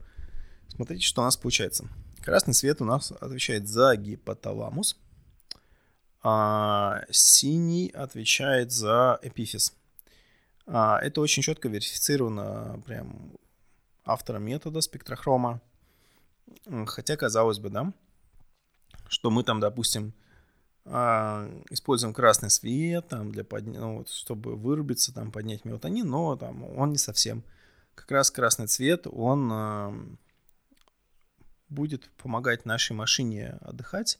Смотрите, 0.69 1.03
что 1.03 1.23
у 1.23 1.25
нас 1.25 1.39
получается. 1.39 1.89
Красный 2.23 2.53
цвет 2.53 2.83
у 2.83 2.85
нас 2.85 3.11
отвечает 3.23 3.67
за 3.67 3.97
гипоталамус, 3.97 4.99
а 6.23 7.05
синий 7.11 7.89
отвечает 7.89 8.71
за 8.71 9.19
эпифиз. 9.23 9.73
А, 10.67 10.99
это 11.01 11.23
очень 11.23 11.43
четко 11.43 11.71
верифицировано 11.71 12.83
прям 12.85 13.33
автором 14.05 14.43
метода 14.43 14.83
спектрохрома. 14.83 15.63
Хотя, 16.85 17.17
казалось 17.17 17.61
бы, 17.61 17.71
да, 17.71 17.95
что 19.09 19.31
мы 19.31 19.43
там, 19.43 19.59
допустим, 19.59 20.13
используем 21.71 22.13
красный 22.13 22.51
свет, 22.51 23.09
там, 23.09 23.31
для 23.31 23.45
подня... 23.45 23.81
ну, 23.81 23.99
вот, 23.99 24.09
чтобы 24.09 24.57
вырубиться, 24.57 25.15
там, 25.15 25.31
поднять 25.31 25.65
мелатонин, 25.65 26.09
но 26.09 26.37
там 26.37 26.65
он 26.77 26.91
не 26.91 26.99
совсем. 26.99 27.45
Как 27.95 28.11
раз 28.11 28.31
красный 28.31 28.67
цвет, 28.67 29.07
он 29.07 29.51
а, 29.53 29.95
будет 31.69 32.11
помогать 32.23 32.65
нашей 32.65 32.93
машине 32.93 33.59
отдыхать, 33.61 34.19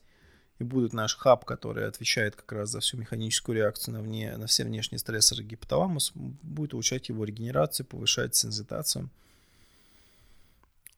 и 0.59 0.63
будет 0.63 0.93
наш 0.93 1.17
хаб, 1.17 1.43
который 1.43 1.87
отвечает 1.87 2.35
как 2.35 2.51
раз 2.51 2.69
за 2.69 2.79
всю 2.79 2.97
механическую 2.97 3.55
реакцию 3.55 3.95
на, 3.95 4.01
вне, 4.01 4.37
на 4.37 4.45
все 4.45 4.63
внешние 4.63 4.99
стрессоры 4.99 5.43
гипоталамус, 5.43 6.11
будет 6.13 6.73
улучшать 6.73 7.09
его 7.09 7.23
регенерацию, 7.25 7.85
повышать 7.85 8.35
сензитацию 8.35 9.09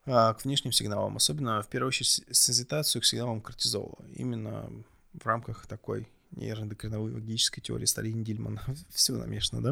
а, 0.05 0.33
к 0.33 0.43
внешним 0.43 0.73
сигналам, 0.73 1.15
особенно 1.15 1.61
в 1.61 1.67
первую 1.69 1.87
очередь 1.87 2.23
сензитацию 2.31 3.01
к 3.01 3.05
сигналам 3.05 3.41
кортизола. 3.41 3.97
Именно 4.13 4.69
в 5.13 5.25
рамках 5.25 5.67
такой 5.67 6.07
нейроэндокринологической 6.31 7.61
теории 7.61 7.85
Сталин 7.85 8.23
Дильмана. 8.23 8.61
Все 8.89 9.13
намешано, 9.13 9.61
да? 9.61 9.71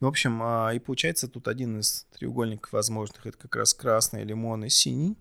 Ну, 0.00 0.06
в 0.06 0.10
общем, 0.10 0.40
а, 0.42 0.70
и 0.74 0.78
получается 0.78 1.28
тут 1.28 1.46
один 1.46 1.80
из 1.80 2.06
треугольников 2.12 2.72
возможных. 2.72 3.26
Это 3.26 3.36
как 3.36 3.56
раз 3.56 3.74
красный, 3.74 4.24
лимон 4.24 4.64
и 4.64 4.68
синий. 4.70 5.16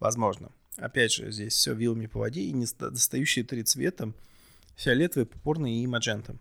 возможно. 0.00 0.50
Опять 0.78 1.12
же, 1.12 1.30
здесь 1.30 1.54
все 1.54 1.74
вилами 1.74 2.06
по 2.06 2.20
воде 2.20 2.40
и 2.40 2.52
недостающие 2.52 3.44
три 3.44 3.62
цвета. 3.62 4.12
Фиолетовый, 4.76 5.26
пурпурный 5.26 5.74
и 5.74 5.86
маджента. 5.86 6.36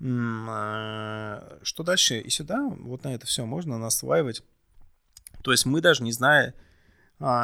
А, 0.00 1.58
что 1.62 1.82
дальше 1.82 2.18
и 2.18 2.30
сюда, 2.30 2.66
вот 2.80 3.04
на 3.04 3.14
это 3.14 3.26
все 3.26 3.44
можно 3.44 3.78
наслаивать. 3.78 4.42
То 5.42 5.50
есть 5.52 5.66
мы 5.66 5.80
даже 5.80 6.02
не 6.02 6.12
зная, 6.12 6.54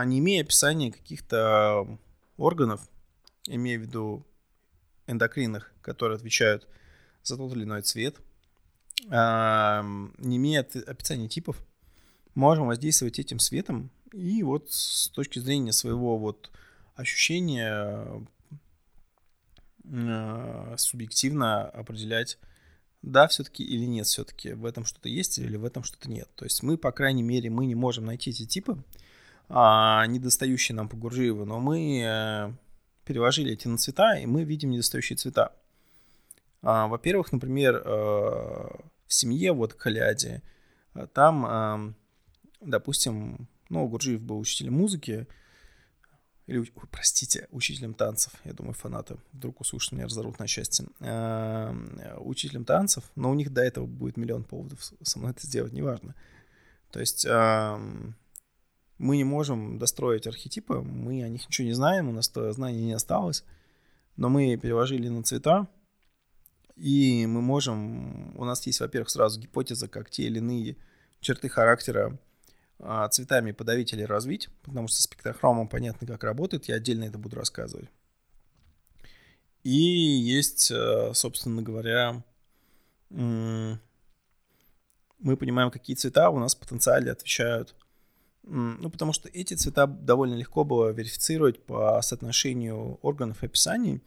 не 0.04 0.18
имея 0.18 0.42
описания 0.42 0.90
каких-то 0.90 1.98
органов, 2.36 2.80
имея 3.46 3.78
в 3.78 3.82
виду 3.82 4.26
эндокринных, 5.06 5.72
которые 5.82 6.16
отвечают 6.16 6.66
за 7.22 7.36
тот 7.36 7.52
или 7.52 7.64
иной 7.64 7.82
цвет, 7.82 8.16
а, 9.10 9.84
не 10.18 10.36
имея 10.36 10.60
описания 10.60 11.28
типов, 11.28 11.64
можем 12.34 12.66
воздействовать 12.66 13.18
этим 13.18 13.38
светом 13.38 13.90
и 14.12 14.42
вот 14.42 14.70
с 14.72 15.08
точки 15.08 15.38
зрения 15.38 15.72
своего 15.72 16.18
вот 16.18 16.50
ощущения 16.94 18.26
субъективно 20.76 21.62
определять, 21.68 22.38
да, 23.00 23.26
все-таки 23.28 23.64
или 23.64 23.86
нет, 23.86 24.06
все-таки 24.06 24.52
в 24.52 24.66
этом 24.66 24.84
что-то 24.84 25.08
есть 25.08 25.38
или 25.38 25.56
в 25.56 25.64
этом 25.64 25.82
что-то 25.82 26.10
нет. 26.10 26.28
То 26.34 26.44
есть 26.44 26.62
мы, 26.62 26.76
по 26.76 26.92
крайней 26.92 27.22
мере, 27.22 27.48
мы 27.48 27.64
не 27.64 27.74
можем 27.74 28.04
найти 28.04 28.30
эти 28.30 28.44
типы, 28.44 28.82
а, 29.48 30.06
недостающие 30.06 30.76
нам 30.76 30.88
по 30.88 30.96
Гуржиеву, 30.96 31.44
но 31.44 31.58
мы 31.58 32.02
э, 32.02 32.52
переложили 33.04 33.52
эти 33.52 33.66
на 33.66 33.78
цвета, 33.78 34.18
и 34.18 34.26
мы 34.26 34.44
видим 34.44 34.70
недостающие 34.70 35.16
цвета. 35.16 35.52
А, 36.62 36.86
во-первых, 36.86 37.32
например, 37.32 37.76
э, 37.76 37.80
в 37.86 39.14
семье, 39.14 39.52
вот 39.52 39.72
Каляде, 39.72 40.42
э, 40.94 41.06
там, 41.14 41.46
э, 41.46 41.94
допустим, 42.60 43.48
ну, 43.70 43.88
Гурджиев 43.88 44.20
был 44.20 44.38
учителем 44.38 44.74
музыки, 44.74 45.26
или, 46.46 46.70
простите, 46.90 47.46
учителем 47.50 47.94
танцев, 47.94 48.32
я 48.44 48.52
думаю, 48.52 48.74
фанаты 48.74 49.16
вдруг 49.32 49.60
услышат 49.60 49.92
меня, 49.92 50.06
разорвут 50.06 50.38
на 50.38 50.46
счастье, 50.46 50.86
учителем 52.20 52.64
танцев, 52.64 53.04
но 53.16 53.30
у 53.30 53.34
них 53.34 53.52
до 53.52 53.60
этого 53.60 53.84
будет 53.84 54.16
миллион 54.16 54.44
поводов 54.44 54.80
со 55.02 55.18
мной 55.18 55.32
это 55.32 55.46
сделать, 55.46 55.74
неважно. 55.74 56.14
То 56.90 57.00
есть 57.00 57.26
мы 58.98 59.16
не 59.16 59.24
можем 59.24 59.78
достроить 59.78 60.26
архетипы, 60.26 60.80
мы 60.80 61.22
о 61.22 61.28
них 61.28 61.46
ничего 61.46 61.66
не 61.66 61.72
знаем, 61.72 62.08
у 62.08 62.12
нас 62.12 62.28
то 62.28 62.52
знаний 62.52 62.84
не 62.84 62.92
осталось, 62.92 63.44
но 64.16 64.28
мы 64.28 64.56
переложили 64.56 65.08
на 65.08 65.22
цвета, 65.22 65.68
и 66.76 67.26
мы 67.26 67.40
можем, 67.40 68.36
у 68.36 68.44
нас 68.44 68.66
есть, 68.66 68.80
во-первых, 68.80 69.10
сразу 69.10 69.40
гипотеза, 69.40 69.88
как 69.88 70.10
те 70.10 70.24
или 70.24 70.38
иные 70.38 70.76
черты 71.20 71.48
характера 71.48 72.18
а, 72.78 73.08
цветами 73.08 73.52
подавить 73.52 73.92
или 73.92 74.02
развить, 74.02 74.48
потому 74.62 74.88
что 74.88 75.00
спектрохромом 75.00 75.68
понятно, 75.68 76.06
как 76.06 76.22
работает, 76.24 76.66
я 76.66 76.76
отдельно 76.76 77.04
это 77.04 77.18
буду 77.18 77.36
рассказывать. 77.36 77.88
И 79.64 79.72
есть, 79.72 80.70
э, 80.70 81.12
собственно 81.14 81.62
говоря, 81.62 82.22
мы 83.10 83.80
понимаем, 85.18 85.70
какие 85.70 85.96
цвета 85.96 86.30
у 86.30 86.38
нас 86.38 86.54
в 86.54 86.60
потенциале 86.60 87.10
отвечают. 87.10 87.74
Ну, 88.44 88.90
потому 88.90 89.12
что 89.12 89.28
эти 89.28 89.54
цвета 89.54 89.86
довольно 89.86 90.34
легко 90.34 90.64
было 90.64 90.90
верифицировать 90.90 91.62
по 91.62 92.00
соотношению 92.00 92.98
органов 93.02 93.42
и 93.42 93.46
описаний, 93.46 94.02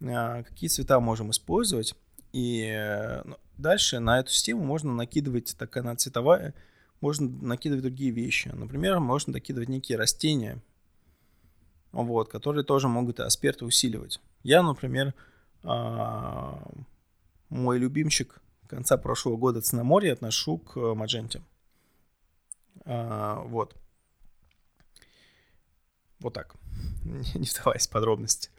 а, 0.00 0.42
какие 0.42 0.68
цвета 0.68 0.98
можем 1.00 1.30
использовать. 1.30 1.94
И 2.32 2.62
э, 2.62 3.22
ну, 3.24 3.36
дальше 3.56 4.00
на 4.00 4.20
эту 4.20 4.30
систему 4.30 4.64
можно 4.64 4.92
накидывать, 4.92 5.56
так 5.58 5.76
она 5.76 5.96
цветовая, 5.96 6.54
можно 7.00 7.28
накидывать 7.28 7.84
другие 7.84 8.10
вещи. 8.10 8.48
Например, 8.48 9.00
можно 9.00 9.34
накидывать 9.34 9.68
некие 9.68 9.96
растения, 9.96 10.60
вот, 11.92 12.28
которые 12.28 12.64
тоже 12.64 12.88
могут 12.88 13.20
аспекты 13.20 13.64
усиливать. 13.64 14.20
Я, 14.42 14.62
например, 14.62 15.14
а, 15.62 16.62
мой 17.48 17.78
любимчик 17.78 18.40
конца 18.66 18.96
прошлого 18.98 19.36
года 19.36 19.60
Циноморье 19.60 20.12
отношу 20.12 20.58
к 20.58 20.94
Мадженте. 20.94 21.42
А, 22.88 23.42
вот. 23.42 23.76
Вот 26.20 26.32
так. 26.32 26.54
Не 27.04 27.46
вдаваясь 27.46 27.86
в 27.86 27.90
подробности. 27.90 28.50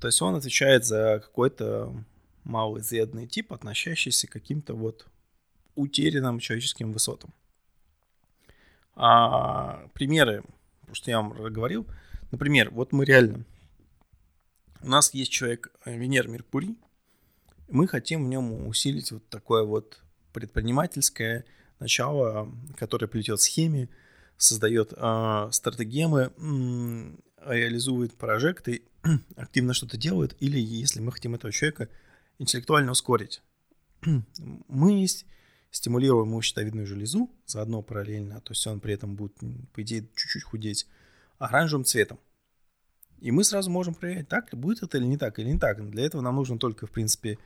То 0.00 0.08
есть 0.08 0.20
он 0.20 0.34
отвечает 0.34 0.84
за 0.84 1.20
какой-то 1.24 1.94
малоизведанный 2.42 3.28
тип, 3.28 3.52
относящийся 3.52 4.26
к 4.26 4.32
каким-то 4.32 4.74
вот 4.74 5.06
утерянным 5.76 6.40
человеческим 6.40 6.92
высотам. 6.92 7.32
А, 8.96 9.86
примеры, 9.94 10.42
что 10.92 11.10
я 11.10 11.20
вам 11.20 11.30
говорил. 11.52 11.86
Например, 12.32 12.70
вот 12.70 12.92
мы 12.92 13.04
реально... 13.04 13.44
У 14.80 14.88
нас 14.88 15.14
есть 15.14 15.30
человек 15.30 15.72
э, 15.84 15.96
Венер 15.96 16.26
Меркурий. 16.26 16.76
Мы 17.68 17.86
хотим 17.86 18.24
в 18.24 18.28
нем 18.28 18.66
усилить 18.66 19.12
вот 19.12 19.26
такое 19.28 19.62
вот 19.62 20.02
предпринимательское 20.32 21.44
начало, 21.82 22.48
которое 22.76 23.08
плетет 23.08 23.40
схеме, 23.40 23.88
создает 24.36 24.92
э, 24.96 25.48
стратегемы, 25.50 26.32
э, 26.36 27.54
реализует 27.54 28.14
прожекты, 28.14 28.82
активно 29.36 29.74
что-то 29.74 29.96
делает, 29.96 30.36
или 30.40 30.58
если 30.58 31.00
мы 31.00 31.12
хотим 31.12 31.34
этого 31.34 31.52
человека 31.52 31.88
интеллектуально 32.38 32.92
ускорить. 32.92 33.42
мы 34.68 35.06
стимулируем 35.70 36.28
ему 36.28 36.40
щитовидную 36.40 36.86
железу, 36.86 37.30
заодно 37.46 37.82
параллельно, 37.82 38.40
то 38.40 38.52
есть 38.52 38.66
он 38.66 38.80
при 38.80 38.94
этом 38.94 39.16
будет, 39.16 39.34
по 39.72 39.82
идее, 39.82 40.08
чуть-чуть 40.14 40.44
худеть, 40.44 40.86
оранжевым 41.38 41.84
цветом. 41.84 42.20
И 43.18 43.30
мы 43.30 43.44
сразу 43.44 43.70
можем 43.70 43.94
проверять, 43.94 44.28
так 44.28 44.52
ли 44.52 44.58
будет 44.58 44.82
это 44.82 44.98
или 44.98 45.04
не 45.04 45.16
так, 45.16 45.38
или 45.38 45.50
не 45.50 45.58
так. 45.58 45.88
Для 45.90 46.04
этого 46.04 46.22
нам 46.22 46.36
нужно 46.36 46.58
только, 46.58 46.86
в 46.86 46.90
принципе, 46.90 47.38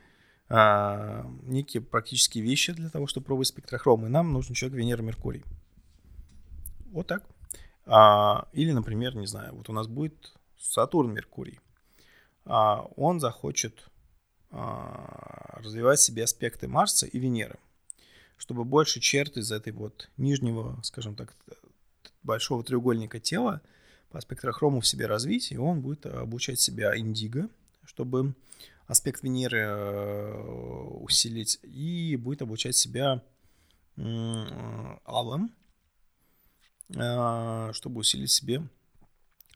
а, 0.49 1.27
некие 1.43 1.83
практические 1.83 2.45
вещи 2.45 2.73
для 2.73 2.91
того, 2.91 3.07
чтобы 3.07 3.27
пробовать 3.27 3.49
спектрохром. 3.49 4.07
И 4.07 4.09
нам 4.09 4.33
нужен 4.33 4.55
человек 4.55 4.79
Венера 4.79 5.03
Меркурий. 5.03 5.45
Вот 6.93 7.07
так. 7.07 7.23
А, 7.85 8.49
или, 8.53 8.73
например, 8.73 9.17
не 9.17 9.27
знаю, 9.27 9.55
вот 9.55 9.69
у 9.69 9.73
нас 9.73 9.87
будет 9.87 10.35
Сатурн 10.59 11.13
Меркурий. 11.13 11.61
А, 12.45 12.83
он 12.97 13.21
захочет 13.21 13.89
а, 14.51 15.59
развивать 15.63 16.01
себе 16.01 16.25
аспекты 16.25 16.69
Марса 16.69 17.07
и 17.07 17.19
Венеры 17.19 17.59
чтобы 18.37 18.65
больше 18.65 19.01
черт 19.01 19.37
из 19.37 19.51
этой 19.51 19.73
вот 19.73 20.11
нижнего, 20.17 20.79
скажем 20.83 21.15
так, 21.15 21.35
большого 22.23 22.63
треугольника 22.63 23.19
тела 23.19 23.61
по 24.11 24.21
спектрохрому 24.21 24.81
в 24.81 24.87
себе 24.87 25.07
развить, 25.07 25.53
и 25.53 25.59
он 25.59 25.81
будет 25.81 26.07
обучать 26.07 26.61
себя 26.61 26.97
индиго, 26.97 27.49
чтобы 27.85 28.35
аспект 28.87 29.23
Венеры 29.23 29.59
э, 29.59 30.43
усилить, 31.01 31.59
и 31.63 32.17
будет 32.17 32.43
обучать 32.43 32.77
себя 32.77 33.23
алым, 33.99 35.55
э, 36.95 37.73
чтобы 37.73 38.01
усилить 38.01 38.31
себе 38.31 38.63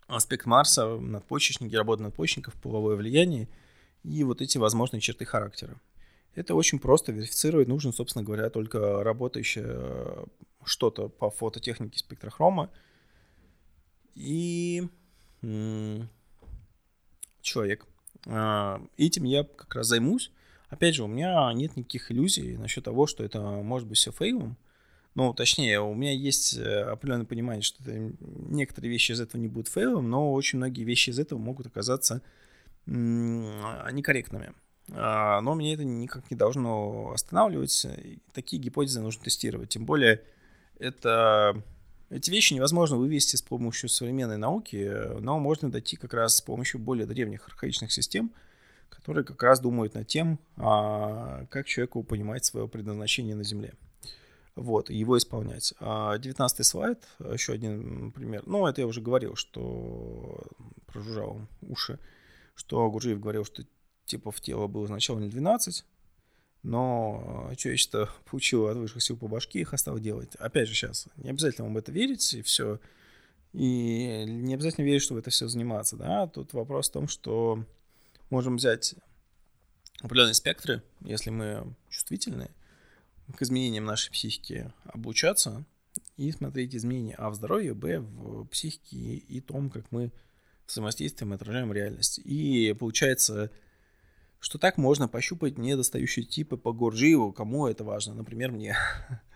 аспект 0.07 0.47
Марса, 0.47 0.97
надпочечники, 0.99 1.74
работа 1.74 2.03
надпочечников, 2.03 2.55
половое 2.55 2.97
влияние 2.97 3.49
и 4.03 4.24
вот 4.24 4.41
эти 4.41 4.59
возможные 4.59 5.01
черты 5.01 5.24
характера. 5.24 5.81
Это 6.35 6.55
очень 6.55 6.78
просто 6.78 7.12
верифицировать. 7.12 7.68
Нужно, 7.68 7.93
собственно 7.93 8.24
говоря, 8.24 8.51
только 8.51 9.03
работающее 9.03 9.64
э, 9.66 10.24
что-то 10.64 11.09
по 11.09 11.31
фототехнике 11.31 11.99
спектрохрома. 11.99 12.70
И 14.14 14.89
человек. 17.41 17.87
А, 18.26 18.82
этим 18.96 19.24
я 19.24 19.44
как 19.44 19.74
раз 19.74 19.86
займусь. 19.86 20.30
Опять 20.68 20.94
же, 20.94 21.04
у 21.04 21.08
меня 21.08 21.52
нет 21.52 21.76
никаких 21.76 22.12
иллюзий 22.12 22.56
насчет 22.56 22.84
того, 22.84 23.06
что 23.06 23.24
это 23.24 23.40
может 23.40 23.88
быть 23.88 23.98
все 23.98 24.12
фейлом. 24.12 24.56
Ну, 25.16 25.34
точнее, 25.34 25.80
у 25.80 25.92
меня 25.94 26.12
есть 26.12 26.56
э, 26.56 26.82
определенное 26.82 27.26
понимание, 27.26 27.62
что 27.62 27.82
это, 27.82 28.12
некоторые 28.20 28.92
вещи 28.92 29.10
из 29.12 29.20
этого 29.20 29.40
не 29.40 29.48
будут 29.48 29.66
фейлом, 29.66 30.08
но 30.08 30.32
очень 30.32 30.58
многие 30.58 30.84
вещи 30.84 31.10
из 31.10 31.18
этого 31.18 31.38
могут 31.38 31.66
оказаться 31.66 32.22
некорректными. 32.86 34.54
А, 34.92 35.40
но 35.40 35.54
меня 35.54 35.74
это 35.74 35.84
никак 35.84 36.30
не 36.30 36.36
должно 36.36 37.12
останавливать. 37.12 37.86
Такие 38.32 38.62
гипотезы 38.62 39.00
нужно 39.00 39.24
тестировать. 39.24 39.70
Тем 39.70 39.84
более, 39.84 40.22
это, 40.78 41.62
эти 42.11 42.30
вещи 42.30 42.54
невозможно 42.54 42.96
вывести 42.96 43.36
с 43.36 43.42
помощью 43.42 43.88
современной 43.88 44.36
науки, 44.36 45.18
но 45.20 45.38
можно 45.38 45.70
дойти 45.70 45.96
как 45.96 46.12
раз 46.12 46.36
с 46.36 46.40
помощью 46.40 46.80
более 46.80 47.06
древних 47.06 47.46
архаичных 47.46 47.92
систем, 47.92 48.32
которые 48.88 49.24
как 49.24 49.42
раз 49.42 49.61
думают 49.61 49.94
над 49.94 50.08
тем, 50.08 50.38
а, 50.56 51.46
как 51.50 51.66
человеку 51.66 52.02
понимать 52.02 52.44
свое 52.44 52.68
предназначение 52.68 53.36
на 53.36 53.44
Земле. 53.44 53.74
Вот, 54.56 54.90
его 54.90 55.16
исполнять. 55.16 55.72
19 55.80 56.61
а, 56.61 56.64
слайд, 56.64 57.06
еще 57.20 57.52
один 57.52 58.11
пример. 58.11 58.42
Ну, 58.46 58.66
это 58.66 58.80
я 58.80 58.86
уже 58.88 59.00
говорил, 59.00 59.36
что 59.36 60.42
прожужжал 60.86 61.40
уши, 61.62 61.98
что 62.56 62.90
Гуржиев 62.90 63.20
говорил, 63.20 63.44
что 63.44 63.62
типов 64.04 64.40
тела 64.40 64.66
было 64.66 64.86
сначала 64.86 65.20
не 65.20 65.28
12, 65.28 65.84
но 66.62 67.48
а, 67.50 67.56
человечество 67.56 68.11
получило 68.30 68.70
от 68.70 68.76
высших 68.76 69.02
сил 69.02 69.16
по 69.16 69.28
башке, 69.28 69.61
их 69.61 69.72
осталось 69.72 70.02
делать. 70.02 70.34
Опять 70.36 70.68
же 70.68 70.74
сейчас, 70.74 71.08
не 71.16 71.30
обязательно 71.30 71.68
вам 71.68 71.78
это 71.78 71.92
верить, 71.92 72.34
и 72.34 72.42
все. 72.42 72.78
И 73.52 74.24
не 74.26 74.54
обязательно 74.54 74.84
верить, 74.84 75.02
что 75.02 75.14
в 75.14 75.18
это 75.18 75.30
все 75.30 75.48
заниматься, 75.48 75.96
да. 75.96 76.26
Тут 76.28 76.52
вопрос 76.52 76.88
в 76.88 76.92
том, 76.92 77.08
что 77.08 77.64
можем 78.30 78.56
взять 78.56 78.94
определенные 80.00 80.34
спектры, 80.34 80.82
если 81.00 81.30
мы 81.30 81.74
чувствительные, 81.88 82.50
к 83.36 83.42
изменениям 83.42 83.84
нашей 83.84 84.11
психики 84.11 84.72
обучаться 84.84 85.64
и 86.16 86.30
смотреть 86.32 86.74
изменения 86.74 87.14
А 87.14 87.30
в 87.30 87.34
здоровье, 87.34 87.74
Б 87.74 88.00
в 88.00 88.44
психике 88.46 88.96
и 88.96 89.40
том, 89.40 89.70
как 89.70 89.90
мы 89.90 90.12
взаимодействуем 90.66 91.32
и 91.32 91.36
отражаем 91.36 91.72
реальность. 91.72 92.20
И 92.24 92.74
получается, 92.78 93.50
что 94.41 94.59
так 94.59 94.78
можно 94.78 95.07
пощупать 95.07 95.59
недостающие 95.59 96.24
типы 96.24 96.57
по 96.57 96.72
Гурджиеву, 96.72 97.32
кому 97.32 97.66
это 97.66 97.84
важно, 97.84 98.14
например, 98.14 98.51
мне. 98.51 98.76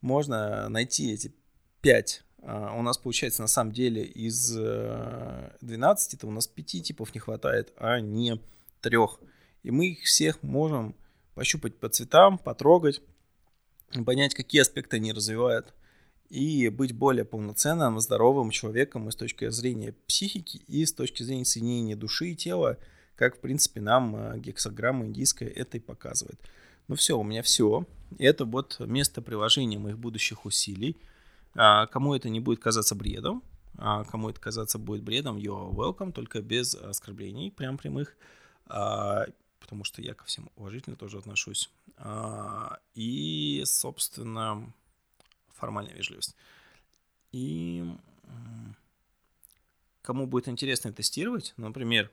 можно 0.00 0.68
найти 0.68 1.12
эти 1.12 1.32
пять. 1.80 2.22
А, 2.42 2.74
у 2.76 2.82
нас 2.82 2.98
получается 2.98 3.42
на 3.42 3.48
самом 3.48 3.72
деле 3.72 4.04
из 4.04 4.52
12, 4.52 6.14
э, 6.14 6.16
это 6.16 6.26
у 6.26 6.30
нас 6.30 6.46
пяти 6.46 6.82
типов 6.82 7.14
не 7.14 7.20
хватает, 7.20 7.72
а 7.76 8.00
не 8.00 8.40
трех. 8.80 9.20
И 9.62 9.70
мы 9.70 9.88
их 9.88 10.04
всех 10.04 10.42
можем 10.42 10.94
пощупать 11.34 11.76
по 11.78 11.88
цветам, 11.88 12.38
потрогать, 12.38 13.02
понять, 14.04 14.34
какие 14.34 14.62
аспекты 14.62 14.96
они 14.96 15.12
развивают, 15.12 15.74
и 16.28 16.68
быть 16.68 16.92
более 16.92 17.24
полноценным, 17.24 18.00
здоровым 18.00 18.50
человеком 18.50 19.08
и 19.08 19.12
с 19.12 19.16
точки 19.16 19.50
зрения 19.50 19.92
психики, 20.06 20.58
и 20.68 20.86
с 20.86 20.92
точки 20.92 21.22
зрения 21.22 21.44
соединения 21.44 21.96
души 21.96 22.28
и 22.28 22.36
тела, 22.36 22.78
как, 23.20 23.36
в 23.36 23.40
принципе, 23.40 23.82
нам 23.82 24.16
э, 24.16 24.38
гексограмма 24.38 25.04
индийская 25.04 25.46
это 25.46 25.76
и 25.76 25.80
показывает. 25.80 26.40
Ну 26.88 26.94
все, 26.94 27.18
у 27.18 27.22
меня 27.22 27.42
все. 27.42 27.86
Это 28.18 28.46
вот 28.46 28.80
место 28.80 29.20
приложения 29.20 29.78
моих 29.78 29.98
будущих 29.98 30.46
усилий. 30.46 30.96
А, 31.54 31.86
кому 31.88 32.14
это 32.14 32.30
не 32.30 32.40
будет 32.40 32.60
казаться 32.60 32.94
бредом, 32.94 33.42
а 33.76 34.04
кому 34.04 34.30
это 34.30 34.40
казаться 34.40 34.78
будет 34.78 35.02
бредом, 35.02 35.36
you're 35.36 35.70
welcome, 35.70 36.12
только 36.12 36.40
без 36.40 36.74
оскорблений 36.74 37.52
прям 37.52 37.76
прямых. 37.76 38.16
А, 38.68 39.26
потому 39.60 39.84
что 39.84 40.00
я 40.00 40.14
ко 40.14 40.24
всем 40.24 40.50
уважительно 40.56 40.96
тоже 40.96 41.18
отношусь. 41.18 41.68
И, 42.94 43.62
собственно, 43.66 44.72
формальная 45.48 45.92
вежливость. 45.92 46.34
И 47.32 47.84
кому 50.00 50.26
будет 50.26 50.48
интересно 50.48 50.90
тестировать, 50.90 51.52
например, 51.58 52.10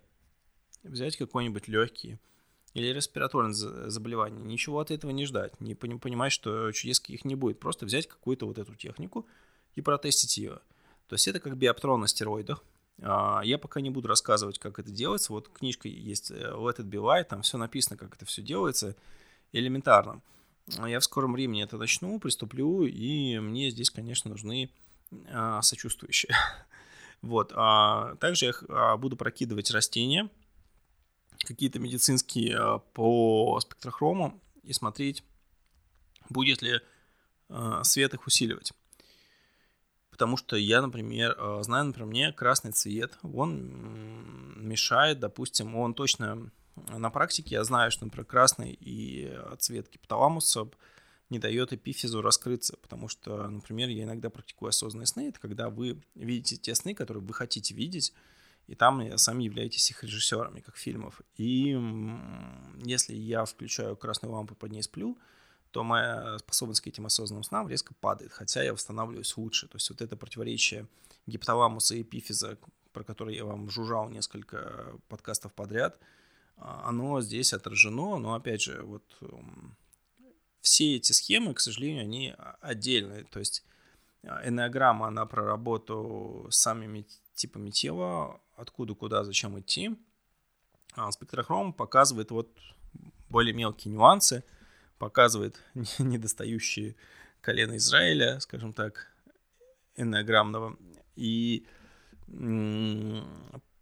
взять 0.83 1.17
какой-нибудь 1.17 1.67
легкий 1.67 2.19
или 2.73 2.87
респираторное 2.87 3.53
заболевание, 3.53 4.39
ничего 4.43 4.79
от 4.79 4.91
этого 4.91 5.11
не 5.11 5.25
ждать, 5.25 5.59
не 5.59 5.75
понимать, 5.75 6.31
что 6.31 6.71
чудес 6.71 6.99
каких 6.99 7.25
не 7.25 7.35
будет, 7.35 7.59
просто 7.59 7.85
взять 7.85 8.07
какую-то 8.07 8.45
вот 8.45 8.57
эту 8.57 8.75
технику 8.75 9.25
и 9.75 9.81
протестить 9.81 10.37
ее. 10.37 10.59
То 11.07 11.13
есть 11.15 11.27
это 11.27 11.39
как 11.39 11.57
биоптрон 11.57 12.01
на 12.01 12.07
стероидах, 12.07 12.63
а, 13.01 13.41
я 13.43 13.57
пока 13.57 13.81
не 13.81 13.89
буду 13.89 14.07
рассказывать, 14.07 14.59
как 14.59 14.79
это 14.79 14.91
делается. 14.91 15.33
Вот 15.33 15.49
книжка 15.49 15.87
есть 15.87 16.31
э, 16.31 16.51
Let 16.53 16.77
It 16.77 16.89
Be 16.89 17.01
Light, 17.01 17.25
там 17.25 17.41
все 17.41 17.57
написано, 17.57 17.97
как 17.97 18.15
это 18.15 18.25
все 18.25 18.41
делается, 18.41 18.95
элементарно. 19.51 20.21
Я 20.85 20.99
в 20.99 21.03
скором 21.03 21.33
времени 21.33 21.63
это 21.63 21.77
начну, 21.77 22.19
приступлю, 22.19 22.85
и 22.85 23.39
мне 23.39 23.69
здесь, 23.69 23.89
конечно, 23.89 24.29
нужны 24.29 24.69
а, 25.29 25.61
сочувствующие. 25.61 26.35
Вот. 27.23 27.51
А, 27.55 28.13
также 28.17 28.45
я 28.45 28.53
а, 28.69 28.95
буду 28.95 29.17
прокидывать 29.17 29.71
растения, 29.71 30.29
какие-то 31.47 31.79
медицинские 31.79 32.57
а, 32.57 32.77
по 32.79 33.59
спектрохрому, 33.61 34.39
и 34.63 34.73
смотреть, 34.73 35.23
будет 36.29 36.61
ли 36.61 36.81
а, 37.49 37.83
свет 37.83 38.13
их 38.13 38.27
усиливать. 38.27 38.73
Потому 40.11 40.35
что 40.35 40.55
я, 40.55 40.81
например, 40.81 41.35
э, 41.37 41.59
знаю, 41.61 41.85
например, 41.85 42.07
мне 42.07 42.33
красный 42.33 42.71
цвет, 42.71 43.19
он 43.21 44.57
мешает, 44.57 45.19
допустим, 45.19 45.75
он 45.75 45.93
точно 45.93 46.49
на 46.87 47.11
практике, 47.11 47.53
я 47.53 47.63
знаю, 47.63 47.91
что, 47.91 48.05
например, 48.05 48.25
красный 48.25 48.75
и 48.81 49.31
цвет 49.59 49.91
гипоталамуса 49.91 50.69
не 51.29 51.37
дает 51.37 51.71
эпифизу 51.71 52.23
раскрыться, 52.23 52.77
потому 52.77 53.09
что, 53.09 53.47
например, 53.47 53.89
я 53.89 54.05
иногда 54.05 54.31
практикую 54.31 54.69
осознанные 54.69 55.05
сны, 55.05 55.29
это 55.29 55.39
когда 55.39 55.69
вы 55.69 56.01
видите 56.15 56.57
те 56.57 56.73
сны, 56.73 56.95
которые 56.95 57.23
вы 57.23 57.35
хотите 57.35 57.75
видеть, 57.75 58.11
и 58.67 58.75
там 58.75 59.17
сами 59.17 59.43
являетесь 59.43 59.89
их 59.89 60.03
режиссерами, 60.03 60.59
как 60.59 60.77
фильмов. 60.77 61.21
И 61.35 61.77
если 62.83 63.15
я 63.15 63.45
включаю 63.45 63.95
красную 63.95 64.33
лампу 64.33 64.55
под 64.55 64.71
ней 64.71 64.83
сплю, 64.83 65.17
то 65.71 65.83
моя 65.83 66.37
способность 66.39 66.81
к 66.81 66.87
этим 66.87 67.05
осознанным 67.05 67.43
снам 67.43 67.69
резко 67.69 67.93
падает, 67.93 68.31
хотя 68.31 68.63
я 68.63 68.73
восстанавливаюсь 68.73 69.35
лучше. 69.37 69.67
То 69.67 69.77
есть 69.77 69.89
вот 69.89 70.01
это 70.01 70.17
противоречие 70.17 70.87
гипоталамуса 71.27 71.95
и 71.95 72.01
эпифиза, 72.01 72.57
про 72.91 73.03
которое 73.03 73.35
я 73.35 73.45
вам 73.45 73.69
жужжал 73.69 74.09
несколько 74.09 74.97
подкастов 75.07 75.53
подряд, 75.53 75.99
а, 76.57 76.89
оно 76.89 77.21
здесь 77.21 77.53
отражено, 77.53 78.17
но 78.17 78.33
опять 78.33 78.61
же, 78.61 78.81
вот 78.81 79.03
все 80.61 80.95
эти 80.95 81.11
схемы, 81.11 81.53
к 81.53 81.59
сожалению, 81.59 82.01
они 82.03 82.35
отдельные. 82.61 83.23
То 83.25 83.39
есть 83.39 83.63
а, 84.23 84.47
энеограмма, 84.47 85.07
она 85.07 85.25
про 85.25 85.45
работу 85.45 86.47
с 86.49 86.57
самими 86.57 87.05
типами 87.35 87.69
тела, 87.69 88.41
откуда, 88.57 88.93
куда, 88.93 89.23
зачем 89.23 89.57
идти. 89.59 89.97
А 90.93 91.09
спектрохром 91.11 91.71
показывает 91.71 92.31
вот 92.31 92.49
более 93.29 93.53
мелкие 93.53 93.93
нюансы– 93.93 94.43
показывает 94.97 95.59
недостающие 95.99 96.95
колено 97.41 97.77
Израиля, 97.77 98.39
скажем 98.39 98.73
так, 98.73 99.07
эннограммного, 99.95 100.77
и 101.15 101.65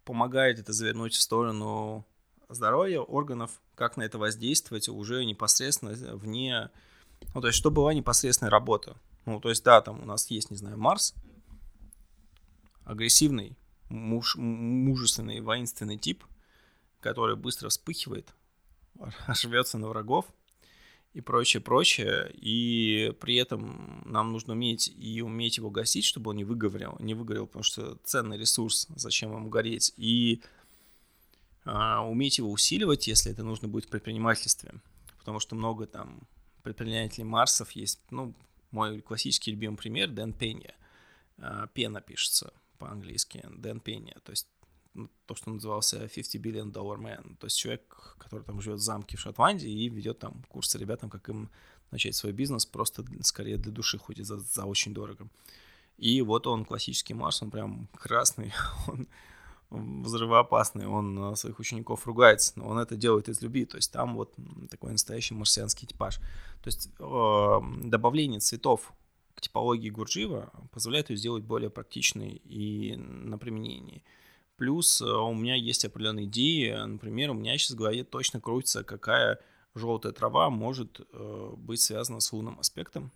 помогает 0.04 0.60
это 0.60 0.72
завернуть 0.72 1.14
в 1.14 1.20
сторону 1.20 2.06
здоровья 2.48 3.00
органов, 3.00 3.60
как 3.74 3.96
на 3.96 4.04
это 4.04 4.18
воздействовать 4.18 4.88
уже 4.88 5.24
непосредственно 5.24 5.92
вне, 6.16 6.70
ну, 7.34 7.40
то 7.40 7.48
есть, 7.48 7.58
что 7.58 7.72
была 7.72 7.92
непосредственная 7.92 8.50
работа. 8.50 8.96
Ну, 9.24 9.40
то 9.40 9.48
есть, 9.48 9.64
да, 9.64 9.80
там 9.80 10.00
у 10.00 10.04
нас 10.04 10.30
есть, 10.30 10.50
не 10.50 10.56
знаю, 10.56 10.78
Марс, 10.78 11.12
агрессивный, 12.84 13.58
муж, 13.88 14.36
мужественный, 14.36 15.40
воинственный 15.40 15.98
тип, 15.98 16.24
который 17.00 17.36
быстро 17.36 17.68
вспыхивает, 17.68 18.34
рвется 19.44 19.78
на 19.78 19.88
врагов, 19.88 20.26
и 21.16 21.22
прочее, 21.22 21.62
прочее. 21.62 22.30
И 22.34 23.14
при 23.20 23.36
этом 23.36 24.02
нам 24.04 24.32
нужно 24.32 24.52
уметь 24.52 24.92
и 24.98 25.22
уметь 25.22 25.56
его 25.56 25.70
гасить, 25.70 26.04
чтобы 26.04 26.30
он 26.30 26.36
не 26.36 26.44
выгорел, 26.44 26.96
не 27.00 27.14
выгорел, 27.14 27.46
потому 27.46 27.62
что 27.62 27.96
ценный 28.04 28.36
ресурс, 28.36 28.86
зачем 28.94 29.32
ему 29.32 29.48
гореть. 29.48 29.94
И 29.96 30.42
а, 31.64 32.06
уметь 32.06 32.36
его 32.36 32.50
усиливать, 32.52 33.06
если 33.06 33.32
это 33.32 33.42
нужно 33.42 33.66
будет 33.66 33.86
в 33.86 33.88
предпринимательстве. 33.88 34.74
Потому 35.18 35.40
что 35.40 35.56
много 35.56 35.86
там 35.86 36.20
предпринимателей 36.62 37.24
Марсов 37.24 37.72
есть. 37.72 37.98
Ну, 38.10 38.34
мой 38.70 39.00
классический 39.00 39.52
любимый 39.52 39.76
пример 39.76 40.10
Дэн 40.10 40.34
Пенья. 40.34 40.74
А, 41.38 41.66
Пена 41.68 42.02
пишется 42.02 42.52
по-английски. 42.78 43.44
Дэн 43.56 43.80
Пенья. 43.80 44.16
То 44.24 44.30
есть 44.30 44.48
ну, 44.94 45.10
то, 45.26 45.34
что 45.34 45.50
назывался 45.50 46.08
50 46.08 46.40
billion 46.42 46.72
dollar 46.72 46.98
man. 46.98 47.36
То 47.36 47.46
есть 47.46 47.58
человек, 47.58 48.16
который 48.18 48.44
там 48.44 48.60
живет 48.60 48.78
в 48.78 48.82
замке 48.82 49.16
в 49.16 49.20
Шотландии 49.20 49.70
и 49.70 49.88
ведет 49.88 50.18
там 50.18 50.42
курсы 50.48 50.78
ребятам, 50.78 51.10
как 51.10 51.28
им 51.28 51.50
начать 51.90 52.14
свой 52.14 52.32
бизнес, 52.32 52.66
просто 52.66 53.04
скорее 53.22 53.58
для 53.58 53.72
души 53.72 53.98
ходит 53.98 54.26
за, 54.26 54.38
за 54.38 54.64
очень 54.64 54.94
дорого. 54.94 55.28
И 55.98 56.22
вот 56.22 56.46
он 56.46 56.64
классический 56.64 57.14
Марс, 57.14 57.42
он 57.42 57.50
прям 57.50 57.88
красный, 57.94 58.52
он 58.86 60.02
взрывоопасный, 60.02 60.86
он 60.86 61.36
своих 61.36 61.58
учеников 61.58 62.06
ругается, 62.06 62.52
но 62.56 62.68
он 62.68 62.78
это 62.78 62.96
делает 62.96 63.28
из 63.28 63.40
любви, 63.40 63.64
то 63.64 63.76
есть 63.76 63.92
там 63.92 64.14
вот 64.14 64.34
такой 64.70 64.92
настоящий 64.92 65.34
марсианский 65.34 65.86
типаж. 65.86 66.18
То 66.62 66.66
есть 66.66 66.88
э, 66.98 67.60
добавление 67.84 68.40
цветов 68.40 68.92
типологии 69.46 69.90
Гурджиева 69.90 70.52
позволяет 70.72 71.10
ее 71.10 71.16
сделать 71.16 71.44
более 71.44 71.70
практичной 71.70 72.42
и 72.44 72.96
на 72.96 73.38
применении. 73.38 74.02
Плюс 74.56 75.00
э, 75.00 75.04
у 75.04 75.34
меня 75.34 75.54
есть 75.54 75.84
определенные 75.84 76.26
идеи. 76.26 76.72
Например, 76.72 77.30
у 77.30 77.34
меня 77.34 77.56
сейчас 77.56 77.72
в 77.72 77.76
голове 77.76 78.04
точно 78.04 78.40
крутится, 78.40 78.84
какая 78.84 79.38
желтая 79.74 80.12
трава 80.12 80.50
может 80.50 81.00
э, 81.00 81.52
быть 81.56 81.80
связана 81.80 82.20
с 82.20 82.32
лунным 82.32 82.58
аспектом. 82.58 83.12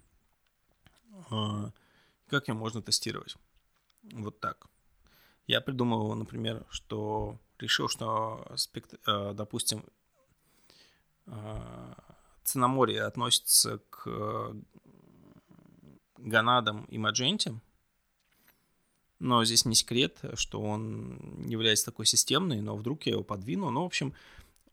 Э, 1.31 1.71
как 2.29 2.49
ее 2.49 2.55
можно 2.55 2.81
тестировать? 2.81 3.37
Вот 4.13 4.39
так. 4.41 4.67
Я 5.47 5.61
придумал, 5.61 6.15
например, 6.15 6.65
что 6.71 7.39
решил, 7.59 7.89
что 7.89 8.47
аспект, 8.49 8.95
допустим, 9.05 9.85
циноморье 12.45 13.03
относится 13.03 13.81
к 13.91 14.55
гонадам 16.23 16.85
и 16.87 16.99
мадженте, 16.99 17.55
но 19.21 19.45
здесь 19.45 19.67
не 19.67 19.75
секрет, 19.75 20.19
что 20.35 20.61
он 20.61 21.45
является 21.47 21.85
такой 21.85 22.07
системный, 22.07 22.63
но 22.63 22.75
вдруг 22.75 23.05
я 23.05 23.13
его 23.13 23.23
подвину. 23.23 23.71
Ну, 23.71 23.83
в 23.83 23.87
общем, 23.87 24.15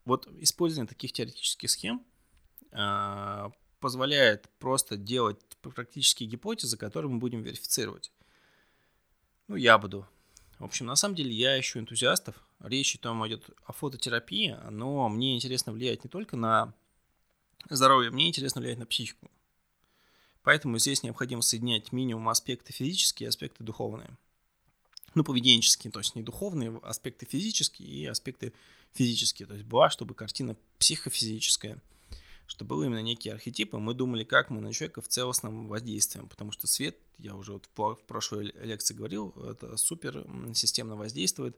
вот 0.05 0.27
использование 0.39 0.87
таких 0.87 1.11
теоретических 1.11 1.69
схем 1.69 2.01
э, 2.71 3.49
позволяет 3.81 4.49
просто 4.57 4.95
делать 4.95 5.39
практические 5.61 6.29
гипотезы, 6.29 6.77
которые 6.77 7.11
мы 7.11 7.19
будем 7.19 7.41
верифицировать. 7.41 8.11
Ну, 9.49 9.57
я 9.57 9.77
буду. 9.77 10.07
В 10.59 10.63
общем, 10.63 10.85
на 10.85 10.95
самом 10.95 11.15
деле 11.15 11.31
я 11.33 11.59
ищу 11.59 11.79
энтузиастов. 11.79 12.35
Речь 12.61 12.97
там 12.99 13.27
идет 13.27 13.49
о 13.65 13.73
фототерапии, 13.73 14.57
но 14.71 15.09
мне 15.09 15.35
интересно 15.35 15.73
влиять 15.73 16.05
не 16.05 16.09
только 16.09 16.37
на 16.37 16.73
здоровье, 17.69 18.11
мне 18.11 18.29
интересно 18.29 18.61
влиять 18.61 18.79
на 18.79 18.85
психику. 18.85 19.29
Поэтому 20.47 20.77
здесь 20.77 21.03
необходимо 21.03 21.41
соединять 21.41 21.91
минимум 21.91 22.29
аспекты 22.29 22.71
физические 22.71 23.27
и 23.27 23.27
аспекты 23.27 23.65
духовные. 23.65 24.17
Ну, 25.13 25.25
поведенческие, 25.25 25.91
то 25.91 25.99
есть 25.99 26.15
не 26.15 26.23
духовные, 26.23 26.79
аспекты 26.83 27.25
физические 27.25 27.89
и 27.89 28.05
аспекты 28.05 28.53
физические. 28.93 29.45
То 29.45 29.55
есть 29.55 29.65
была, 29.65 29.89
чтобы 29.89 30.15
картина 30.15 30.55
психофизическая, 30.79 31.81
что 32.45 32.63
был 32.63 32.81
именно 32.81 33.01
некий 33.01 33.29
архетип, 33.29 33.73
и 33.73 33.77
мы 33.77 33.93
думали, 33.93 34.23
как 34.23 34.49
мы 34.49 34.61
на 34.61 34.71
человека 34.71 35.01
в 35.01 35.09
целостном 35.09 35.67
воздействуем, 35.67 36.29
потому 36.29 36.53
что 36.53 36.65
свет, 36.65 36.97
я 37.17 37.35
уже 37.35 37.51
вот 37.51 37.67
в 37.75 38.05
прошлой 38.07 38.53
лекции 38.63 38.93
говорил, 38.93 39.31
это 39.51 39.75
супер 39.75 40.25
системно 40.53 40.95
воздействует, 40.95 41.57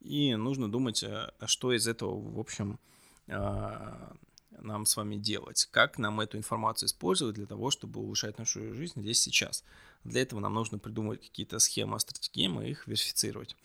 и 0.00 0.34
нужно 0.34 0.70
думать, 0.70 1.02
э, 1.02 1.30
что 1.46 1.72
из 1.72 1.88
этого, 1.88 2.20
в 2.20 2.38
общем, 2.38 2.78
а, 3.26 4.14
нам 4.62 4.86
с 4.86 4.96
вами 4.96 5.16
делать, 5.16 5.68
как 5.70 5.98
нам 5.98 6.20
эту 6.20 6.36
информацию 6.36 6.88
использовать 6.88 7.34
для 7.34 7.46
того, 7.46 7.70
чтобы 7.70 8.00
улучшать 8.00 8.38
нашу 8.38 8.74
жизнь 8.74 9.00
здесь 9.00 9.20
сейчас. 9.20 9.64
Для 10.04 10.22
этого 10.22 10.40
нам 10.40 10.54
нужно 10.54 10.78
придумать 10.78 11.20
какие-то 11.20 11.58
схемы, 11.58 11.98
стратегии, 12.00 12.66
и 12.66 12.70
их 12.70 12.86
верифицировать. 12.86 13.56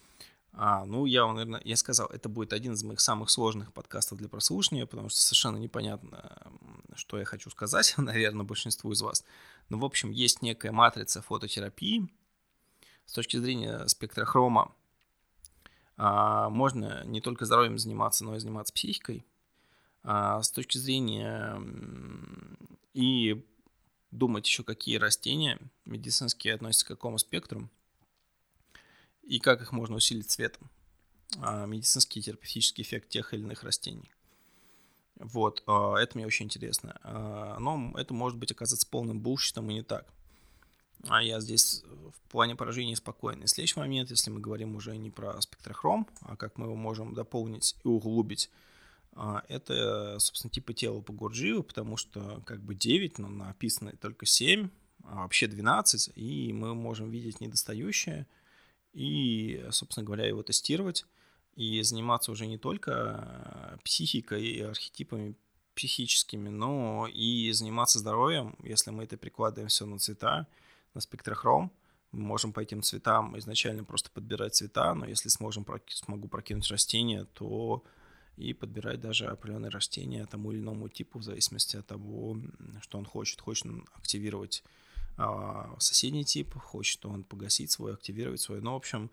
А, 0.56 0.86
ну, 0.86 1.06
я 1.06 1.26
наверное, 1.26 1.62
я 1.66 1.76
сказал, 1.76 2.08
это 2.08 2.30
будет 2.30 2.54
один 2.54 2.74
из 2.74 2.84
моих 2.84 3.00
самых 3.00 3.32
сложных 3.32 3.74
подкастов 3.74 4.20
для 4.20 4.30
прослушивания, 4.30 4.86
потому 4.86 5.10
что 5.10 5.20
совершенно 5.20 5.58
непонятно, 5.58 6.52
что 6.94 7.18
я 7.18 7.26
хочу 7.26 7.50
сказать, 7.50 7.96
наверное, 7.98 8.46
большинству 8.46 8.92
из 8.92 9.02
вас. 9.02 9.26
Но, 9.70 9.80
в 9.80 9.86
общем, 9.86 10.12
есть 10.12 10.44
некая 10.44 10.72
матрица 10.72 11.24
фототерапии 11.24 12.08
с 13.06 13.14
точки 13.14 13.38
зрения 13.38 13.88
спектрохрома. 13.88 14.72
А, 15.98 16.50
можно 16.50 17.04
не 17.06 17.20
только 17.20 17.46
здоровьем 17.46 17.80
заниматься, 17.80 18.24
но 18.24 18.36
и 18.36 18.40
заниматься 18.40 18.74
психикой. 18.74 19.26
А, 20.04 20.42
с 20.42 20.52
точки 20.52 20.78
зрения 20.78 21.60
и 22.94 23.44
думать 24.12 24.46
еще, 24.46 24.64
какие 24.64 24.98
растения 24.98 25.60
медицинские 25.86 26.54
относятся 26.54 26.86
к 26.86 26.90
какому 26.90 27.18
спектру– 27.18 27.70
и 29.24 29.40
как 29.40 29.62
их 29.62 29.72
можно 29.72 29.96
усилить 29.96 30.30
цветом. 30.30 30.70
А, 31.40 31.66
медицинский 31.66 32.20
и 32.20 32.24
терапевтический 32.24 32.84
эффект 32.84 33.10
тех 33.10 33.34
или 33.34 33.42
иных 33.42 33.64
растений. 33.64 34.12
Вот, 35.16 35.64
а, 35.66 35.96
это 35.96 36.18
мне 36.18 36.28
очень 36.28 36.46
интересно. 36.46 37.00
Но 37.60 37.94
это 37.98 38.14
может 38.14 38.38
быть 38.38 38.52
оказаться 38.52 38.88
полным 38.88 39.20
булщитом 39.22 39.70
и 39.70 39.76
не 39.76 39.84
так. 39.84 40.06
А 41.08 41.22
я 41.22 41.42
здесь 41.42 41.84
в 41.84 42.30
плане 42.30 42.56
поражения 42.56 42.96
спокойный. 42.96 43.48
Следующий 43.48 43.80
момент, 43.80 44.10
если 44.10 44.30
мы 44.30 44.40
говорим 44.40 44.76
уже 44.76 44.96
не 44.96 45.10
про 45.10 45.40
спектрохром, 45.42 46.08
а 46.22 46.38
как 46.38 46.58
мы 46.58 46.68
его 46.68 46.76
можем 46.76 47.14
дополнить 47.14 47.76
и 47.84 47.88
углубить, 47.88 48.50
это, 49.48 50.18
собственно, 50.20 50.52
типы 50.52 50.74
тела 50.74 51.02
по 51.02 51.14
Гурджиеву, 51.14 51.64
потому 51.64 51.98
что 51.98 52.42
как 52.46 52.62
бы 52.62 52.76
9, 52.76 53.20
но 53.20 53.28
написано 53.28 53.94
только 54.00 54.26
7, 54.26 54.70
а 55.04 55.22
вообще 55.24 55.48
12, 55.48 56.12
и 56.16 56.54
мы 56.54 56.74
можем 56.76 57.10
видеть 57.10 57.42
недостающее– 57.42 58.28
и, 58.94 59.66
собственно 59.72 60.06
говоря, 60.06 60.28
его 60.28 60.44
тестировать 60.44 61.06
и 61.56 61.82
заниматься 61.82 62.32
уже 62.32 62.46
не 62.46 62.58
только 62.58 63.80
психикой 63.84 64.46
и 64.46 64.62
архетипами 64.62 65.36
психическими, 65.76 66.50
но 66.50 67.08
и 67.12 67.52
заниматься 67.52 67.98
здоровьем, 67.98 68.56
если 68.62 68.92
мы 68.92 69.06
это 69.06 69.18
прикладываем 69.18 69.70
все 69.70 69.88
на 69.88 69.98
цвета, 69.98 70.46
на 70.94 71.02
спектрохром, 71.02 71.72
мы 72.12 72.22
можем 72.22 72.54
по 72.54 72.60
этим 72.60 72.84
цветам 72.84 73.36
изначально 73.40 73.84
просто 73.84 74.12
подбирать 74.12 74.54
цвета, 74.54 74.94
но 74.94 75.08
если 75.08 75.30
сможем, 75.30 75.66
смогу 75.88 76.28
прокинуть 76.28 76.70
растения, 76.70 77.26
то 77.34 77.84
и 78.38 78.54
подбирать 78.54 79.00
даже 79.00 79.28
определенные 79.28 79.70
растения 79.70 80.26
тому 80.26 80.52
или 80.52 80.60
иному 80.60 80.90
типу 80.90 81.20
в 81.20 81.24
зависимости 81.24 81.78
от 81.78 81.88
того, 81.88 82.38
что 82.82 82.98
он 82.98 83.06
хочет. 83.06 83.42
Хочет 83.42 83.68
он 83.68 83.86
активировать 83.94 84.64
а, 85.18 85.76
соседний 85.80 86.26
тип, 86.26 86.54
хочет 86.56 87.06
он 87.06 87.24
погасить 87.24 87.72
свой, 87.72 87.94
активировать 87.94 88.42
свой. 88.42 88.62
Ну, 88.62 88.74
в 88.74 88.76
общем, 88.76 89.12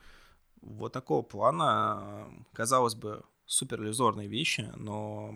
вот 0.63 0.93
такого 0.93 1.23
плана, 1.23 2.27
казалось 2.53 2.95
бы, 2.95 3.23
суперлюзорные 3.47 4.29
вещи, 4.29 4.71
но 4.77 5.35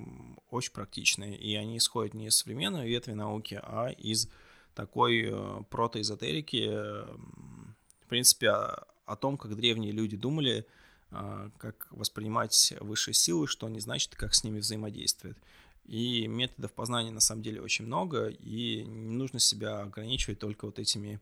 очень 0.51 0.72
практичные. 0.72 1.37
И 1.37 1.55
они 1.57 1.78
исходят 1.78 2.14
не 2.14 2.28
из 2.28 2.37
современной 2.37 2.89
ветви 2.89 3.12
науки, 3.12 3.61
а 3.62 3.89
из 3.89 4.28
такой 4.74 5.30
э, 5.30 5.62
протоэзотерики, 5.68 6.68
в 6.68 8.09
принципе, 8.09 8.51
о, 8.51 9.16
том, 9.16 9.37
как 9.37 9.57
древние 9.57 9.93
люди 9.93 10.16
думали, 10.16 10.66
как 11.58 11.86
воспринимать 11.90 12.74
высшие 12.80 13.14
силы, 13.14 13.46
что 13.46 13.66
они 13.66 13.80
значит, 13.80 14.14
как 14.14 14.34
с 14.34 14.44
ними 14.44 14.58
взаимодействуют. 14.58 15.38
И 15.84 16.26
методов 16.26 16.72
познания 16.72 17.10
на 17.10 17.20
самом 17.20 17.42
деле 17.42 17.60
очень 17.60 17.84
много, 17.84 18.28
и 18.28 18.84
не 18.84 19.14
нужно 19.14 19.38
себя 19.38 19.82
ограничивать 19.82 20.38
только 20.38 20.64
вот 20.64 20.78
этими 20.78 21.20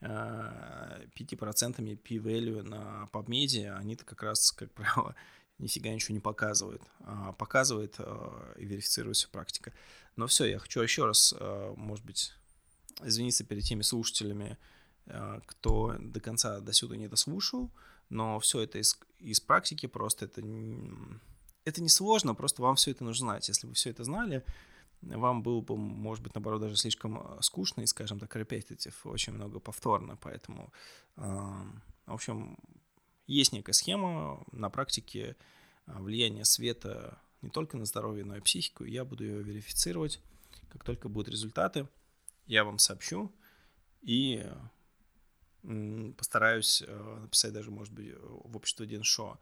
э, 0.00 1.06
5% 1.18 1.96
p-value 1.96 2.62
на 2.62 3.08
PubMed. 3.12 3.74
Они-то 3.78 4.04
как 4.04 4.22
раз, 4.22 4.52
как 4.52 4.70
правило, 4.72 5.14
нифига 5.58 5.90
ничего 5.90 6.14
не 6.14 6.20
показывают. 6.20 6.82
А 7.00 7.32
показывает 7.32 7.94
э, 7.98 8.54
и 8.58 8.66
верифицирует 8.66 9.16
все 9.16 9.28
практика. 9.28 9.72
Но 10.16 10.26
все, 10.26 10.44
я 10.44 10.58
хочу 10.58 10.82
еще 10.82 11.06
раз, 11.06 11.34
может 11.76 12.04
быть, 12.04 12.34
извиниться 13.00 13.44
перед 13.44 13.64
теми 13.64 13.80
слушателями, 13.80 14.58
кто 15.46 15.96
до 15.98 16.20
конца 16.20 16.60
до 16.60 16.74
сюда 16.74 16.96
не 16.96 17.08
дослушал, 17.08 17.70
но 18.12 18.38
все 18.40 18.60
это 18.60 18.78
из, 18.78 18.98
из 19.18 19.40
практики 19.40 19.86
просто 19.86 20.26
это 20.26 20.42
это 21.64 21.80
не 21.80 21.88
сложно, 21.88 22.34
просто 22.34 22.60
вам 22.60 22.74
все 22.74 22.90
это 22.90 23.04
нужно 23.04 23.26
знать. 23.26 23.48
Если 23.48 23.66
вы 23.66 23.74
все 23.74 23.90
это 23.90 24.04
знали, 24.04 24.44
вам 25.00 25.42
было 25.42 25.60
бы, 25.60 25.76
может 25.76 26.22
быть, 26.22 26.34
наоборот, 26.34 26.60
даже 26.60 26.76
слишком 26.76 27.18
э, 27.18 27.38
скучно 27.40 27.82
и, 27.82 27.86
скажем 27.86 28.18
так, 28.18 28.34
repetitive, 28.36 28.94
очень 29.04 29.32
много 29.32 29.60
повторно, 29.60 30.16
поэтому, 30.16 30.72
в 31.16 31.72
общем, 32.06 32.58
есть 33.26 33.52
некая 33.52 33.72
схема 33.72 34.44
на 34.52 34.70
практике 34.70 35.36
э, 35.86 35.98
влияния 35.98 36.44
света 36.44 37.18
не 37.40 37.50
только 37.50 37.76
на 37.76 37.84
здоровье, 37.84 38.24
но 38.24 38.36
и 38.36 38.40
психику, 38.40 38.84
я 38.84 39.04
буду 39.04 39.24
ее 39.24 39.42
верифицировать. 39.42 40.20
Как 40.68 40.84
только 40.84 41.08
будут 41.08 41.28
результаты, 41.28 41.88
я 42.46 42.64
вам 42.64 42.78
сообщу 42.78 43.32
и 44.00 44.44
постараюсь 46.16 46.82
э, 46.86 47.18
написать 47.20 47.52
даже, 47.52 47.70
может 47.70 47.92
быть, 47.92 48.14
в 48.20 48.56
общество 48.56 48.86
Деншо, 48.86 49.38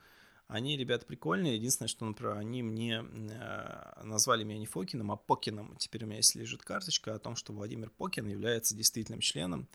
они, 0.50 0.76
ребята, 0.76 1.06
прикольные. 1.06 1.54
Единственное, 1.54 1.88
что, 1.88 2.04
например, 2.04 2.36
они 2.36 2.62
мне 2.62 3.04
э, 3.04 4.02
назвали 4.02 4.42
меня 4.42 4.58
не 4.58 4.66
Фокином, 4.66 5.12
а 5.12 5.16
Покином. 5.16 5.76
Теперь 5.76 6.04
у 6.04 6.06
меня 6.06 6.16
есть 6.16 6.34
лежит 6.34 6.62
карточка 6.62 7.14
о 7.14 7.18
том, 7.20 7.36
что 7.36 7.52
Владимир 7.52 7.88
Покин 7.90 8.26
является 8.26 8.74
действительным 8.74 9.20
членом 9.20 9.68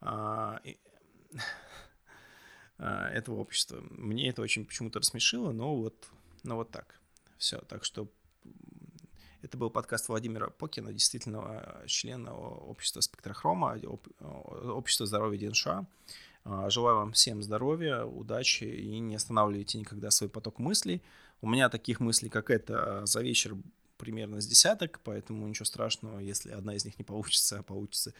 а, 0.00 0.60
а, 2.78 3.08
этого 3.10 3.36
общества. 3.36 3.80
Мне 3.90 4.28
это 4.28 4.42
очень 4.42 4.66
почему-то 4.66 4.98
рассмешило, 4.98 5.52
но 5.52 5.76
вот, 5.76 6.08
но 6.42 6.56
вот 6.56 6.72
так. 6.72 6.98
Все. 7.36 7.60
Так 7.60 7.84
что 7.84 8.10
это 9.42 9.56
был 9.56 9.70
подкаст 9.70 10.08
Владимира 10.08 10.50
Покина, 10.50 10.92
действительно 10.92 11.82
члена 11.86 12.34
общества 12.34 13.00
спектрохрома, 13.00 13.78
общества 14.20 15.06
здоровья 15.06 15.48
ДНШ. 15.48 15.66
А, 16.44 16.70
желаю 16.70 16.96
вам 16.96 17.12
всем 17.12 17.42
здоровья, 17.42 18.04
удачи 18.04 18.64
и 18.64 18.98
не 18.98 19.16
останавливайте 19.16 19.78
никогда 19.78 20.10
свой 20.10 20.30
поток 20.30 20.58
мыслей. 20.58 21.02
У 21.40 21.48
меня 21.48 21.68
таких 21.68 22.00
мыслей, 22.00 22.30
как 22.30 22.50
это, 22.50 23.06
за 23.06 23.22
вечер 23.22 23.56
примерно 23.96 24.40
с 24.40 24.46
десяток, 24.46 25.00
поэтому 25.04 25.46
ничего 25.46 25.66
страшного, 25.66 26.18
если 26.20 26.52
одна 26.52 26.74
из 26.74 26.84
них 26.84 26.98
не 26.98 27.04
получится, 27.04 27.58
а 27.58 27.62
получится 27.62 28.14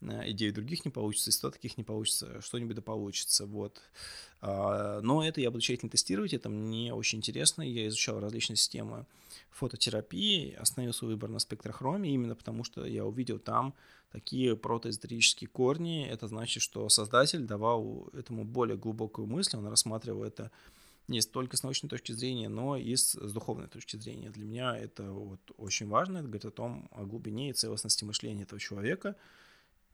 э, 0.00 0.30
идеи 0.30 0.50
других 0.50 0.84
не 0.84 0.90
получится, 0.90 1.30
и 1.30 1.32
100 1.32 1.50
таких 1.50 1.76
не 1.78 1.84
получится, 1.84 2.40
что-нибудь 2.40 2.76
да 2.76 2.82
получится, 2.82 3.46
вот. 3.46 3.80
А, 4.40 5.00
но 5.00 5.24
это 5.24 5.40
я 5.40 5.50
буду 5.50 5.62
тщательно 5.62 5.90
тестировать, 5.90 6.34
это 6.34 6.48
мне 6.48 6.92
очень 6.94 7.18
интересно, 7.18 7.62
я 7.62 7.86
изучал 7.88 8.20
различные 8.20 8.56
системы 8.56 9.06
фототерапии, 9.50 10.54
остановил 10.54 10.92
свой 10.92 11.12
выбор 11.12 11.30
на 11.30 11.38
спектрохроме, 11.38 12.12
именно 12.12 12.34
потому 12.34 12.64
что 12.64 12.84
я 12.84 13.04
увидел 13.04 13.38
там 13.38 13.74
такие 14.10 14.56
протоэзотерические 14.56 15.48
корни. 15.48 16.06
Это 16.06 16.28
значит, 16.28 16.62
что 16.62 16.88
создатель 16.88 17.40
давал 17.40 18.08
этому 18.12 18.44
более 18.44 18.76
глубокую 18.76 19.26
мысль, 19.26 19.56
он 19.56 19.66
рассматривал 19.66 20.24
это 20.24 20.50
не 21.08 21.20
только 21.20 21.56
с 21.56 21.62
научной 21.62 21.88
точки 21.88 22.12
зрения, 22.12 22.48
но 22.48 22.76
и 22.76 22.96
с, 22.96 23.14
с 23.14 23.32
духовной 23.32 23.68
точки 23.68 23.96
зрения. 23.96 24.30
Для 24.30 24.44
меня 24.44 24.76
это 24.76 25.10
вот 25.10 25.40
очень 25.58 25.88
важно, 25.88 26.18
это 26.18 26.26
говорит 26.26 26.44
о 26.46 26.50
том, 26.50 26.88
о 26.92 27.04
глубине 27.04 27.50
и 27.50 27.52
целостности 27.52 28.04
мышления 28.04 28.44
этого 28.44 28.60
человека. 28.60 29.16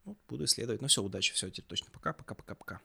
Вот, 0.03 0.17
буду 0.27 0.45
исследовать. 0.45 0.81
Ну 0.81 0.87
все, 0.87 1.03
удачи, 1.03 1.33
все, 1.33 1.49
теперь 1.49 1.69
точно 1.69 1.91
пока, 1.91 2.13
пока, 2.13 2.35
пока, 2.35 2.55
пока. 2.55 2.81